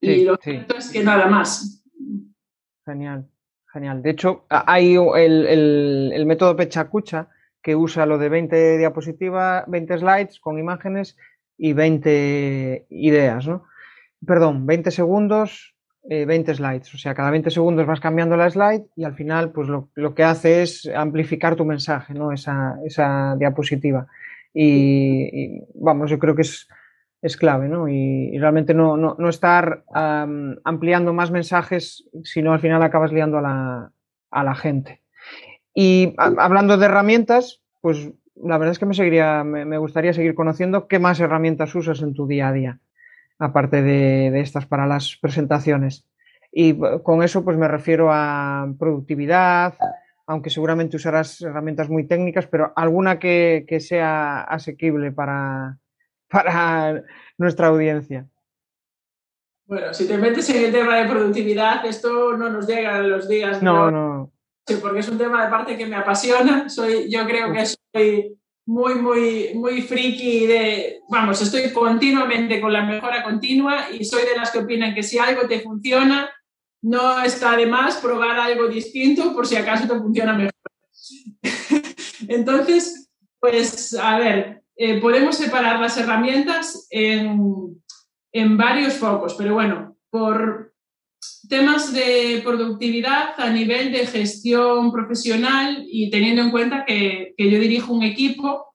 y 0.00 0.24
lo 0.24 0.36
cierto 0.36 0.76
es 0.76 0.90
que 0.90 1.04
nada 1.04 1.26
más. 1.26 1.84
Genial, 2.84 3.28
genial. 3.72 4.02
De 4.02 4.10
hecho, 4.10 4.44
hay 4.48 4.96
el, 4.96 5.46
el, 5.46 6.10
el 6.12 6.26
método 6.26 6.56
Pechacucha 6.56 7.28
que 7.62 7.76
usa 7.76 8.06
lo 8.06 8.18
de 8.18 8.28
20 8.28 8.78
diapositivas, 8.78 9.64
20 9.68 9.98
slides 9.98 10.40
con 10.40 10.58
imágenes 10.58 11.16
y 11.56 11.72
20 11.72 12.86
ideas, 12.90 13.46
¿no? 13.46 13.64
Perdón, 14.26 14.66
20 14.66 14.90
segundos, 14.90 15.71
20 16.04 16.50
eh, 16.50 16.54
slides. 16.54 16.94
O 16.94 16.98
sea, 16.98 17.14
cada 17.14 17.30
20 17.30 17.50
segundos 17.50 17.86
vas 17.86 18.00
cambiando 18.00 18.36
la 18.36 18.50
slide 18.50 18.84
y 18.96 19.04
al 19.04 19.14
final, 19.14 19.52
pues 19.52 19.68
lo, 19.68 20.14
que 20.14 20.24
hace 20.24 20.62
es 20.62 20.90
amplificar 20.94 21.56
tu 21.56 21.64
mensaje, 21.64 22.14
¿no? 22.14 22.32
Esa, 22.32 22.78
esa 22.84 23.36
diapositiva. 23.38 24.06
Y, 24.54 25.62
vamos, 25.74 26.10
yo 26.10 26.18
creo 26.18 26.34
que 26.34 26.42
es, 26.42 26.68
es 27.22 27.36
clave, 27.36 27.68
¿no? 27.68 27.88
Y, 27.88 28.36
realmente 28.38 28.74
no, 28.74 28.96
no, 28.96 29.16
no 29.18 29.28
estar 29.28 29.84
ampliando 29.92 31.12
más 31.12 31.30
mensajes, 31.30 32.08
sino 32.24 32.52
al 32.52 32.60
final 32.60 32.82
acabas 32.82 33.12
liando 33.12 33.38
a 33.38 33.42
la, 33.42 33.92
a 34.30 34.44
la 34.44 34.54
gente. 34.54 35.02
Y 35.74 36.14
hablando 36.18 36.76
de 36.76 36.86
herramientas, 36.86 37.62
pues 37.80 38.10
la 38.36 38.58
verdad 38.58 38.72
es 38.72 38.78
que 38.78 38.86
me 38.86 38.94
seguiría, 38.94 39.44
me, 39.44 39.78
gustaría 39.78 40.12
seguir 40.12 40.34
conociendo 40.34 40.88
qué 40.88 40.98
más 40.98 41.20
herramientas 41.20 41.74
usas 41.74 42.02
en 42.02 42.14
tu 42.14 42.26
día 42.26 42.48
a 42.48 42.52
día 42.52 42.80
aparte 43.38 43.82
de, 43.82 44.40
estas 44.40 44.66
para 44.66 44.86
las 44.86 45.16
presentaciones. 45.20 46.06
Y 46.50 46.78
con 47.02 47.22
eso 47.22 47.44
pues 47.44 47.56
me 47.56 47.68
refiero 47.68 48.08
a 48.12 48.70
productividad, 48.78 49.74
aunque 50.26 50.50
seguramente 50.50 50.96
usarás 50.96 51.40
herramientas 51.40 51.88
muy 51.88 52.06
técnicas, 52.06 52.46
pero 52.46 52.72
alguna 52.76 53.18
que, 53.18 53.64
sea 53.80 54.42
asequible 54.42 55.12
para, 55.12 55.78
para 56.28 57.02
nuestra 57.38 57.68
audiencia. 57.68 58.26
Bueno, 59.64 59.94
si 59.94 60.06
te 60.06 60.18
metes 60.18 60.50
en 60.50 60.64
el 60.64 60.72
tema 60.72 60.98
de 60.98 61.08
productividad, 61.08 61.86
esto 61.86 62.36
no 62.36 62.50
nos 62.50 62.66
llega 62.66 62.98
en 62.98 63.10
los 63.10 63.28
días. 63.28 63.62
No, 63.62 63.90
no. 63.90 64.32
porque 64.82 64.98
es 65.00 65.08
un 65.08 65.16
tema 65.16 65.44
de 65.44 65.50
parte 65.50 65.78
que 65.78 65.86
me 65.86 65.96
apasiona. 65.96 66.68
Soy, 66.68 67.10
yo 67.10 67.24
creo 67.24 67.52
que 67.52 67.64
soy 67.66 68.36
muy, 68.66 68.94
muy, 68.94 69.50
muy 69.54 69.82
friki 69.82 70.46
de, 70.46 71.00
vamos, 71.08 71.42
estoy 71.42 71.72
continuamente 71.72 72.60
con 72.60 72.72
la 72.72 72.84
mejora 72.84 73.22
continua 73.22 73.90
y 73.90 74.04
soy 74.04 74.22
de 74.22 74.36
las 74.36 74.50
que 74.50 74.60
opinan 74.60 74.94
que 74.94 75.02
si 75.02 75.18
algo 75.18 75.48
te 75.48 75.60
funciona, 75.60 76.30
no 76.82 77.22
está 77.22 77.56
de 77.56 77.66
más 77.66 77.96
probar 77.96 78.38
algo 78.38 78.68
distinto 78.68 79.34
por 79.34 79.46
si 79.46 79.56
acaso 79.56 79.86
te 79.86 79.98
funciona 79.98 80.34
mejor. 80.34 80.52
Entonces, 82.28 83.10
pues, 83.40 83.94
a 83.94 84.18
ver, 84.18 84.62
eh, 84.76 85.00
podemos 85.00 85.36
separar 85.36 85.80
las 85.80 85.96
herramientas 85.96 86.86
en, 86.90 87.82
en 88.32 88.56
varios 88.56 88.94
focos, 88.94 89.34
pero 89.34 89.54
bueno, 89.54 89.96
por 90.10 90.71
temas 91.48 91.92
de 91.92 92.40
productividad 92.44 93.38
a 93.38 93.50
nivel 93.50 93.92
de 93.92 94.06
gestión 94.06 94.92
profesional 94.92 95.84
y 95.86 96.10
teniendo 96.10 96.42
en 96.42 96.50
cuenta 96.50 96.84
que, 96.84 97.34
yo 97.36 97.58
dirijo 97.58 97.92
un 97.92 98.02
equipo 98.02 98.74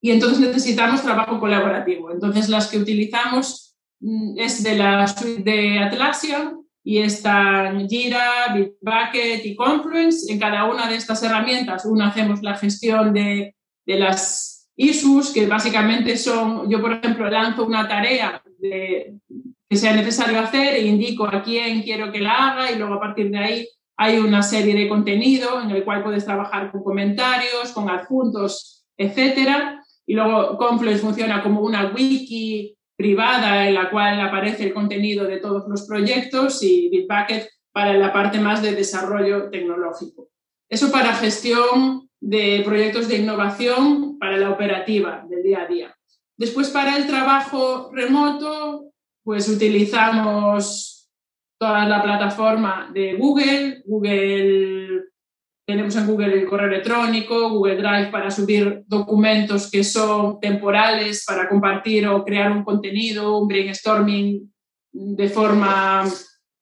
y 0.00 0.10
entonces 0.10 0.40
necesitamos 0.40 1.02
trabajo 1.02 1.40
colaborativo. 1.40 2.10
Entonces 2.10 2.48
las 2.48 2.68
que 2.68 2.78
utilizamos 2.78 3.76
mm, 4.00 4.38
es 4.38 4.62
de 4.62 4.76
la 4.76 5.06
suite 5.06 5.42
de 5.42 5.78
Atlassian 5.78 6.60
y 6.82 6.98
están 6.98 7.88
Jira, 7.88 8.54
Bitbucket 8.54 9.46
y 9.46 9.56
Confluence. 9.56 10.30
En 10.32 10.38
cada 10.38 10.64
una 10.70 10.88
de 10.88 10.96
estas 10.96 11.22
herramientas, 11.22 11.86
una 11.86 12.08
hacemos 12.08 12.42
la 12.42 12.56
gestión 12.56 13.14
de, 13.14 13.54
de 13.86 13.98
las 13.98 14.68
issues, 14.76 15.30
que 15.30 15.46
básicamente 15.46 16.16
son, 16.16 16.68
yo 16.68 16.80
por 16.80 16.92
ejemplo 16.92 17.30
lanzo 17.30 17.64
una 17.64 17.88
tarea 17.88 18.42
de, 18.58 19.14
que 19.68 19.76
sea 19.76 19.94
necesario 19.94 20.40
hacer 20.40 20.74
e 20.74 20.86
indico 20.86 21.26
a 21.26 21.42
quién 21.42 21.82
quiero 21.82 22.12
que 22.12 22.20
la 22.20 22.32
haga 22.32 22.70
y 22.70 22.76
luego 22.76 22.94
a 22.94 23.00
partir 23.00 23.30
de 23.30 23.38
ahí 23.38 23.68
hay 23.96 24.18
una 24.18 24.42
serie 24.42 24.74
de 24.74 24.88
contenido 24.88 25.60
en 25.62 25.70
el 25.70 25.84
cual 25.84 26.02
puedes 26.02 26.24
trabajar 26.24 26.70
con 26.70 26.82
comentarios, 26.82 27.72
con 27.72 27.88
adjuntos, 27.88 28.84
etcétera. 28.96 29.82
Y 30.06 30.14
luego 30.14 30.58
Confluence 30.58 31.00
funciona 31.00 31.42
como 31.42 31.60
una 31.60 31.92
wiki 31.92 32.76
privada 32.96 33.66
en 33.66 33.74
la 33.74 33.90
cual 33.90 34.20
aparece 34.20 34.64
el 34.64 34.74
contenido 34.74 35.26
de 35.26 35.38
todos 35.38 35.64
los 35.68 35.86
proyectos 35.86 36.62
y 36.62 36.88
Bitbucket 36.90 37.48
para 37.72 37.94
la 37.94 38.12
parte 38.12 38.38
más 38.38 38.62
de 38.62 38.74
desarrollo 38.74 39.50
tecnológico. 39.50 40.28
Eso 40.68 40.90
para 40.90 41.14
gestión 41.14 42.08
de 42.20 42.62
proyectos 42.64 43.08
de 43.08 43.18
innovación 43.18 44.18
para 44.18 44.36
la 44.36 44.50
operativa 44.50 45.24
del 45.28 45.42
día 45.42 45.62
a 45.62 45.66
día. 45.66 45.96
Después 46.36 46.70
para 46.70 46.96
el 46.96 47.06
trabajo 47.06 47.90
remoto 47.92 48.92
pues 49.24 49.48
utilizamos 49.48 51.10
toda 51.58 51.88
la 51.88 52.02
plataforma 52.02 52.90
de 52.92 53.14
Google, 53.14 53.82
Google 53.86 54.84
tenemos 55.66 55.96
en 55.96 56.06
Google 56.06 56.34
el 56.34 56.46
correo 56.46 56.68
electrónico, 56.68 57.48
Google 57.48 57.76
Drive 57.76 58.10
para 58.10 58.30
subir 58.30 58.84
documentos 58.86 59.70
que 59.70 59.82
son 59.82 60.38
temporales, 60.38 61.24
para 61.24 61.48
compartir 61.48 62.06
o 62.06 62.22
crear 62.22 62.52
un 62.52 62.64
contenido, 62.64 63.38
un 63.38 63.48
brainstorming 63.48 64.52
de 64.92 65.28
forma 65.28 66.04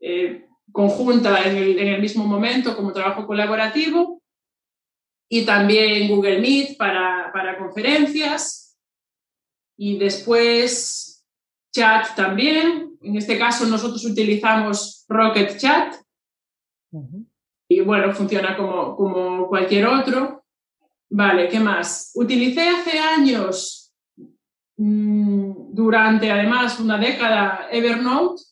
eh, 0.01 0.47
conjunta 0.71 1.43
en 1.45 1.57
el, 1.57 2.01
mismo 2.01 2.25
momento 2.25 2.77
como 2.77 2.93
trabajo 2.93 3.27
colaborativo. 3.27 4.23
Y 5.29 5.45
también 5.45 6.09
Google 6.09 6.41
Meet 6.41 6.77
para 6.77 7.59
conferencias. 7.59 8.79
Y 9.77 9.99
después 9.99 11.12
Chat 11.73 12.15
también. 12.15 12.97
En 13.01 13.17
este 13.17 13.39
caso 13.39 13.67
nosotros 13.67 14.05
utilizamos 14.05 15.05
Rocket 15.09 15.59
Chat. 15.59 15.95
Y 17.69 17.81
bueno, 17.81 18.13
funciona 18.13 18.57
como, 18.57 18.95
como 18.95 19.49
cualquier 19.49 19.87
otro. 19.87 20.45
Vale, 21.11 21.49
¿qué 21.49 21.61
más? 21.61 22.13
Utilicé 22.15 22.69
hace 22.69 22.99
años, 22.99 23.93
mm, 24.77 25.75
durante 25.75 26.31
además 26.31 26.79
una 26.81 26.99
década, 26.99 27.69
Evernote 27.71 28.43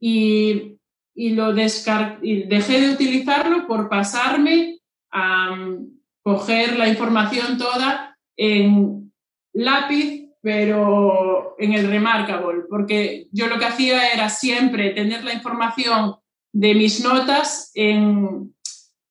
y, 0.00 0.78
y 1.14 1.30
lo 1.30 1.54
y 1.56 2.42
dejé 2.42 2.80
de 2.80 2.92
utilizarlo 2.92 3.66
por 3.66 3.88
pasarme 3.88 4.80
a 5.10 5.54
mm, 5.54 5.98
coger 6.22 6.78
la 6.78 6.88
información 6.88 7.56
toda 7.56 8.18
en 8.36 9.12
lápiz 9.52 10.23
pero 10.44 11.56
en 11.58 11.72
el 11.72 11.88
Remarkable, 11.88 12.64
porque 12.68 13.28
yo 13.32 13.46
lo 13.46 13.58
que 13.58 13.64
hacía 13.64 14.12
era 14.12 14.28
siempre 14.28 14.90
tener 14.90 15.24
la 15.24 15.32
información 15.32 16.16
de 16.52 16.74
mis 16.74 17.02
notas 17.02 17.70
en, 17.72 18.54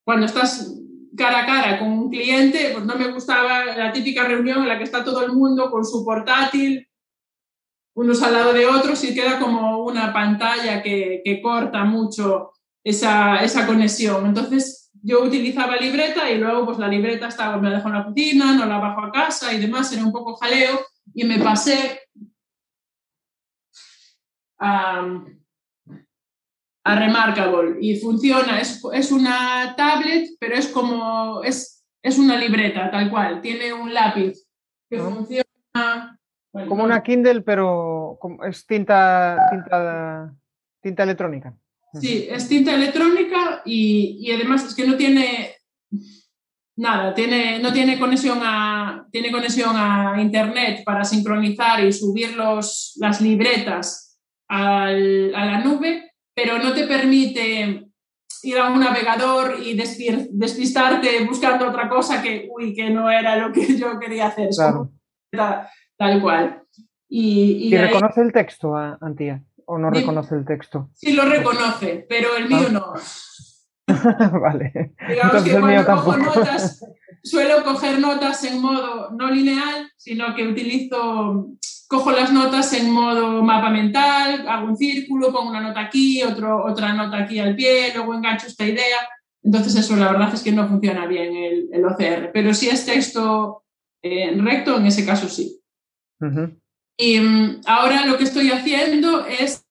cuando 0.06 0.28
estás 0.28 0.72
cara 1.18 1.40
a 1.40 1.46
cara 1.48 1.80
con 1.80 1.88
un 1.88 2.12
cliente, 2.12 2.70
pues 2.74 2.86
no 2.86 2.96
me 2.96 3.08
gustaba 3.08 3.66
la 3.76 3.92
típica 3.92 4.26
reunión 4.26 4.60
en 4.62 4.68
la 4.68 4.78
que 4.78 4.84
está 4.84 5.04
todo 5.04 5.26
el 5.26 5.32
mundo 5.32 5.72
con 5.72 5.84
su 5.84 6.06
portátil, 6.06 6.88
unos 7.96 8.22
al 8.22 8.34
lado 8.34 8.54
de 8.54 8.68
otros 8.68 9.04
y 9.04 9.16
queda 9.16 9.40
como 9.40 9.80
una 9.86 10.14
pantalla 10.14 10.84
que, 10.84 11.24
que 11.26 11.42
corta 11.42 11.84
mucho 11.84 12.52
esa, 12.84 13.44
esa, 13.44 13.66
conexión. 13.66 14.28
Entonces 14.28 14.92
yo 15.02 15.24
utilizaba 15.24 15.78
libreta 15.78 16.30
y 16.30 16.38
luego 16.38 16.66
pues 16.68 16.78
la 16.78 16.88
libreta 16.88 17.28
estaba, 17.28 17.58
me 17.58 17.72
la 17.72 17.78
dejo 17.78 17.88
en 17.88 17.94
la 17.96 18.02
oficina, 18.02 18.54
no 18.54 18.68
la 18.68 18.78
bajo 18.78 19.02
a 19.02 19.12
casa 19.12 19.52
y 19.52 19.60
demás, 19.60 19.92
era 19.92 20.06
un 20.06 20.12
poco 20.12 20.36
jaleo 20.36 20.93
y 21.14 21.24
me 21.24 21.40
pasé 21.40 22.02
a, 24.60 25.24
a 26.84 26.96
Remarkable. 27.00 27.78
Y 27.82 28.00
funciona, 28.00 28.60
es, 28.60 28.82
es, 28.94 29.12
una 29.12 29.76
tablet, 29.76 30.30
pero 30.40 30.56
es 30.56 30.68
como, 30.68 31.44
es, 31.44 31.86
es 32.02 32.18
una 32.18 32.38
libreta 32.38 32.92
tal 32.92 33.10
cual, 33.10 33.42
tiene 33.42 33.74
un 33.74 33.94
lápiz 33.94 34.46
que 34.90 35.00
funciona 35.00 36.20
como 36.68 36.84
una 36.84 37.02
Kindle, 37.02 37.42
pero 37.42 38.20
es 38.48 38.66
tinta, 38.66 39.48
tinta, 39.50 40.36
tinta 40.82 41.04
electrónica. 41.04 41.58
Sí, 42.00 42.28
es 42.30 42.48
tinta 42.48 42.74
electrónica 42.74 43.62
y, 43.66 44.18
y, 44.22 44.32
además 44.32 44.66
es 44.66 44.76
que 44.76 44.86
no 44.86 44.96
tiene 44.96 45.56
nada, 46.78 47.14
tiene, 47.14 47.60
no 47.60 47.72
tiene 47.72 48.00
conexión, 48.00 48.40
a, 48.42 49.08
tiene 49.12 49.32
conexión 49.32 49.76
a 49.76 50.16
internet 50.20 50.84
para 50.84 51.04
sincronizar 51.04 51.84
y 51.84 51.92
subir 51.92 52.36
los, 52.36 52.94
las 53.00 53.22
libretas 53.22 54.20
al, 54.48 55.34
a 55.36 55.46
la 55.46 55.60
nube, 55.60 56.12
pero 56.36 56.58
no 56.60 56.74
te 56.74 56.88
permite 56.88 57.88
ir 58.44 58.58
a 58.58 58.70
un 58.70 58.80
navegador 58.80 59.60
y 59.64 59.74
despistarte 59.76 61.24
buscando 61.26 61.70
otra 61.70 61.88
cosa 61.88 62.22
que, 62.22 62.50
uy, 62.52 62.74
que 62.74 62.90
no 62.90 63.10
era 63.10 63.38
lo 63.38 63.52
que 63.52 63.78
yo 63.78 64.00
quería 64.00 64.28
hacer. 64.28 64.50
Claro 65.32 65.68
tal 65.98 66.22
cual. 66.22 66.64
¿Y, 67.08 67.70
y, 67.70 67.78
reconoce 67.78 68.22
el 68.22 68.32
texto, 68.32 68.76
Antía? 68.76 69.44
¿O 69.66 69.78
no 69.78 69.90
reconoce 69.90 70.36
el 70.36 70.46
texto? 70.46 70.90
Sí, 70.94 71.14
lo 71.14 71.26
reconoce, 71.26 72.06
pero 72.10 72.36
el 72.36 72.50
mío 72.50 72.70
no. 72.72 72.94
vale. 74.42 74.94
Digamos 75.08 75.44
que 75.44 75.60
cuando 75.60 75.86
cojo 75.86 76.18
notas, 76.18 76.86
suelo 77.24 77.64
coger 77.64 78.00
notas 78.00 78.44
en 78.44 78.62
modo 78.62 79.12
no 79.12 79.30
lineal, 79.30 79.92
sino 79.98 80.34
que 80.36 80.48
utilizo, 80.48 81.50
cojo 81.88 82.12
las 82.12 82.32
notas 82.32 82.74
en 82.74 82.92
modo 82.92 83.44
mapa 83.44 83.70
mental, 83.70 84.48
hago 84.48 84.68
un 84.68 84.78
círculo, 84.78 85.32
pongo 85.32 85.50
una 85.50 85.62
nota 85.62 85.82
aquí, 85.82 86.24
otro, 86.24 86.66
otra 86.66 86.94
nota 86.94 87.18
aquí 87.18 87.40
al 87.40 87.56
pie, 87.56 87.92
luego 87.94 88.14
engancho 88.14 88.48
esta 88.48 88.66
idea. 88.66 88.98
Entonces 89.44 89.76
eso 89.76 89.96
la 89.96 90.12
verdad 90.12 90.34
es 90.34 90.42
que 90.42 90.54
no 90.54 90.68
funciona 90.68 91.06
bien 91.06 91.36
el, 91.36 91.70
el 91.72 91.86
OCR, 91.86 92.32
pero 92.34 92.54
si 92.54 92.70
es 92.70 92.86
texto 92.86 93.64
eh, 94.02 94.36
recto, 94.38 94.78
en 94.78 94.86
ese 94.86 95.06
caso 95.06 95.30
sí. 95.30 95.60
Y 96.98 97.20
mm, 97.20 97.62
ahora 97.66 98.06
lo 98.06 98.18
que 98.18 98.24
estoy 98.24 98.52
haciendo 98.52 99.26
es, 99.26 99.66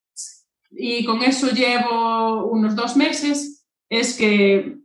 y 0.71 1.05
con 1.05 1.23
eso 1.23 1.51
llevo 1.51 2.47
unos 2.51 2.75
dos 2.75 2.97
meses, 2.97 3.52
es 3.93 4.17
que, 4.17 4.77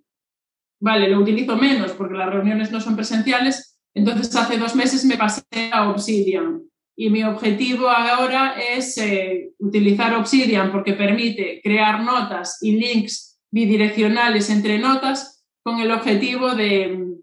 vale, 0.81 1.09
lo 1.09 1.19
utilizo 1.19 1.55
menos 1.55 1.91
porque 1.91 2.15
las 2.15 2.29
reuniones 2.29 2.71
no 2.71 2.81
son 2.81 2.95
presenciales, 2.95 3.79
entonces 3.95 4.35
hace 4.35 4.57
dos 4.57 4.75
meses 4.75 5.05
me 5.05 5.17
pasé 5.17 5.43
a 5.71 5.89
Obsidian. 5.89 6.63
Y 6.95 7.09
mi 7.09 7.23
objetivo 7.23 7.89
ahora 7.89 8.55
es 8.59 8.97
eh, 8.97 9.51
utilizar 9.59 10.13
Obsidian 10.15 10.71
porque 10.71 10.93
permite 10.93 11.61
crear 11.63 12.03
notas 12.03 12.57
y 12.61 12.77
links 12.77 13.39
bidireccionales 13.51 14.49
entre 14.49 14.79
notas 14.79 15.45
con 15.63 15.79
el 15.79 15.91
objetivo 15.91 16.55
de 16.55 17.15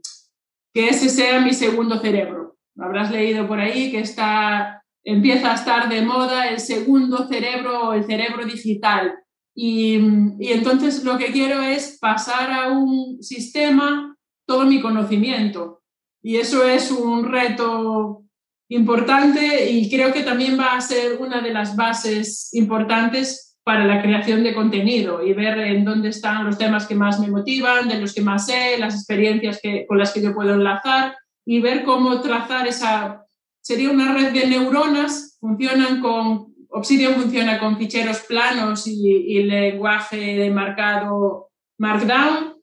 que 0.73 0.89
ese 0.89 1.09
sea 1.09 1.41
mi 1.41 1.53
segundo 1.53 2.01
cerebro 2.01 2.45
habrás 2.79 3.11
leído 3.11 3.47
por 3.47 3.61
ahí 3.61 3.91
que 3.91 4.01
está, 4.01 4.83
empieza 5.05 5.53
a 5.53 5.55
estar 5.55 5.89
de 5.89 6.03
moda 6.03 6.49
el 6.49 6.61
segundo 6.61 7.29
cerebro 7.29 7.89
o 7.89 7.93
el 7.93 8.05
cerebro 8.05 8.45
digital. 8.45 9.15
Y, 9.55 9.99
y, 10.41 10.53
entonces 10.53 11.05
lo 11.05 11.17
que 11.17 11.33
quiero 11.33 11.63
es 11.63 11.99
pasar 12.01 12.51
a 12.51 12.73
un 12.73 13.23
sistema 13.23 14.17
todo 14.47 14.65
mi 14.65 14.81
conocimiento. 14.81 15.83
Y 16.23 16.37
eso 16.37 16.65
es 16.65 16.91
un 16.91 17.25
reto 17.31 18.25
importante 18.69 19.71
y 19.71 19.91
creo 19.91 20.13
que 20.13 20.23
también 20.23 20.59
va 20.59 20.75
a 20.75 20.81
ser 20.81 21.19
una 21.21 21.41
de 21.41 21.53
las 21.53 21.77
bases 21.77 22.53
importantes 22.55 23.55
para 23.65 23.87
la 23.87 24.03
creación 24.03 24.45
de 24.45 24.55
contenido 24.55 25.25
y 25.25 25.33
ver 25.33 25.59
en 25.59 25.85
dónde 25.85 26.11
están 26.11 26.45
los 26.45 26.59
temas 26.59 26.87
que 26.87 26.95
más 26.95 27.19
me 27.19 27.29
motivan, 27.29 27.89
de 27.89 27.99
los 27.99 28.15
que 28.15 28.21
más 28.21 28.47
sé, 28.47 28.79
las 28.79 28.95
experiencias 28.95 29.59
que, 29.63 29.87
con 29.87 29.99
las 29.99 30.13
que 30.13 30.21
yo 30.21 30.35
puedo 30.35 30.55
enlazar 30.55 31.17
y 31.47 31.61
ver 31.61 31.83
cómo 31.85 32.21
trazar 32.21 32.67
esa... 32.67 33.23
Sería 33.63 33.91
una 33.91 34.13
red 34.13 34.33
de 34.33 34.47
neuronas, 34.47 35.39
funcionan 35.41 36.01
con... 36.01 36.54
Obsidian 36.77 37.15
funciona 37.15 37.59
con 37.61 37.79
ficheros 37.79 38.21
planos 38.21 38.87
y, 38.89 39.43
lenguaje 39.45 40.17
de 40.17 40.51
marcado 40.51 41.51
Markdown, 41.79 42.61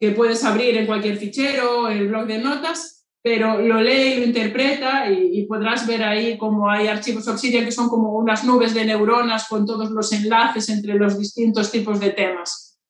que 0.00 0.12
puedes 0.12 0.42
abrir 0.44 0.78
en 0.78 0.86
cualquier 0.86 1.18
fichero, 1.18 1.88
el 1.88 2.08
blog 2.08 2.26
de 2.26 2.38
notas, 2.38 3.06
pero 3.22 3.60
lo 3.60 3.80
lee 3.82 4.14
y 4.14 4.20
lo 4.20 4.24
interpreta 4.24 5.10
y, 5.10 5.40
y, 5.40 5.46
podrás 5.46 5.86
ver 5.86 6.02
ahí 6.02 6.38
cómo 6.38 6.70
hay 6.70 6.88
archivos 6.88 7.28
Obsidian 7.28 7.66
que 7.66 7.70
son 7.70 7.90
como 7.90 8.16
unas 8.16 8.44
nubes 8.44 8.72
de 8.72 8.86
neuronas 8.86 9.46
con 9.46 9.66
todos 9.66 9.90
los 9.90 10.10
enlaces 10.12 10.70
entre 10.70 10.94
los 10.94 11.18
distintos 11.18 11.70
tipos 11.70 12.00
de 12.00 12.10
temas. 12.10 12.80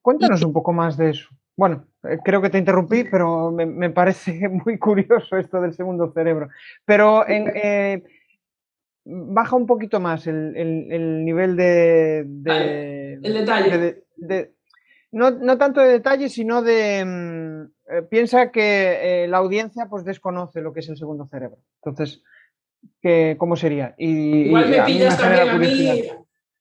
Cuéntanos 0.00 0.42
un 0.44 0.52
poco 0.52 0.72
más 0.72 0.96
de 0.96 1.10
eso. 1.10 1.28
Bueno, 1.56 1.86
eh, 2.04 2.18
creo 2.24 2.40
que 2.40 2.50
te 2.50 2.58
interrumpí, 2.58 3.04
pero 3.04 3.50
me, 3.50 3.90
parece 3.90 4.48
muy 4.64 4.78
curioso 4.78 5.36
esto 5.36 5.60
del 5.60 5.74
segundo 5.74 6.12
cerebro. 6.12 6.48
Pero 6.84 7.26
eh, 7.26 8.02
baja 9.04 9.56
un 9.56 9.66
poquito 9.66 10.00
más 10.00 10.26
el, 10.26 11.24
nivel 11.24 11.56
de, 11.56 12.20
El 13.22 13.34
detalle. 13.34 14.04
no, 15.12 15.58
tanto 15.58 15.80
de 15.80 15.88
detalle, 15.88 16.28
sino 16.28 16.62
de... 16.62 17.04
Mm, 17.04 17.64
eh, 17.86 18.02
piensa 18.08 18.50
que 18.50 19.26
la 19.28 19.38
audiencia 19.38 19.86
pues 19.90 20.04
desconoce 20.04 20.62
lo 20.62 20.72
que 20.72 20.80
es 20.80 20.88
el 20.88 20.96
segundo 20.96 21.26
cerebro. 21.26 21.58
Entonces, 21.82 22.22
¿cómo 23.36 23.56
sería? 23.56 23.94
Y, 23.98 24.46
Igual 24.46 24.70
me 24.70 24.82
pillas 24.82 25.18
también 25.18 25.48
a 25.48 25.58
mí 25.58 26.10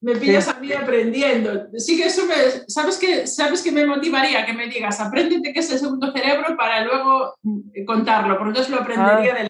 me 0.03 0.17
pillas 0.17 0.49
a 0.49 0.59
mí 0.59 0.71
aprendiendo. 0.73 1.67
Sí 1.77 1.95
que 1.95 2.07
eso 2.07 2.25
me, 2.25 2.35
¿sabes 2.67 2.97
que 2.97 3.25
¿sabes 3.25 3.63
que 3.63 3.71
me 3.71 3.85
motivaría? 3.85 4.45
Que 4.45 4.51
me 4.51 4.67
digas, 4.67 4.99
apréndete 4.99 5.53
qué 5.53 5.61
es 5.61 5.71
el 5.71 5.79
segundo 5.79 6.11
cerebro 6.11 6.57
para 6.57 6.83
luego 6.83 7.35
mm, 7.41 7.85
contarlo, 7.85 8.37
porque 8.37 8.49
entonces 8.49 8.71
lo 8.71 8.81
aprendería 8.81 9.33
ah. 9.33 9.37
del... 9.39 9.47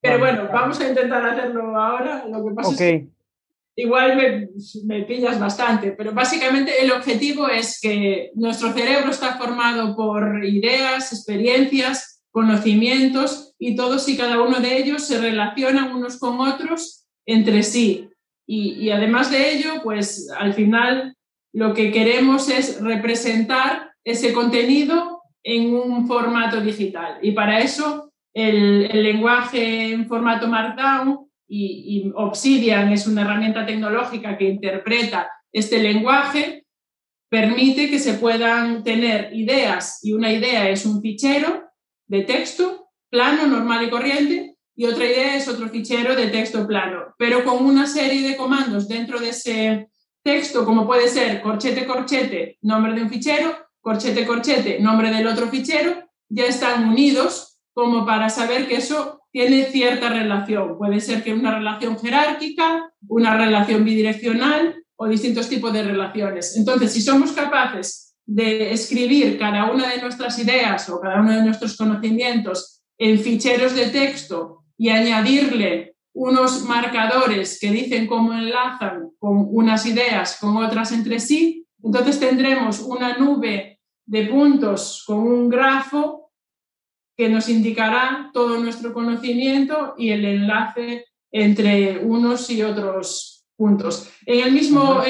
Pero 0.00 0.18
bueno, 0.18 0.48
vamos 0.52 0.80
a 0.80 0.88
intentar 0.88 1.24
hacerlo 1.26 1.76
ahora. 1.76 2.24
Lo 2.26 2.44
que 2.44 2.54
pasa 2.54 2.70
es 2.72 2.78
que 2.78 3.08
igual 3.76 4.16
me, 4.16 4.48
me, 4.84 5.04
pillas 5.04 5.38
bastante, 5.38 5.92
pero 5.92 6.12
básicamente 6.12 6.82
el 6.82 6.92
objetivo 6.92 7.48
es 7.48 7.78
que 7.80 8.30
nuestro 8.34 8.72
cerebro 8.72 9.10
está 9.10 9.36
formado 9.36 9.96
por 9.96 10.44
ideas, 10.44 11.12
experiencias, 11.12 12.22
conocimientos 12.30 13.54
y 13.58 13.76
todos 13.76 14.08
y 14.08 14.16
cada 14.16 14.40
uno 14.40 14.60
de 14.60 14.76
ellos 14.78 15.06
se 15.06 15.18
relacionan 15.18 15.94
unos 15.94 16.18
con 16.18 16.40
otros 16.40 17.06
entre 17.26 17.62
sí 17.62 18.10
y, 18.52 18.90
además 18.90 19.30
de 19.30 19.52
ello, 19.52 19.74
pues 19.80 20.28
al 20.36 20.54
final 20.54 21.14
lo 21.52 21.72
que 21.72 21.92
queremos 21.92 22.48
es 22.48 22.80
representar 22.80 23.92
ese 24.02 24.32
contenido 24.32 25.22
en 25.44 25.72
un 25.72 26.08
formato 26.08 26.60
digital. 26.60 27.18
Y 27.22 27.30
para 27.30 27.60
eso 27.60 28.09
el, 28.34 28.88
lenguaje 29.02 29.92
en 29.92 30.06
formato 30.06 30.48
Markdown 30.48 31.30
y, 31.48 32.10
Obsidian 32.14 32.92
es 32.92 33.06
una 33.06 33.22
herramienta 33.22 33.66
tecnológica 33.66 34.38
que 34.38 34.44
interpreta 34.44 35.30
este 35.52 35.82
lenguaje, 35.82 36.64
permite 37.28 37.90
que 37.90 37.98
se 37.98 38.14
puedan 38.14 38.84
tener 38.84 39.34
ideas 39.34 39.98
y 40.02 40.12
una 40.12 40.32
idea 40.32 40.68
es 40.68 40.86
un 40.86 41.00
fichero 41.00 41.64
de 42.06 42.22
texto 42.22 42.90
plano, 43.08 43.46
normal 43.46 43.84
y 43.84 43.90
corriente, 43.90 44.56
y 44.76 44.86
otra 44.86 45.04
idea 45.04 45.36
es 45.36 45.48
otro 45.48 45.68
fichero 45.68 46.14
de 46.14 46.28
texto 46.28 46.66
plano, 46.66 47.14
pero 47.18 47.44
con 47.44 47.64
una 47.64 47.86
serie 47.86 48.26
de 48.26 48.36
comandos 48.36 48.88
dentro 48.88 49.18
de 49.18 49.30
ese 49.30 49.88
texto, 50.22 50.64
como 50.64 50.86
puede 50.86 51.08
ser 51.08 51.42
corchete, 51.42 51.86
corchete, 51.86 52.58
nombre 52.62 52.94
de 52.94 53.02
un 53.02 53.10
fichero, 53.10 53.56
corchete, 53.80 54.24
corchete, 54.24 54.78
nombre 54.80 55.10
del 55.10 55.26
otro 55.26 55.48
fichero, 55.48 56.08
ya 56.28 56.46
están 56.46 56.88
unidos 56.88 57.49
como 57.72 58.04
para 58.04 58.28
saber 58.28 58.66
que 58.68 58.76
eso 58.76 59.20
tiene 59.32 59.64
cierta 59.64 60.08
relación. 60.08 60.76
Puede 60.76 61.00
ser 61.00 61.22
que 61.22 61.32
una 61.32 61.56
relación 61.56 61.98
jerárquica, 61.98 62.92
una 63.08 63.36
relación 63.36 63.84
bidireccional 63.84 64.82
o 64.96 65.08
distintos 65.08 65.48
tipos 65.48 65.72
de 65.72 65.82
relaciones. 65.82 66.56
Entonces, 66.56 66.92
si 66.92 67.00
somos 67.00 67.32
capaces 67.32 68.14
de 68.26 68.72
escribir 68.72 69.38
cada 69.38 69.70
una 69.70 69.88
de 69.88 70.00
nuestras 70.00 70.38
ideas 70.38 70.88
o 70.88 71.00
cada 71.00 71.20
uno 71.20 71.32
de 71.32 71.42
nuestros 71.42 71.76
conocimientos 71.76 72.82
en 72.98 73.18
ficheros 73.18 73.74
de 73.74 73.86
texto 73.86 74.64
y 74.76 74.90
añadirle 74.90 75.96
unos 76.12 76.64
marcadores 76.64 77.58
que 77.60 77.70
dicen 77.70 78.06
cómo 78.06 78.32
enlazan 78.32 79.10
con 79.18 79.46
unas 79.50 79.86
ideas 79.86 80.38
con 80.40 80.56
otras 80.56 80.92
entre 80.92 81.18
sí, 81.18 81.66
entonces 81.82 82.20
tendremos 82.20 82.80
una 82.80 83.16
nube 83.16 83.80
de 84.06 84.26
puntos 84.26 85.02
con 85.06 85.18
un 85.18 85.48
grafo 85.48 86.19
que 87.20 87.28
nos 87.28 87.50
indicará 87.50 88.30
todo 88.32 88.56
nuestro 88.56 88.94
conocimiento 88.94 89.94
y 89.98 90.08
el 90.08 90.24
enlace 90.24 91.04
entre 91.30 91.98
unos 91.98 92.48
y 92.48 92.62
otros 92.62 93.44
puntos. 93.58 94.10
En 94.24 94.46
el 94.46 94.52
mismo, 94.52 95.02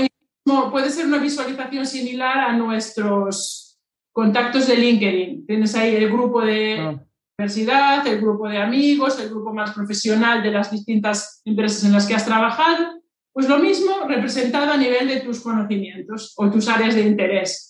puede 0.73 0.91
ser 0.91 1.07
una 1.07 1.19
visualización 1.19 1.87
similar 1.87 2.37
a 2.37 2.53
nuestros 2.53 3.79
contactos 4.13 4.67
de 4.67 4.77
LinkedIn. 4.77 5.47
Tienes 5.47 5.77
ahí 5.77 5.95
el 5.95 6.11
grupo 6.11 6.41
de 6.41 6.81
ah. 6.81 7.01
universidad, 7.39 8.05
el 8.05 8.21
grupo 8.21 8.49
de 8.49 8.59
amigos, 8.59 9.21
el 9.21 9.31
grupo 9.31 9.55
más 9.55 9.71
profesional 9.71 10.43
de 10.43 10.51
las 10.51 10.69
distintas 10.73 11.43
empresas 11.45 11.85
en 11.85 11.93
las 11.93 12.09
que 12.09 12.15
has 12.15 12.27
trabajado. 12.27 13.01
Pues 13.33 13.49
lo 13.49 13.61
mismo 13.61 14.09
representado 14.09 14.73
a 14.73 14.77
nivel 14.77 15.07
de 15.07 15.21
tus 15.21 15.39
conocimientos 15.39 16.35
o 16.37 16.51
tus 16.51 16.67
áreas 16.67 16.97
de 16.97 17.03
interés. 17.03 17.70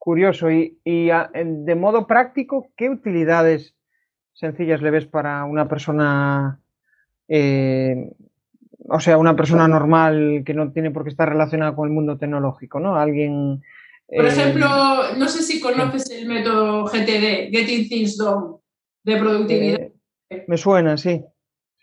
Curioso. 0.00 0.50
Y, 0.50 0.80
de 0.84 1.74
modo 1.76 2.08
práctico, 2.08 2.70
¿qué 2.76 2.90
utilidades 2.90 3.76
sencillas 4.32 4.82
le 4.82 4.90
ves 4.90 5.06
para 5.06 5.44
una 5.44 5.68
persona 5.68 6.58
eh, 7.28 8.10
o 8.88 8.98
sea, 8.98 9.18
una 9.18 9.36
persona 9.36 9.68
normal 9.68 10.42
que 10.44 10.54
no 10.54 10.72
tiene 10.72 10.90
por 10.90 11.04
qué 11.04 11.10
estar 11.10 11.28
relacionada 11.28 11.74
con 11.74 11.88
el 11.88 11.94
mundo 11.94 12.18
tecnológico, 12.18 12.80
¿no? 12.80 12.96
Alguien... 12.96 13.62
Por 14.08 14.24
eh, 14.24 14.28
ejemplo, 14.28 14.68
no 15.16 15.28
sé 15.28 15.42
si 15.42 15.60
conoces 15.60 16.10
el 16.10 16.26
método 16.26 16.86
GTD, 16.86 17.52
Getting 17.52 17.88
Things 17.88 18.16
Done, 18.16 18.56
de 19.04 19.16
productividad. 19.16 19.80
Eh, 20.30 20.44
me 20.48 20.56
suena, 20.56 20.96
sí. 20.96 21.22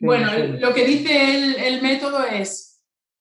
bueno, 0.02 0.28
lo 0.60 0.74
que 0.74 0.86
dice 0.86 1.68
el, 1.68 1.82
método 1.82 2.26
es, 2.26 2.67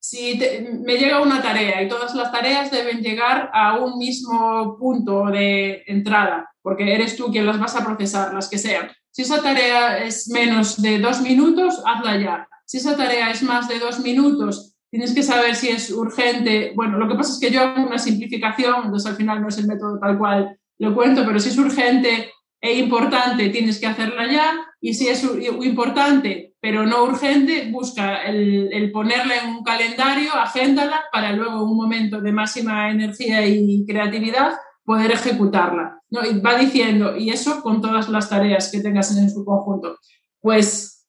si 0.09 0.39
me 0.85 0.99
llega 0.99 1.21
una 1.21 1.43
tarea 1.43 1.83
y 1.83 1.89
todas 1.89 2.15
las 2.15 2.31
tareas 2.31 2.71
deben 2.71 3.01
llegar 3.01 3.51
a 3.53 3.77
un 3.77 3.99
mismo 3.99 4.77
punto 4.79 5.27
de 5.27 5.83
entrada, 5.89 6.49
porque 6.63 6.95
eres 6.95 7.17
tú 7.17 7.33
quien 7.33 7.45
las 7.45 7.59
vas 7.59 7.75
a 7.75 7.85
procesar, 7.85 8.33
las 8.33 8.49
que 8.49 8.57
sean. 8.57 8.89
Si 9.11 9.23
esa 9.23 9.43
tarea 9.43 10.05
es 10.05 10.29
menos 10.29 10.81
de 10.81 11.01
dos 11.01 11.21
minutos, 11.23 11.83
hazla 11.85 12.21
ya. 12.21 12.49
Si 12.65 12.77
esa 12.77 12.97
tarea 12.97 13.33
es 13.33 13.43
más 13.43 13.67
de 13.67 13.81
dos 13.81 13.99
minutos, 13.99 14.77
tienes 14.93 15.13
que 15.13 15.25
saber 15.25 15.57
si 15.57 15.71
es 15.71 15.91
urgente. 15.91 16.71
Bueno, 16.77 16.99
lo 16.99 17.09
que 17.09 17.17
pasa 17.17 17.33
es 17.33 17.41
que 17.41 17.51
yo 17.51 17.63
hago 17.63 17.85
una 17.85 17.99
simplificación, 17.99 18.85
entonces 18.85 19.11
al 19.11 19.17
final 19.17 19.43
no 19.43 19.49
es 19.49 19.59
el 19.59 19.67
método 19.67 19.99
tal 19.99 20.17
cual 20.19 20.57
lo 20.79 20.95
cuento, 20.95 21.25
pero 21.27 21.41
si 21.41 21.49
es 21.49 21.59
urgente 21.59 22.31
e 22.61 22.75
importante, 22.75 23.49
tienes 23.49 23.81
que 23.81 23.89
hacerla 23.89 24.31
ya. 24.31 24.53
Y 24.81 24.95
si 24.95 25.09
es 25.09 25.25
importante, 25.25 26.46
pero 26.61 26.87
no 26.87 27.05
urgente, 27.05 27.71
busca 27.71 28.23
el, 28.25 28.73
el 28.73 28.91
ponerla 28.91 29.37
en 29.39 29.51
un 29.51 29.65
calendario, 29.65 30.33
agéndala 30.35 31.05
para 31.13 31.33
luego 31.33 31.57
en 31.57 31.69
un 31.69 31.77
momento 31.77 32.21
de 32.21 32.33
máxima 32.33 32.91
energía 32.91 33.47
y 33.47 33.85
creatividad 33.87 34.53
poder 34.85 35.13
ejecutarla. 35.13 36.01
¿no? 36.11 36.25
Y 36.25 36.41
va 36.41 36.57
diciendo, 36.57 37.17
y 37.17 37.31
eso 37.31 37.61
con 37.63 37.81
todas 37.81 38.09
las 38.09 38.31
tareas 38.31 38.71
que 38.71 38.81
tengas 38.81 39.17
en 39.17 39.31
su 39.31 39.45
conjunto. 39.45 39.99
Pues 40.41 41.07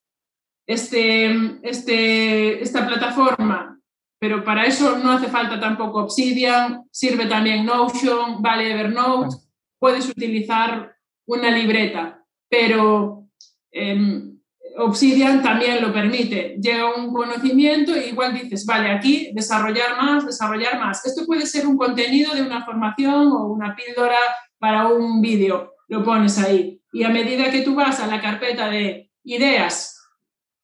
este, 0.65 1.31
este, 1.63 2.61
esta 2.61 2.85
plataforma, 2.85 3.79
pero 4.19 4.43
para 4.43 4.65
eso 4.65 4.97
no 4.97 5.11
hace 5.11 5.27
falta 5.27 5.59
tampoco 5.59 6.03
Obsidian, 6.03 6.83
sirve 6.91 7.27
también 7.27 7.65
Notion, 7.65 8.41
vale 8.41 8.71
Evernote, 8.71 9.35
puedes 9.79 10.09
utilizar 10.09 10.95
una 11.27 11.51
libreta, 11.51 12.23
pero 12.49 13.27
em, 13.71 14.36
Obsidian 14.78 15.41
también 15.41 15.82
lo 15.82 15.91
permite. 15.91 16.55
Llega 16.61 16.95
un 16.95 17.11
conocimiento 17.11 17.95
y 17.95 18.09
igual 18.09 18.34
dices, 18.34 18.65
vale, 18.65 18.91
aquí 18.91 19.32
desarrollar 19.34 19.97
más, 19.97 20.25
desarrollar 20.25 20.80
más. 20.80 21.05
Esto 21.05 21.25
puede 21.25 21.45
ser 21.45 21.67
un 21.67 21.78
contenido 21.78 22.34
de 22.34 22.43
una 22.43 22.63
formación 22.63 23.32
o 23.32 23.47
una 23.47 23.75
píldora 23.75 24.19
para 24.59 24.88
un 24.88 25.21
vídeo, 25.21 25.73
lo 25.88 26.03
pones 26.03 26.38
ahí. 26.38 26.82
Y 26.91 27.03
a 27.03 27.09
medida 27.09 27.51
que 27.51 27.61
tú 27.61 27.75
vas 27.75 27.99
a 27.99 28.07
la 28.07 28.21
carpeta 28.21 28.69
de 28.69 29.11
ideas 29.23 29.97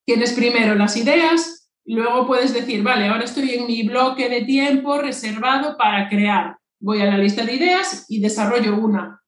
Tienes 0.06 0.34
primero 0.34 0.76
las 0.76 0.98
ideas 0.98 1.70
luego 1.86 2.28
puedes 2.28 2.54
decir, 2.54 2.84
vale, 2.84 3.08
ahora 3.08 3.24
estoy 3.24 3.52
en 3.52 3.68
mi 3.68 3.84
bloque 3.84 4.30
de 4.30 4.44
tiempo 4.44 4.98
reservado 4.98 5.78
para 5.78 6.10
crear. 6.10 6.58
Voy 6.80 7.02
a 7.02 7.06
la 7.06 7.18
lista 7.18 7.46
de 7.46 7.56
ideas 7.56 8.06
y 8.10 8.20
desarrollo 8.20 8.78
una. 8.78 9.22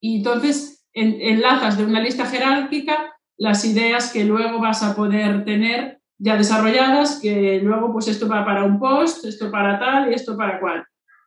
Y 0.00 0.18
entonces 0.18 0.86
enlazas 0.92 1.76
de 1.76 1.84
una 1.84 2.00
lista 2.00 2.26
jerárquica 2.26 3.13
las 3.36 3.64
ideas 3.64 4.12
que 4.12 4.24
luego 4.24 4.60
vas 4.60 4.82
a 4.82 4.94
poder 4.94 5.44
tener 5.44 6.00
ya 6.18 6.36
desarrolladas, 6.36 7.18
que 7.20 7.60
luego 7.62 7.92
pues 7.92 8.08
esto 8.08 8.28
va 8.28 8.44
para 8.44 8.64
un 8.64 8.78
post, 8.78 9.24
esto 9.24 9.50
para 9.50 9.78
tal 9.78 10.10
y 10.10 10.14
esto 10.14 10.36
para 10.36 10.60
cual. 10.60 10.84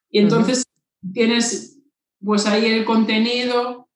Y 0.10 0.20
entonces 0.20 0.64
tienes 1.14 1.80
pues 2.24 2.47
ahí 2.47 2.66
el 2.66 2.86
contenido 2.86 3.88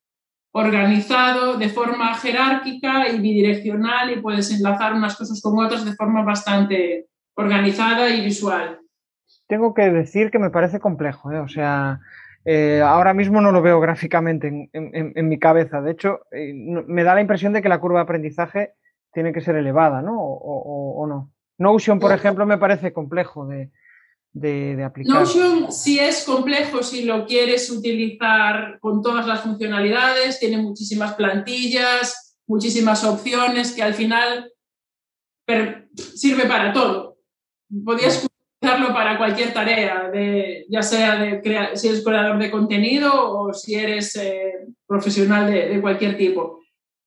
organizado 0.54 1.58
de 1.58 1.70
forma 1.70 2.14
jerárquica 2.16 3.08
y 3.10 3.20
bidireccional 3.20 4.12
y 4.12 4.22
puedes 4.22 4.52
enlazar 4.52 4.94
unas 4.94 5.16
cosas 5.16 5.42
con 5.42 5.58
otras 5.64 5.86
de 5.86 5.94
forma 5.94 6.24
bastante 6.24 7.08
organizada 7.36 8.10
y 8.10 8.24
visual. 8.24 8.80
Tengo 9.48 9.74
que 9.74 9.90
decir 9.90 10.30
que 10.30 10.40
me 10.40 10.50
parece 10.50 10.80
complejo, 10.80 11.32
¿eh? 11.32 11.40
o 11.40 11.48
sea, 11.48 12.02
eh, 12.46 12.82
ahora 12.82 13.14
mismo 13.14 13.42
no 13.42 13.52
lo 13.52 13.62
veo 13.62 13.80
gráficamente 13.80 14.70
en, 14.74 15.30
mi 15.30 15.40
cabeza. 15.40 15.82
De 15.82 15.92
hecho, 15.92 16.22
eh, 16.32 16.54
me 16.54 17.04
da 17.04 17.16
la 17.16 17.22
impresión 17.22 17.54
de 17.54 17.62
que 17.62 17.70
la 17.70 17.80
curva 17.80 18.00
de 18.00 18.04
aprendizaje 18.04 18.74
tiene 19.14 19.34
que 19.34 19.42
ser 19.42 19.56
elevada, 19.56 20.02
¿no? 20.02 20.20
O, 20.22 21.02
o 21.02 21.08
no. 21.08 21.32
Notion, 21.58 22.00
por 22.00 22.12
ejemplo, 22.12 22.46
me 22.46 22.58
parece 22.58 22.92
complejo 22.92 23.46
de, 23.46 23.72
de, 24.34 24.84
aplicar. 24.84 25.14
Notion 25.14 25.72
sí 25.72 26.00
es 26.00 26.24
complejo 26.24 26.84
si 26.84 27.04
lo 27.04 27.26
quieres 27.26 27.70
utilizar 27.70 28.80
con 28.80 29.02
todas 29.02 29.28
las 29.28 29.42
funcionalidades, 29.42 30.40
tiene 30.40 30.58
muchísimas 30.58 31.14
plantillas, 31.16 32.38
muchísimas 32.48 33.04
opciones 33.04 33.74
que 33.74 33.84
al 33.84 33.94
final 33.94 34.52
sirve 35.96 36.46
para 36.46 36.72
todo. 36.72 37.18
Podías 37.84 38.28
utilizarlo 38.62 38.94
para 38.94 39.18
cualquier 39.18 39.54
tarea, 39.54 40.10
de, 40.12 40.66
ya 40.70 40.84
sea 40.84 41.16
de 41.18 41.42
si 41.76 41.88
eres 41.88 42.04
creador 42.04 42.38
de 42.38 42.52
contenido 42.52 43.12
o 43.12 43.54
si 43.54 43.74
eres 43.74 44.16
eh, 44.16 44.68
profesional 44.86 45.52
de, 45.52 45.82
cualquier 45.82 46.16
tipo. 46.16 46.60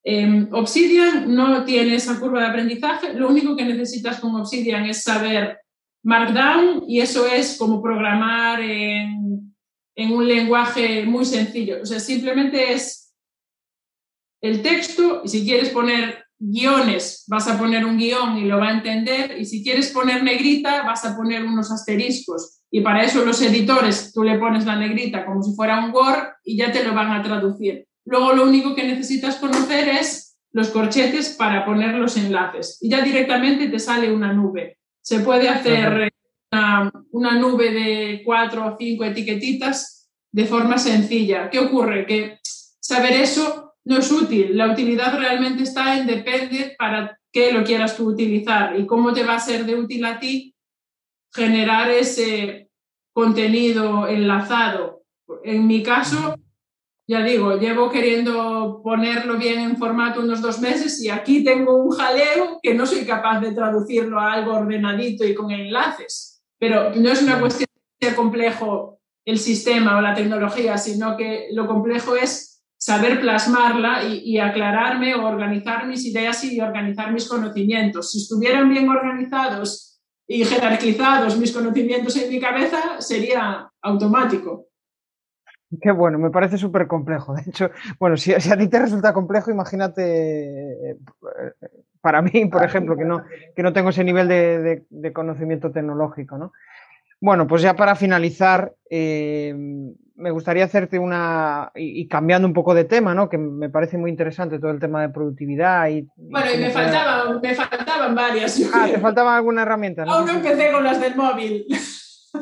Em, 0.03 0.49
Obsidian 0.53 1.33
no 1.33 1.65
tiene 1.65 1.95
esa 1.95 2.19
curva 2.19 2.41
de 2.41 2.49
aprendizaje, 2.49 3.15
lo 3.15 3.29
único 3.29 3.57
que 3.57 3.65
necesitas 3.65 4.21
con 4.21 4.35
Obsidian 4.35 4.85
es 4.87 5.03
saber 5.03 5.61
Markdown 6.03 6.85
y 6.89 7.01
eso 7.01 7.27
es 7.27 7.57
como 7.57 7.81
programar 7.81 8.61
en, 8.61 9.55
en, 9.97 10.13
un 10.13 10.27
lenguaje 10.27 11.05
muy 11.05 11.25
sencillo. 11.25 11.79
O 11.83 11.87
sea, 11.87 12.01
simplemente 12.01 12.73
es 12.73 13.15
el 14.43 14.61
texto 14.61 15.23
y 15.25 15.29
si 15.29 15.45
quieres 15.45 15.71
poner 15.71 16.24
guiones, 16.39 17.25
vas 17.29 17.49
a 17.49 17.59
poner 17.59 17.85
un 17.85 17.97
guion 17.97 18.37
y 18.39 18.45
lo 18.45 18.59
va 18.59 18.69
a 18.69 18.73
entender 18.73 19.37
y 19.39 19.45
si 19.45 19.63
quieres 19.63 19.91
poner 19.91 20.23
negrita, 20.23 20.83
vas 20.83 21.05
a 21.05 21.17
poner 21.17 21.45
unos 21.45 21.71
asteriscos. 21.71 22.61
Y 22.71 22.81
para 22.81 23.05
eso 23.05 23.25
los 23.25 23.41
editores, 23.41 24.13
tú 24.13 24.25
le 24.25 24.39
pones 24.39 24.67
la 24.67 24.77
negrita 24.77 25.25
como 25.25 25.43
si 25.43 25.55
fuera 25.55 25.85
un 25.85 25.93
Word 25.93 26.25
y 26.45 26.57
ya 26.57 26.73
te 26.73 26.85
lo 26.85 26.93
van 26.93 27.13
a 27.13 27.23
traducir. 27.23 27.87
Luego 28.05 28.33
lo 28.33 28.45
único 28.45 28.75
que 28.75 28.87
necesitas 28.87 29.37
conocer 29.37 29.89
es 29.89 30.37
los 30.53 30.69
corchetes 30.69 31.31
para 31.31 31.65
poner 31.65 31.95
los 31.95 32.17
enlaces 32.17 32.79
y 32.81 32.89
ya 32.89 33.01
directamente 33.01 33.69
te 33.69 33.79
sale 33.79 34.13
una 34.13 34.33
nube. 34.33 34.79
Se 35.03 35.21
puede 35.21 35.49
hacer 35.49 36.13
una, 37.11 37.39
nube 37.39 37.73
de 37.73 38.23
cuatro 38.25 38.67
o 38.67 38.77
cinco 38.79 39.05
etiquetitas 39.05 40.09
de 40.31 40.45
forma 40.45 40.79
sencilla. 40.79 41.51
¿Qué 41.51 41.59
ocurre? 41.59 42.07
Que 42.07 42.39
saber 42.81 43.13
eso 43.15 43.64
no 43.85 43.99
es 43.99 44.11
útil. 44.11 44.57
La 44.57 44.73
utilidad 44.73 45.19
realmente 45.19 45.63
está 45.63 45.99
en 45.99 46.07
depende 46.07 46.75
para 46.79 47.19
qué 47.33 47.53
lo 47.53 47.65
quieras 47.65 47.97
tú 47.97 48.09
utilizar 48.09 48.79
y 48.79 48.87
cómo 48.87 49.13
te 49.13 49.25
va 49.25 49.35
a 49.35 49.41
ser 49.41 49.67
de 49.67 49.75
útil 49.75 50.05
a 50.05 50.19
ti 50.19 50.55
generar 51.33 51.91
ese 51.91 52.71
contenido 53.13 54.07
enlazado. 54.09 55.03
En 55.43 55.67
mi 55.67 55.83
caso, 55.83 56.37
ya 57.07 57.23
digo, 57.23 57.59
llevo 57.59 57.91
queriendo 57.91 58.81
ponerlo 58.83 59.37
bien 59.37 59.61
en 59.61 59.77
formato 59.77 60.21
unos 60.21 60.41
dos 60.41 60.61
meses 60.61 61.03
y 61.03 61.11
aquí 61.11 61.45
tengo 61.45 61.77
un 61.77 61.91
jaleo 61.91 62.61
que 62.63 62.75
no 62.75 62.87
soy 62.87 63.05
capaz 63.05 63.41
de 63.41 63.53
traducirlo 63.53 64.19
a 64.19 64.33
algo 64.33 64.55
ordenadito 64.55 65.25
y 65.25 65.35
con 65.35 65.51
enlaces. 65.51 66.43
Pero 66.59 66.95
no 66.95 67.11
es 67.11 67.21
una 67.21 67.41
cuestión 67.41 67.69
de 68.01 68.15
complejo 68.15 69.01
el 69.27 69.39
sistema 69.39 69.99
o 69.99 70.01
la 70.01 70.15
tecnología, 70.15 70.79
sino 70.79 71.17
que 71.17 71.49
lo 71.53 71.67
complejo 71.67 72.15
es 72.17 72.54
saber 72.85 73.19
plasmarla 73.19 74.05
y, 74.05 74.19
y 74.25 74.39
aclararme 74.39 75.15
o 75.15 75.27
organizar 75.27 75.87
mis 75.87 76.05
ideas 76.05 76.45
y 76.45 76.61
organizar 76.61 77.11
mis 77.15 77.27
conocimientos. 77.27 78.11
Si 78.11 78.19
estuvieran 78.19 78.69
bien 78.69 78.87
organizados 78.91 80.03
y 80.27 80.45
jerarquizados 80.45 81.39
mis 81.39 81.51
conocimientos 81.51 82.15
en 82.17 82.29
mi 82.29 82.39
cabeza, 82.39 83.01
sería 83.01 83.71
automático 83.81 84.67
Qué 85.81 85.91
bueno, 85.91 86.19
me 86.19 86.31
parece 86.31 86.59
súper 86.59 86.87
complejo. 86.87 87.35
De 87.35 87.43
hecho, 87.47 87.71
bueno, 87.99 88.19
si, 88.19 88.33
a 88.35 88.39
ti 88.39 88.69
te 88.69 88.79
resulta 88.79 89.15
complejo, 89.15 89.51
imagínate 89.51 90.99
para 92.03 92.21
mí, 92.21 92.45
por 92.53 92.63
ejemplo, 92.63 92.99
que 92.99 93.05
no, 93.07 93.25
que 93.57 93.63
no 93.63 93.73
tengo 93.73 93.89
ese 93.89 94.05
nivel 94.05 94.29
de, 94.29 95.13
conocimiento 95.15 95.73
tecnológico, 95.73 96.37
¿no? 96.37 96.53
Bueno, 97.19 97.47
pues 97.47 97.63
ya 97.63 97.75
para 97.75 97.97
finalizar, 97.97 98.75
eh, 98.91 99.55
me 100.17 100.31
gustaría 100.31 100.65
hacerte 100.65 100.99
una, 100.99 101.73
y, 101.75 102.07
cambiando 102.07 102.47
un 102.47 102.55
poco 102.55 102.75
de 102.75 102.85
tema, 102.85 103.15
¿no? 103.15 103.29
Que 103.29 103.39
me 103.39 103.69
parece 103.69 103.99
muy 103.99 104.11
interesante 104.11 104.59
todo 104.59 104.71
el 104.71 104.79
tema 104.79 105.03
de 105.03 105.09
productividad. 105.09 105.89
Y, 105.89 106.07
bueno, 106.17 106.55
y 106.55 106.59
me 106.59 106.71
faltaban, 106.71 107.41
me 107.41 107.55
faltaban 107.55 108.15
varias. 108.15 108.63
Ah, 108.73 108.87
te 108.91 109.01
faltaban 109.01 109.35
alguna 109.35 109.63
herramienta. 109.63 110.05
Aún 110.05 110.27
no 110.27 110.33
empecé 110.33 110.71
con 110.71 110.85
las 110.85 111.01
del 111.01 111.17
móvil. 111.17 111.67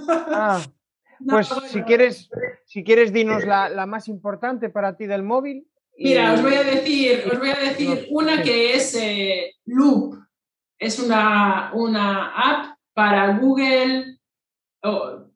Ah, 0.09 0.61
pues 1.27 1.49
si 1.69 1.83
quieres, 1.83 2.29
si 2.67 2.85
quieres 2.85 3.13
dinos 3.13 3.45
la, 3.47 3.87
más 3.87 4.09
importante 4.09 4.69
para 4.69 4.97
ti 4.97 5.07
del 5.07 5.23
móvil. 5.23 5.67
Mira, 5.97 6.33
os 6.35 6.43
voy 6.43 6.55
a 6.55 6.65
decir, 6.65 7.25
os 7.31 7.39
voy 7.39 7.51
a 7.51 7.59
decir 7.59 8.07
una 8.11 8.43
que 8.43 8.75
es 8.75 8.95
eh, 8.97 9.55
Loop. 9.67 10.17
Es 10.79 10.99
una, 10.99 11.71
una 11.75 12.33
app 12.35 12.77
para 12.93 13.39
Google, 13.39 14.19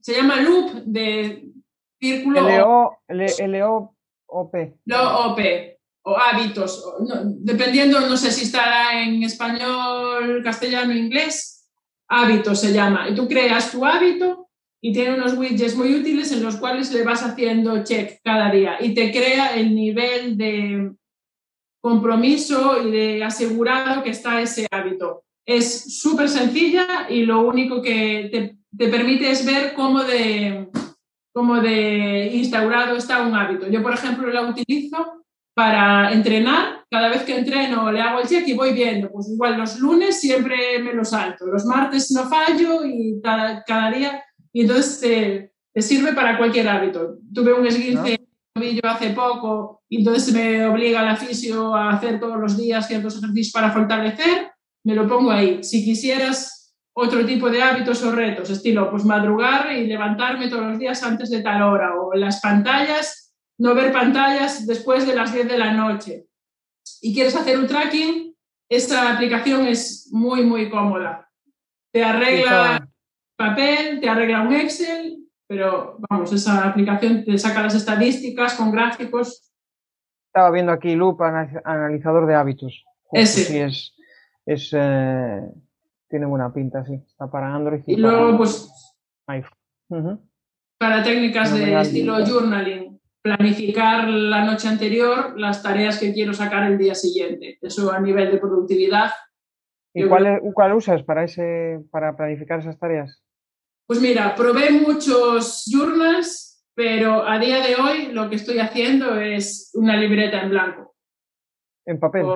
se 0.01 0.14
llama 0.14 0.41
Loop 0.41 0.82
de 0.84 1.56
círculo. 1.99 2.40
L-O-P. 3.09 4.74
L-O-P 4.86 5.76
o 6.09 6.16
hábitos, 6.16 6.84
dependiendo, 7.40 7.99
no 8.01 8.16
sé 8.16 8.30
si 8.30 8.44
estará 8.44 9.03
en 9.03 9.24
español, 9.24 10.40
castellano, 10.44 10.94
inglés, 10.94 11.68
hábitos 12.09 12.61
se 12.61 12.72
llama. 12.72 13.09
Y 13.09 13.14
tú 13.16 13.26
creas 13.26 13.72
tu 13.72 13.84
hábito 13.84 14.49
y 14.80 14.92
tiene 14.92 15.14
unos 15.14 15.34
widgets 15.36 15.74
muy 15.74 15.92
útiles 15.92 16.30
en 16.30 16.44
los 16.44 16.57
cuales 16.57 16.92
le 16.92 17.03
vas 17.03 17.24
haciendo 17.24 17.82
check 17.82 18.20
cada 18.22 18.53
día 18.53 18.76
y 18.78 18.94
te 18.94 19.11
crea 19.11 19.57
el 19.57 19.74
nivel 19.74 20.36
de 20.36 20.92
compromiso 21.80 22.86
y 22.86 22.92
de 22.92 23.24
asegurado 23.24 24.05
que 24.05 24.11
está 24.11 24.40
ese 24.40 24.68
hábito. 24.70 25.24
Es 25.44 26.01
súper 26.01 26.28
sencilla 26.28 27.09
y 27.09 27.22
lo 27.22 27.40
único 27.40 27.82
que 27.82 28.28
te, 28.30 28.59
te, 28.76 28.88
permite 28.88 29.28
es 29.28 29.44
ver 29.44 29.74
cómo 29.74 30.05
de, 30.05 30.68
cómo 31.37 31.61
de 31.61 32.30
instaurado 32.32 32.97
está 32.97 33.20
un 33.20 33.34
hábito. 33.34 33.68
Yo, 33.68 33.82
por 33.82 33.93
ejemplo, 33.93 34.26
la 34.30 34.41
utilizo 34.41 35.22
para 35.55 36.11
entrenar. 36.11 36.87
Cada 36.91 37.11
vez 37.11 37.24
que 37.24 37.37
entreno 37.37 37.93
le 37.93 38.01
hago 38.01 38.20
el 38.20 38.26
check 38.26 38.49
y 38.49 38.55
voy 38.55 38.72
viendo. 38.72 39.11
Pues 39.11 39.28
igual 39.28 39.59
los 39.59 39.78
lunes 39.78 40.18
siempre 40.18 40.78
me 40.78 40.95
lo 40.95 41.05
salto, 41.05 41.45
los 41.45 41.66
martes 41.66 42.11
no 42.12 42.24
fallo 42.24 42.87
y 42.87 43.20
cada, 43.22 43.62
cada 43.64 43.91
día 43.91 44.24
y 44.51 44.62
entonces 44.62 45.53
te, 45.74 45.82
sirve 45.82 46.14
para 46.14 46.39
cualquier 46.39 46.70
hábito. 46.70 47.18
Tuve 47.34 47.53
un 47.53 47.66
esguince 47.66 48.18
tobillo 48.55 48.80
hace 48.84 49.11
poco 49.11 49.82
y 49.91 49.99
entonces 49.99 50.32
me 50.32 50.66
obliga 50.66 51.03
la 51.03 51.16
fisio 51.16 51.74
a 51.74 51.91
hacer 51.91 52.18
todos 52.18 52.41
los 52.41 52.57
días 52.57 52.89
ciertos 52.89 53.18
ejercicios 53.18 53.53
para 53.53 53.72
fortalecer, 53.72 54.53
me 54.84 54.95
lo 54.95 55.07
pongo 55.07 55.32
ahí. 55.32 55.62
Si 55.62 55.84
quisieras 55.84 56.56
otro 56.99 57.26
tipo 57.26 57.51
de 57.51 57.62
hábitos 57.62 58.03
o 58.03 58.11
retos, 58.11 58.49
estilo 58.49 58.90
pues 58.90 59.05
madrugar 59.05 59.70
y 59.70 59.86
levantarme 59.86 60.49
todos 60.49 60.66
los 60.66 60.78
días 60.78 61.03
antes 61.03 61.28
de 61.28 61.42
tal 61.42 61.62
hora 61.62 61.94
o 61.94 62.14
las 62.14 62.40
pantallas, 62.40 63.34
no 63.59 63.74
ver 63.74 63.92
pantallas 63.92 64.66
después 64.66 65.07
de 65.07 65.14
las 65.14 65.32
10 65.32 65.47
de 65.47 65.59
la 65.59 65.74
noche. 65.74 66.26
Y 67.03 67.12
quieres 67.12 67.36
hacer 67.36 67.59
un 67.59 67.66
tracking, 67.66 68.34
esta 68.70 69.12
aplicación 69.12 69.66
es 69.66 70.09
muy, 70.11 70.42
muy 70.44 70.70
cómoda. 70.70 71.28
Te 71.92 72.03
arregla 72.03 72.88
papel, 73.36 74.01
te 74.01 74.09
arregla 74.09 74.40
un 74.40 74.55
Excel, 74.55 75.18
pero 75.47 75.99
vamos, 76.09 76.32
esa 76.32 76.66
aplicación 76.66 77.26
te 77.26 77.36
saca 77.36 77.62
las 77.62 77.74
estadísticas 77.74 78.55
con 78.55 78.72
gráficos. 78.72 79.53
Estaba 80.28 80.51
viendo 80.51 80.72
aquí 80.72 80.97
Loop, 80.97 81.20
analizador 81.20 82.26
de 82.26 82.34
hábitos. 82.34 82.84
Ese. 83.12 83.44
Sí, 83.44 83.59
es, 83.59 83.94
es 84.47 84.70
eh, 84.72 85.42
tiene 86.09 86.27
buena 86.27 86.53
pinta, 86.53 86.85
sí. 86.85 86.95
Está 87.07 87.31
para 87.31 87.55
Android 87.55 87.83
y, 87.87 87.97
luego, 87.97 88.37
pues, 88.37 88.97
Para 90.79 91.03
técnicas 91.03 91.53
de 91.53 91.81
estilo 91.81 92.25
journaling, 92.25 93.01
planificar 93.23 94.09
la 94.09 94.45
noche 94.45 94.69
anterior 94.69 95.39
las 95.39 95.63
tareas 95.63 95.99
que 95.99 96.13
quiero 96.13 96.33
sacar 96.33 96.71
el 96.71 96.79
día 96.79 96.95
siguiente. 96.95 97.59
Eso 97.61 97.93
a 97.93 98.01
nivel 98.01 98.31
de 98.31 98.39
productividad. 98.39 99.11
¿Y 99.95 100.07
cuál, 100.07 100.41
cuál 100.53 100.75
usas 100.75 101.03
para, 101.03 101.25
ese, 101.25 101.81
para 101.91 102.17
planificar 102.17 102.61
esas 102.61 102.79
tareas? 102.79 103.23
Pues 103.87 104.01
mira, 104.01 104.35
probé 104.35 104.71
muchos 104.71 105.65
journals, 105.67 106.65
pero 106.75 107.27
a 107.27 107.39
día 107.39 107.67
de 107.67 107.77
hoy 107.77 108.13
lo 108.13 108.29
que 108.29 108.37
estoy 108.37 108.59
haciendo 108.59 109.19
es 109.19 109.71
una 109.75 109.97
libreta 109.97 110.43
en 110.43 110.51
blanco. 110.51 110.95
¿En 111.87 111.99
papel? 111.99 112.27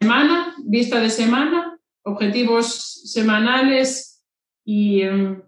semana, 0.00 0.54
vista 0.64 1.00
de 1.00 1.10
semana, 1.10 1.75
objetivos 2.06 3.02
semanales 3.04 4.24
y, 4.64 5.02
em, 5.02 5.42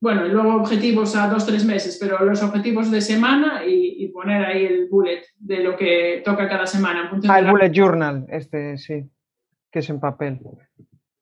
bueno, 0.00 0.26
luego 0.28 0.56
objetivos 0.56 1.14
a 1.16 1.28
dos, 1.28 1.46
tres 1.46 1.64
meses, 1.64 1.96
pero 2.00 2.24
los 2.24 2.42
objetivos 2.42 2.90
de 2.90 3.00
semana 3.00 3.62
y, 3.64 3.96
poner 4.08 4.44
ahí 4.44 4.64
el 4.64 4.88
bullet 4.88 5.22
de 5.38 5.62
lo 5.62 5.76
que 5.76 6.22
toca 6.24 6.48
cada 6.48 6.66
semana. 6.66 7.08
Ah, 7.28 7.38
el 7.38 7.46
bullet 7.46 7.70
journal, 7.70 8.26
este 8.28 8.76
sí, 8.76 9.08
que 9.70 9.78
es 9.78 9.90
en 9.90 10.00
papel 10.00 10.40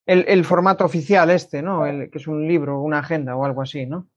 el, 0.07 0.45
formato 0.45 0.85
oficial 0.85 1.31
este, 1.31 1.63
¿no? 1.63 1.87
El, 1.87 2.11
que 2.11 2.19
es 2.19 2.27
un 2.29 2.47
libro, 2.47 2.81
una 2.81 3.01
agenda 3.01 3.37
o 3.37 3.45
algo 3.45 3.63
así, 3.63 3.87
¿no? 3.87 4.09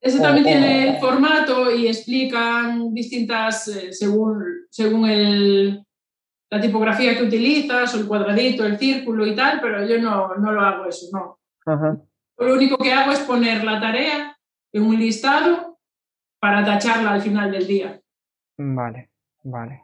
Ese 0.00 0.20
también 0.20 0.44
tiene 0.44 0.88
el 0.90 0.96
formato 0.98 1.74
y 1.74 1.88
explican 1.88 2.92
distintas, 2.92 3.68
eh, 3.68 3.92
según, 3.92 4.44
según 4.68 5.08
el, 5.08 5.82
la 6.50 6.60
tipografía 6.60 7.16
que 7.16 7.24
utilizas, 7.24 7.94
o 7.94 8.00
el 8.00 8.06
cuadradito, 8.06 8.64
el 8.64 8.78
círculo 8.78 9.26
y 9.26 9.34
tal, 9.34 9.60
pero 9.60 9.84
yo 9.84 10.00
no, 10.00 10.34
no 10.36 10.52
lo 10.52 10.60
hago 10.60 10.86
eso, 10.86 11.06
no. 11.12 11.38
Lo 12.36 12.54
único 12.54 12.76
que 12.78 12.92
hago 12.92 13.12
es 13.12 13.20
poner 13.20 13.64
la 13.64 13.80
tarea 13.80 14.36
en 14.72 14.82
un 14.82 14.98
listado 14.98 15.78
para 16.40 16.64
tacharla 16.64 17.12
al 17.12 17.22
final 17.22 17.50
del 17.50 17.66
día. 17.66 18.00
Vale, 18.58 19.10
vale. 19.42 19.82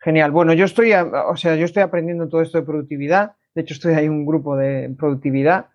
Genial. 0.00 0.30
Bueno, 0.30 0.54
yo 0.54 0.64
estoy, 0.64 0.92
o 0.92 1.36
sea, 1.36 1.56
yo 1.56 1.64
estoy 1.64 1.82
aprendiendo 1.82 2.28
todo 2.28 2.40
esto 2.40 2.58
de 2.58 2.64
productividad 2.64 3.34
de 3.54 3.62
hecho, 3.62 3.74
estoy 3.74 3.94
ahí 3.94 4.06
en 4.06 4.12
un 4.12 4.26
grupo 4.26 4.56
de 4.56 4.94
productividad 4.96 5.66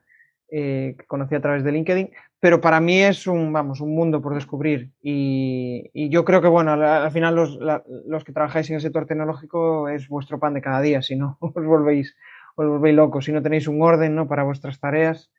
eh, 0.50 0.96
que 0.98 1.06
conocí 1.06 1.36
a 1.36 1.42
través 1.42 1.64
de 1.64 1.72
LinkedIn, 1.72 2.12
pero 2.46 2.62
para 2.62 2.80
mí 2.80 3.02
es 3.02 3.26
un, 3.26 3.52
vamos, 3.52 3.82
un 3.82 3.96
mundo 3.96 4.22
por 4.22 4.36
descubrir. 4.36 4.92
Y, 5.02 5.90
yo 6.12 6.24
creo 6.24 6.44
que, 6.44 6.48
bueno, 6.48 6.74
al, 6.74 7.12
final 7.12 7.34
los, 7.34 8.24
que 8.24 8.34
trabajáis 8.34 8.70
en 8.70 8.76
el 8.76 8.82
sector 8.84 9.08
tecnológico 9.08 9.90
es 9.90 10.08
vuestro 10.08 10.40
pan 10.40 10.54
de 10.54 10.62
cada 10.62 10.80
día, 10.80 11.02
si 11.02 11.16
no 11.16 11.38
os 11.42 11.66
volvéis, 11.66 12.16
os 12.56 12.68
volvéis 12.68 12.96
locos, 12.96 13.26
si 13.26 13.32
no 13.32 13.42
tenéis 13.42 13.68
un 13.68 13.82
orden 13.82 14.14
¿no? 14.14 14.28
para 14.28 14.44
vuestras 14.44 14.80
tareas. 14.80 15.32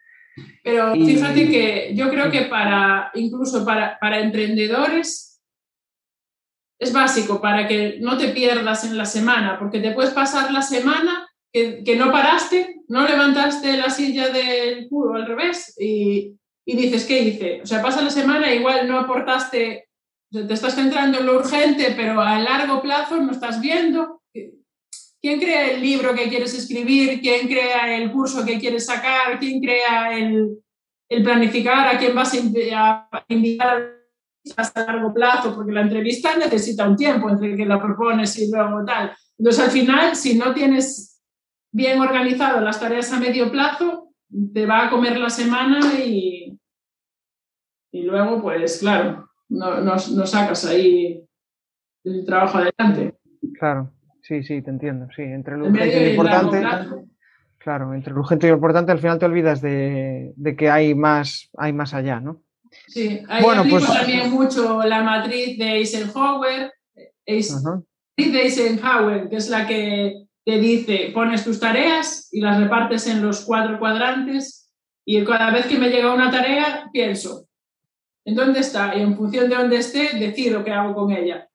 Pero 0.65 0.95
fíjate 0.95 1.49
que 1.49 1.95
yo 1.95 2.11
creo 2.11 2.29
que 2.29 2.47
para, 2.47 3.13
incluso 3.15 3.65
para, 3.65 4.01
para 4.01 4.19
emprendedores, 4.19 5.41
es 6.81 6.93
básico 6.93 7.41
para 7.41 7.69
que 7.69 7.99
no 8.01 8.19
te 8.19 8.31
pierdas 8.31 8.83
en 8.83 8.99
la 8.99 9.05
semana, 9.05 9.61
porque 9.61 9.79
te 9.79 9.93
puedes 9.93 10.13
pasar 10.13 10.51
la 10.51 10.63
semana 10.63 11.29
que, 11.53 11.97
no 11.97 12.11
paraste, 12.11 12.81
no 12.89 13.07
levantaste 13.07 13.77
la 13.77 13.91
silla 13.91 14.29
del 14.31 14.89
culo 14.89 15.15
al 15.15 15.27
revés 15.27 15.73
y, 15.79 16.37
dices, 16.75 17.05
¿qué 17.05 17.21
hice? 17.21 17.63
O 17.63 17.67
sea, 17.67 17.81
pasa 17.81 18.03
la 18.03 18.11
semana, 18.11 18.53
igual 18.53 18.89
no 18.89 18.99
aportaste, 18.99 19.89
te 20.31 20.53
estás 20.53 20.75
centrando 20.75 21.21
en 21.21 21.27
lo 21.27 21.37
urgente, 21.37 21.95
pero 21.97 22.21
a 22.21 22.39
largo 22.39 22.83
plazo 22.83 23.17
no 23.19 23.33
estás 23.33 23.61
viendo. 23.61 24.23
¿Quién 25.23 25.41
crea 25.41 25.71
el 25.71 25.81
libro 25.81 26.15
que 26.15 26.29
quieres 26.29 26.55
escribir? 26.55 27.21
¿Quién 27.21 27.47
crea 27.47 27.97
el 27.97 28.13
curso 28.13 28.45
que 28.45 28.59
quieres 28.59 28.87
sacar? 28.87 29.39
¿Quién 29.39 29.61
crea 29.61 30.17
el, 30.17 30.59
planificar 31.23 31.89
a 31.89 31.99
quién 31.99 32.15
vas 32.15 32.35
a 32.35 33.25
invitar 33.29 33.93
hasta 34.57 34.87
largo 34.87 35.13
plazo? 35.15 35.55
Porque 35.55 35.73
la 35.73 35.83
entrevista 35.83 36.37
necesita 36.37 36.89
un 36.89 36.97
tiempo 36.97 37.31
entre 37.31 37.57
que 37.57 37.65
la 37.65 37.81
propones 37.81 38.39
y 38.39 38.51
luego 38.51 38.85
tal. 38.85 39.17
Entonces, 39.39 39.65
al 39.65 39.71
final, 39.71 40.17
si 40.17 40.37
no 40.37 40.53
tienes 40.53 41.21
bien 41.73 42.01
organizado 42.01 42.61
las 42.61 42.79
tareas 42.79 43.13
a 43.13 43.19
medio 43.19 43.51
plazo, 43.51 44.13
te 44.53 44.67
va 44.67 44.87
a 44.87 44.91
comer 44.91 45.19
la 45.19 45.31
semana 45.31 45.81
y, 45.95 46.46
y 47.97 48.03
luego, 48.03 48.43
pues 48.43 48.79
claro, 48.79 49.31
no, 49.49 49.81
no, 49.81 49.99
sacas 49.99 50.67
ahí 50.67 51.25
el 52.05 52.27
trabajo 52.27 52.59
adelante. 52.59 53.15
Claro, 53.59 53.91
sí, 54.23 54.43
sí, 54.43 54.61
te 54.61 54.69
entiendo. 54.69 55.09
Sí, 55.17 55.23
entre 55.23 55.57
lo 55.57 55.69
urgente 55.69 55.97
y 55.97 56.05
lo 56.05 56.11
importante. 56.11 56.63
Claro, 57.57 57.95
entre 57.95 58.13
lo 58.13 58.21
urgente 58.21 58.47
y 58.47 58.51
lo 58.51 58.57
importante 58.57 58.93
al 58.93 58.99
final 58.99 59.19
te 59.19 59.25
olvidas 59.25 59.63
de, 59.63 60.35
que 60.59 60.69
hay 60.69 60.95
más, 60.95 61.49
hay 61.57 61.73
más 61.73 61.95
allá, 61.95 62.21
¿no? 62.21 62.43
Sí, 62.87 63.23
ahí 63.29 63.43
bueno, 63.43 63.65
pues... 63.69 63.87
también 63.87 64.31
mucho 64.31 64.83
la 64.83 65.03
matriz 65.03 65.59
de 65.59 65.79
Eisenhower, 65.79 66.73
de 67.25 68.43
Eisenhower, 68.43 69.29
que 69.31 69.37
es 69.37 69.49
la 69.49 69.67
que 69.67 70.27
te 70.45 70.59
dice, 70.59 71.13
pones 71.15 71.45
tus 71.45 71.59
tareas 71.59 72.29
y 72.31 72.41
las 72.41 72.61
repartes 72.61 73.07
en 73.07 73.23
los 73.23 73.45
cuatro 73.45 73.79
cuadrantes 73.79 74.71
y 75.05 75.25
cada 75.25 75.51
vez 75.51 75.67
que 75.67 75.79
me 75.79 75.89
llega 75.89 76.13
una 76.13 76.31
tarea, 76.31 76.91
pienso, 76.93 77.46
¿en 78.27 78.35
dónde 78.35 78.61
está? 78.61 78.95
Y 78.95 79.01
en 79.01 79.17
función 79.17 79.49
de 79.49 79.57
dónde 79.57 79.77
esté, 79.77 80.19
decido 80.19 80.65
qué 80.65 80.73
hago 80.73 80.95
con 80.95 81.13
ella. 81.13 81.49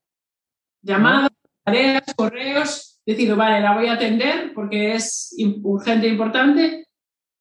Llamadas, 0.81 1.29
tareas, 1.63 2.13
correos, 2.15 3.01
decido, 3.05 3.35
vale, 3.35 3.59
la 3.59 3.75
voy 3.75 3.87
a 3.87 3.93
atender 3.93 4.53
porque 4.55 4.93
es 4.93 5.35
urgente 5.63 6.07
e 6.07 6.11
importante, 6.11 6.87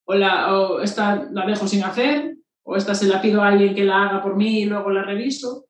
o, 0.05 0.13
la, 0.13 0.53
o 0.53 0.81
esta 0.81 1.27
la 1.31 1.45
dejo 1.45 1.65
sin 1.65 1.83
hacer, 1.83 2.35
o 2.63 2.75
esta 2.75 2.93
se 2.93 3.07
la 3.07 3.21
pido 3.21 3.41
a 3.41 3.47
alguien 3.47 3.73
que 3.73 3.85
la 3.85 4.03
haga 4.03 4.21
por 4.21 4.35
mí 4.35 4.59
y 4.59 4.65
luego 4.65 4.91
la 4.91 5.03
reviso. 5.03 5.65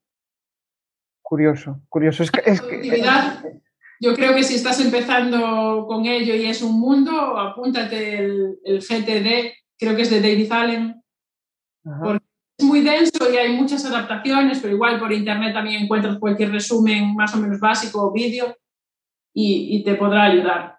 curioso, 1.21 1.81
curioso. 1.87 2.23
Es 2.23 2.31
que, 2.31 2.41
es 2.45 2.61
que, 2.61 3.61
yo 4.01 4.15
creo 4.15 4.33
que 4.33 4.43
si 4.43 4.55
estás 4.55 4.79
empezando 4.81 5.85
con 5.87 6.07
ello 6.07 6.33
y 6.33 6.47
es 6.47 6.63
un 6.63 6.79
mundo, 6.79 7.37
apúntate 7.37 8.17
el, 8.17 8.57
el 8.65 8.79
GTD, 8.79 9.53
creo 9.77 9.95
que 9.95 10.01
es 10.01 10.09
de 10.09 10.19
David 10.19 10.51
Allen, 10.51 11.03
porque 11.83 12.25
es 12.25 12.30
muy 12.63 12.81
denso 12.81 13.31
y 13.31 13.37
hay 13.37 13.55
muchas 13.55 13.85
adaptaciones, 13.85 14.59
pero 14.59 14.73
igual 14.73 14.99
por 14.99 15.11
internet 15.11 15.53
también 15.53 15.83
encuentras 15.83 16.17
cualquier 16.19 16.51
resumen 16.51 17.15
más 17.15 17.33
o 17.35 17.37
menos 17.37 17.59
básico 17.59 18.01
o 18.01 18.11
vídeo 18.11 18.55
y, 19.33 19.83
te 19.83 19.95
podrá 19.95 20.23
ayudar. 20.25 20.77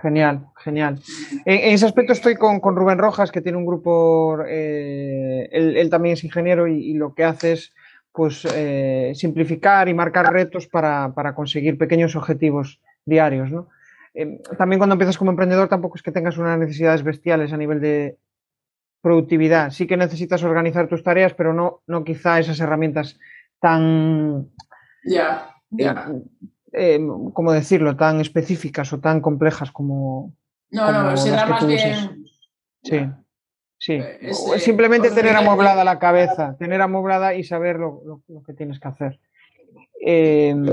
Genial, 0.00 0.46
genial. 0.56 0.98
En, 1.44 1.74
ese 1.74 1.86
aspecto 1.86 2.12
estoy 2.12 2.36
con, 2.36 2.60
Rubén 2.60 2.98
Rojas, 2.98 3.30
que 3.30 3.40
tiene 3.40 3.58
un 3.58 3.66
grupo, 3.66 4.38
eh, 4.48 5.48
él, 5.52 5.90
también 5.90 6.14
es 6.14 6.24
ingeniero 6.24 6.66
y, 6.66 6.94
lo 6.94 7.14
que 7.14 7.24
hace 7.24 7.52
es 7.52 7.72
pues, 8.12 8.46
eh, 8.54 9.12
simplificar 9.14 9.88
y 9.88 9.94
marcar 9.94 10.32
retos 10.32 10.66
para, 10.66 11.34
conseguir 11.34 11.78
pequeños 11.78 12.16
objetivos 12.16 12.80
diarios. 13.04 13.50
Eh, 14.14 14.40
también 14.58 14.78
cuando 14.78 14.94
empiezas 14.94 15.16
como 15.16 15.30
emprendedor 15.30 15.68
tampoco 15.68 15.96
es 15.96 16.02
que 16.02 16.12
tengas 16.12 16.36
unas 16.36 16.58
necesidades 16.58 17.02
bestiales 17.02 17.52
a 17.52 17.56
nivel 17.56 17.80
de 17.80 18.18
productividad. 19.02 19.70
Sí 19.70 19.86
que 19.86 19.96
necesitas 19.98 20.42
organizar 20.44 20.88
tus 20.88 21.02
tareas, 21.02 21.34
pero 21.34 21.52
no, 21.52 21.82
no 21.86 22.04
quizá 22.04 22.38
esas 22.38 22.60
herramientas 22.60 23.18
tan... 23.60 24.48
Ya. 25.02 25.50
Eh, 26.72 27.00
¿cómo 27.34 27.52
decirlo?, 27.52 27.96
tan 27.96 28.20
específicas 28.20 28.92
o 28.92 29.00
tan 29.00 29.20
complejas 29.20 29.70
como. 29.70 30.34
No, 30.70 30.90
no, 30.90 31.16
será 31.16 31.46
más 31.46 31.66
bien. 31.66 32.24
Sí, 32.82 33.00
sí. 33.78 33.92
Eh, 33.92 34.32
simplemente 34.58 35.10
tener 35.10 35.36
amoblada 35.36 35.84
la 35.84 35.98
cabeza, 35.98 36.56
tener 36.58 36.80
amoblada 36.80 37.34
y 37.34 37.44
saber 37.44 37.76
lo, 37.76 38.22
que 38.46 38.54
tienes 38.54 38.80
que 38.80 38.88
hacer. 38.88 39.20
Em, 40.00 40.66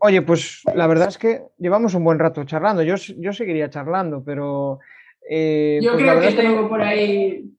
oye, 0.00 0.22
pues 0.22 0.62
la 0.74 0.86
verdad 0.86 1.08
es 1.08 1.18
que 1.18 1.42
llevamos 1.58 1.94
un 1.94 2.04
buen 2.04 2.18
rato 2.18 2.44
charlando. 2.44 2.82
Yo, 2.82 2.96
yo 2.96 3.32
seguiría 3.32 3.70
charlando, 3.70 4.24
pero. 4.24 4.80
Eh, 5.28 5.80
yo 5.82 5.92
pues 5.92 6.02
creo 6.02 6.20
que, 6.20 6.32
tengo 6.32 6.68
por 6.68 6.80
ahí. 6.80 7.52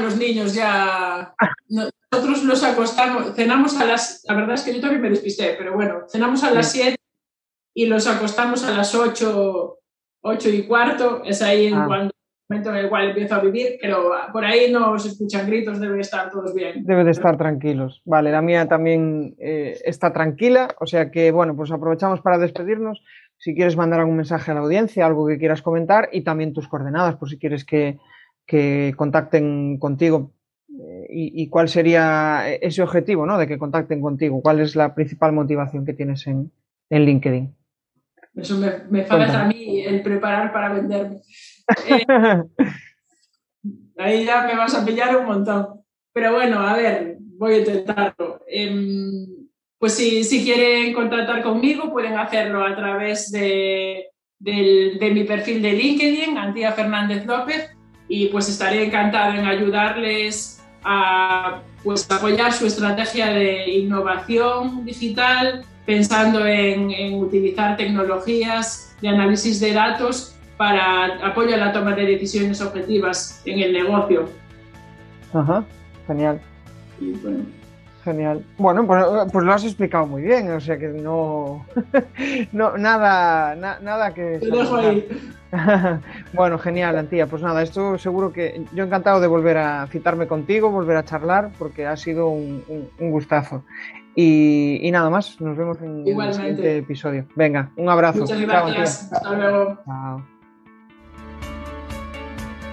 Los 0.00 0.16
niños 0.16 0.54
ya. 0.54 1.34
nosotros 1.68 2.44
nos 2.44 2.64
acostamos, 2.64 3.34
cenamos 3.34 3.78
a 3.78 3.84
las, 3.84 4.24
la 4.26 4.34
verdad 4.34 4.54
es 4.54 4.62
que 4.62 4.74
yo 4.74 4.80
también 4.80 5.02
me 5.02 5.10
despisté, 5.10 5.54
pero 5.58 5.74
bueno, 5.74 6.04
cenamos 6.08 6.42
a 6.44 6.50
las 6.50 6.72
7 6.72 6.96
y 7.74 7.86
los 7.86 8.06
acostamos 8.06 8.64
a 8.64 8.70
las 8.70 8.94
8, 8.94 9.78
8 10.22 10.48
y 10.48 10.66
cuarto, 10.66 11.22
es 11.24 11.42
ahí 11.42 11.66
en 11.66 11.74
ah. 11.74 11.84
cuando 11.86 12.12
momento 12.52 12.70
en 12.70 12.76
el 12.76 12.88
cual 12.88 13.08
empiezo 13.08 13.34
a 13.34 13.40
vivir, 13.40 13.78
pero 13.80 14.10
por 14.32 14.44
ahí 14.44 14.70
no 14.70 14.98
se 14.98 15.08
escuchan 15.08 15.46
gritos, 15.46 15.80
deben 15.80 16.00
estar 16.00 16.30
todos 16.30 16.54
bien. 16.54 16.84
Debe 16.84 17.04
de 17.04 17.10
estar 17.10 17.36
tranquilos. 17.36 18.02
Vale, 18.04 18.30
la 18.30 18.42
mía 18.42 18.68
también 18.68 19.34
eh, 19.38 19.78
está 19.84 20.12
tranquila, 20.12 20.68
o 20.78 20.86
sea 20.86 21.10
que 21.10 21.30
bueno, 21.30 21.56
pues 21.56 21.70
aprovechamos 21.70 22.20
para 22.20 22.38
despedirnos. 22.38 23.02
Si 23.38 23.54
quieres 23.54 23.76
mandar 23.76 24.00
algún 24.00 24.16
mensaje 24.16 24.50
a 24.50 24.54
la 24.54 24.60
audiencia, 24.60 25.06
algo 25.06 25.26
que 25.26 25.38
quieras 25.38 25.62
comentar 25.62 26.08
y 26.12 26.22
también 26.22 26.52
tus 26.52 26.68
coordenadas, 26.68 27.16
por 27.16 27.28
si 27.28 27.38
quieres 27.38 27.64
que, 27.64 27.98
que 28.46 28.94
contacten 28.96 29.78
contigo 29.78 30.32
y, 31.08 31.48
cuál 31.48 31.68
sería 31.68 32.48
ese 32.48 32.82
objetivo, 32.82 33.26
¿no? 33.26 33.38
De 33.38 33.46
que 33.46 33.58
contacten 33.58 34.00
contigo. 34.00 34.40
¿Cuál 34.42 34.60
es 34.60 34.74
la 34.76 34.94
principal 34.94 35.32
motivación 35.32 35.84
que 35.84 35.92
tienes 35.92 36.26
en, 36.26 36.50
LinkedIn? 36.90 37.54
Eso 38.34 38.56
me, 38.58 38.70
me 38.90 39.06
a 39.08 39.44
mí 39.44 39.82
el 39.82 40.02
preparar 40.02 40.52
para 40.52 40.72
venderme. 40.72 41.20
Eh, 41.86 42.04
ahí 43.98 44.24
ya 44.24 44.46
me 44.46 44.56
vas 44.56 44.74
a 44.74 44.84
pillar 44.84 45.16
un 45.16 45.26
montón. 45.26 45.82
Pero 46.12 46.32
bueno, 46.32 46.60
a 46.60 46.76
ver, 46.76 47.18
voy 47.20 47.54
a 47.54 47.58
intentarlo. 47.58 48.40
Em, 48.46 49.26
pues 49.78 49.94
si, 49.94 50.24
si 50.24 50.44
quieren 50.44 50.94
contactar 50.94 51.42
conmigo, 51.42 51.90
pueden 51.90 52.16
hacerlo 52.16 52.64
a 52.64 52.74
través 52.74 53.30
de, 53.30 54.06
de 54.38 55.10
mi 55.12 55.24
perfil 55.24 55.60
de 55.60 55.72
LinkedIn, 55.72 56.38
Antía 56.38 56.72
Fernández 56.72 57.26
López, 57.26 57.70
y 58.12 58.26
pues 58.26 58.46
estaré 58.46 58.84
encantado 58.84 59.32
en 59.32 59.46
ayudarles 59.46 60.62
a 60.84 61.62
pues, 61.82 62.06
apoyar 62.10 62.52
su 62.52 62.66
estrategia 62.66 63.30
de 63.30 63.70
innovación 63.70 64.84
digital, 64.84 65.64
pensando 65.86 66.46
en, 66.46 67.14
utilizar 67.14 67.78
tecnologías 67.78 68.94
de 69.00 69.08
análisis 69.08 69.60
de 69.60 69.72
datos 69.72 70.36
para 70.58 71.26
apoyo 71.26 71.54
a 71.54 71.56
la 71.56 71.72
toma 71.72 71.94
de 71.94 72.04
decisiones 72.04 72.60
objetivas 72.60 73.40
en 73.46 73.60
el 73.60 73.72
negocio. 73.72 74.28
Ajá, 75.32 75.64
genial. 76.06 76.38
Genial. 78.04 78.44
Bueno, 78.58 78.84
pues, 78.86 79.04
pues, 79.32 79.44
lo 79.44 79.52
has 79.52 79.64
explicado 79.64 80.06
muy 80.06 80.22
bien, 80.22 80.50
o 80.50 80.60
sea 80.60 80.76
que 80.76 80.88
no, 80.88 81.64
no 82.52 82.76
nada, 82.76 83.54
nada 83.54 84.12
que. 84.12 84.38
Te 84.40 84.50
dejo 84.50 84.76
ahí. 84.76 85.06
bueno, 86.32 86.58
genial, 86.58 86.98
Antía. 86.98 87.26
Pues 87.26 87.42
nada, 87.42 87.62
esto 87.62 87.98
seguro 87.98 88.32
que 88.32 88.64
yo 88.74 88.84
encantado 88.84 89.20
de 89.20 89.28
volver 89.28 89.58
a 89.58 89.86
citarme 89.86 90.26
contigo, 90.26 90.70
volver 90.70 90.96
a 90.96 91.04
charlar, 91.04 91.50
porque 91.58 91.86
ha 91.86 91.96
sido 91.96 92.28
un, 92.28 92.90
gustazo. 92.98 93.64
Y, 94.16 94.88
nada 94.92 95.08
más, 95.08 95.40
nos 95.40 95.56
vemos 95.56 95.80
en, 95.80 96.04
el 96.06 96.34
siguiente 96.34 96.78
episodio. 96.78 97.26
Venga, 97.36 97.70
un 97.76 97.88
abrazo. 97.88 98.20
Muchas 98.20 98.40
gracias. 98.40 99.12
Hasta 99.12 99.32
luego. 99.32 99.78
Chao. 99.84 100.31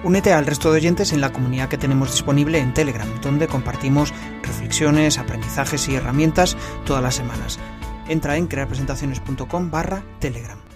Únete 0.02 0.32
al 0.32 0.46
resto 0.46 0.70
de 0.70 0.78
oyentes 0.78 1.12
en 1.12 1.20
la 1.20 1.32
comunidad 1.32 1.68
que 1.68 1.76
tenemos 1.76 2.12
disponible 2.12 2.58
en 2.58 2.72
Telegram, 2.72 3.08
donde 3.20 3.48
compartimos 3.48 4.14
reflexiones, 4.42 5.18
aprendizajes 5.18 5.88
y 5.88 5.94
herramientas 5.94 6.56
todas 6.86 7.02
las 7.02 7.14
semanas. 7.14 7.58
Entra 8.08 8.36
en 8.36 8.46
crearpresentaciones.com 8.46 9.70
barra 9.70 10.02
Telegram. 10.18 10.69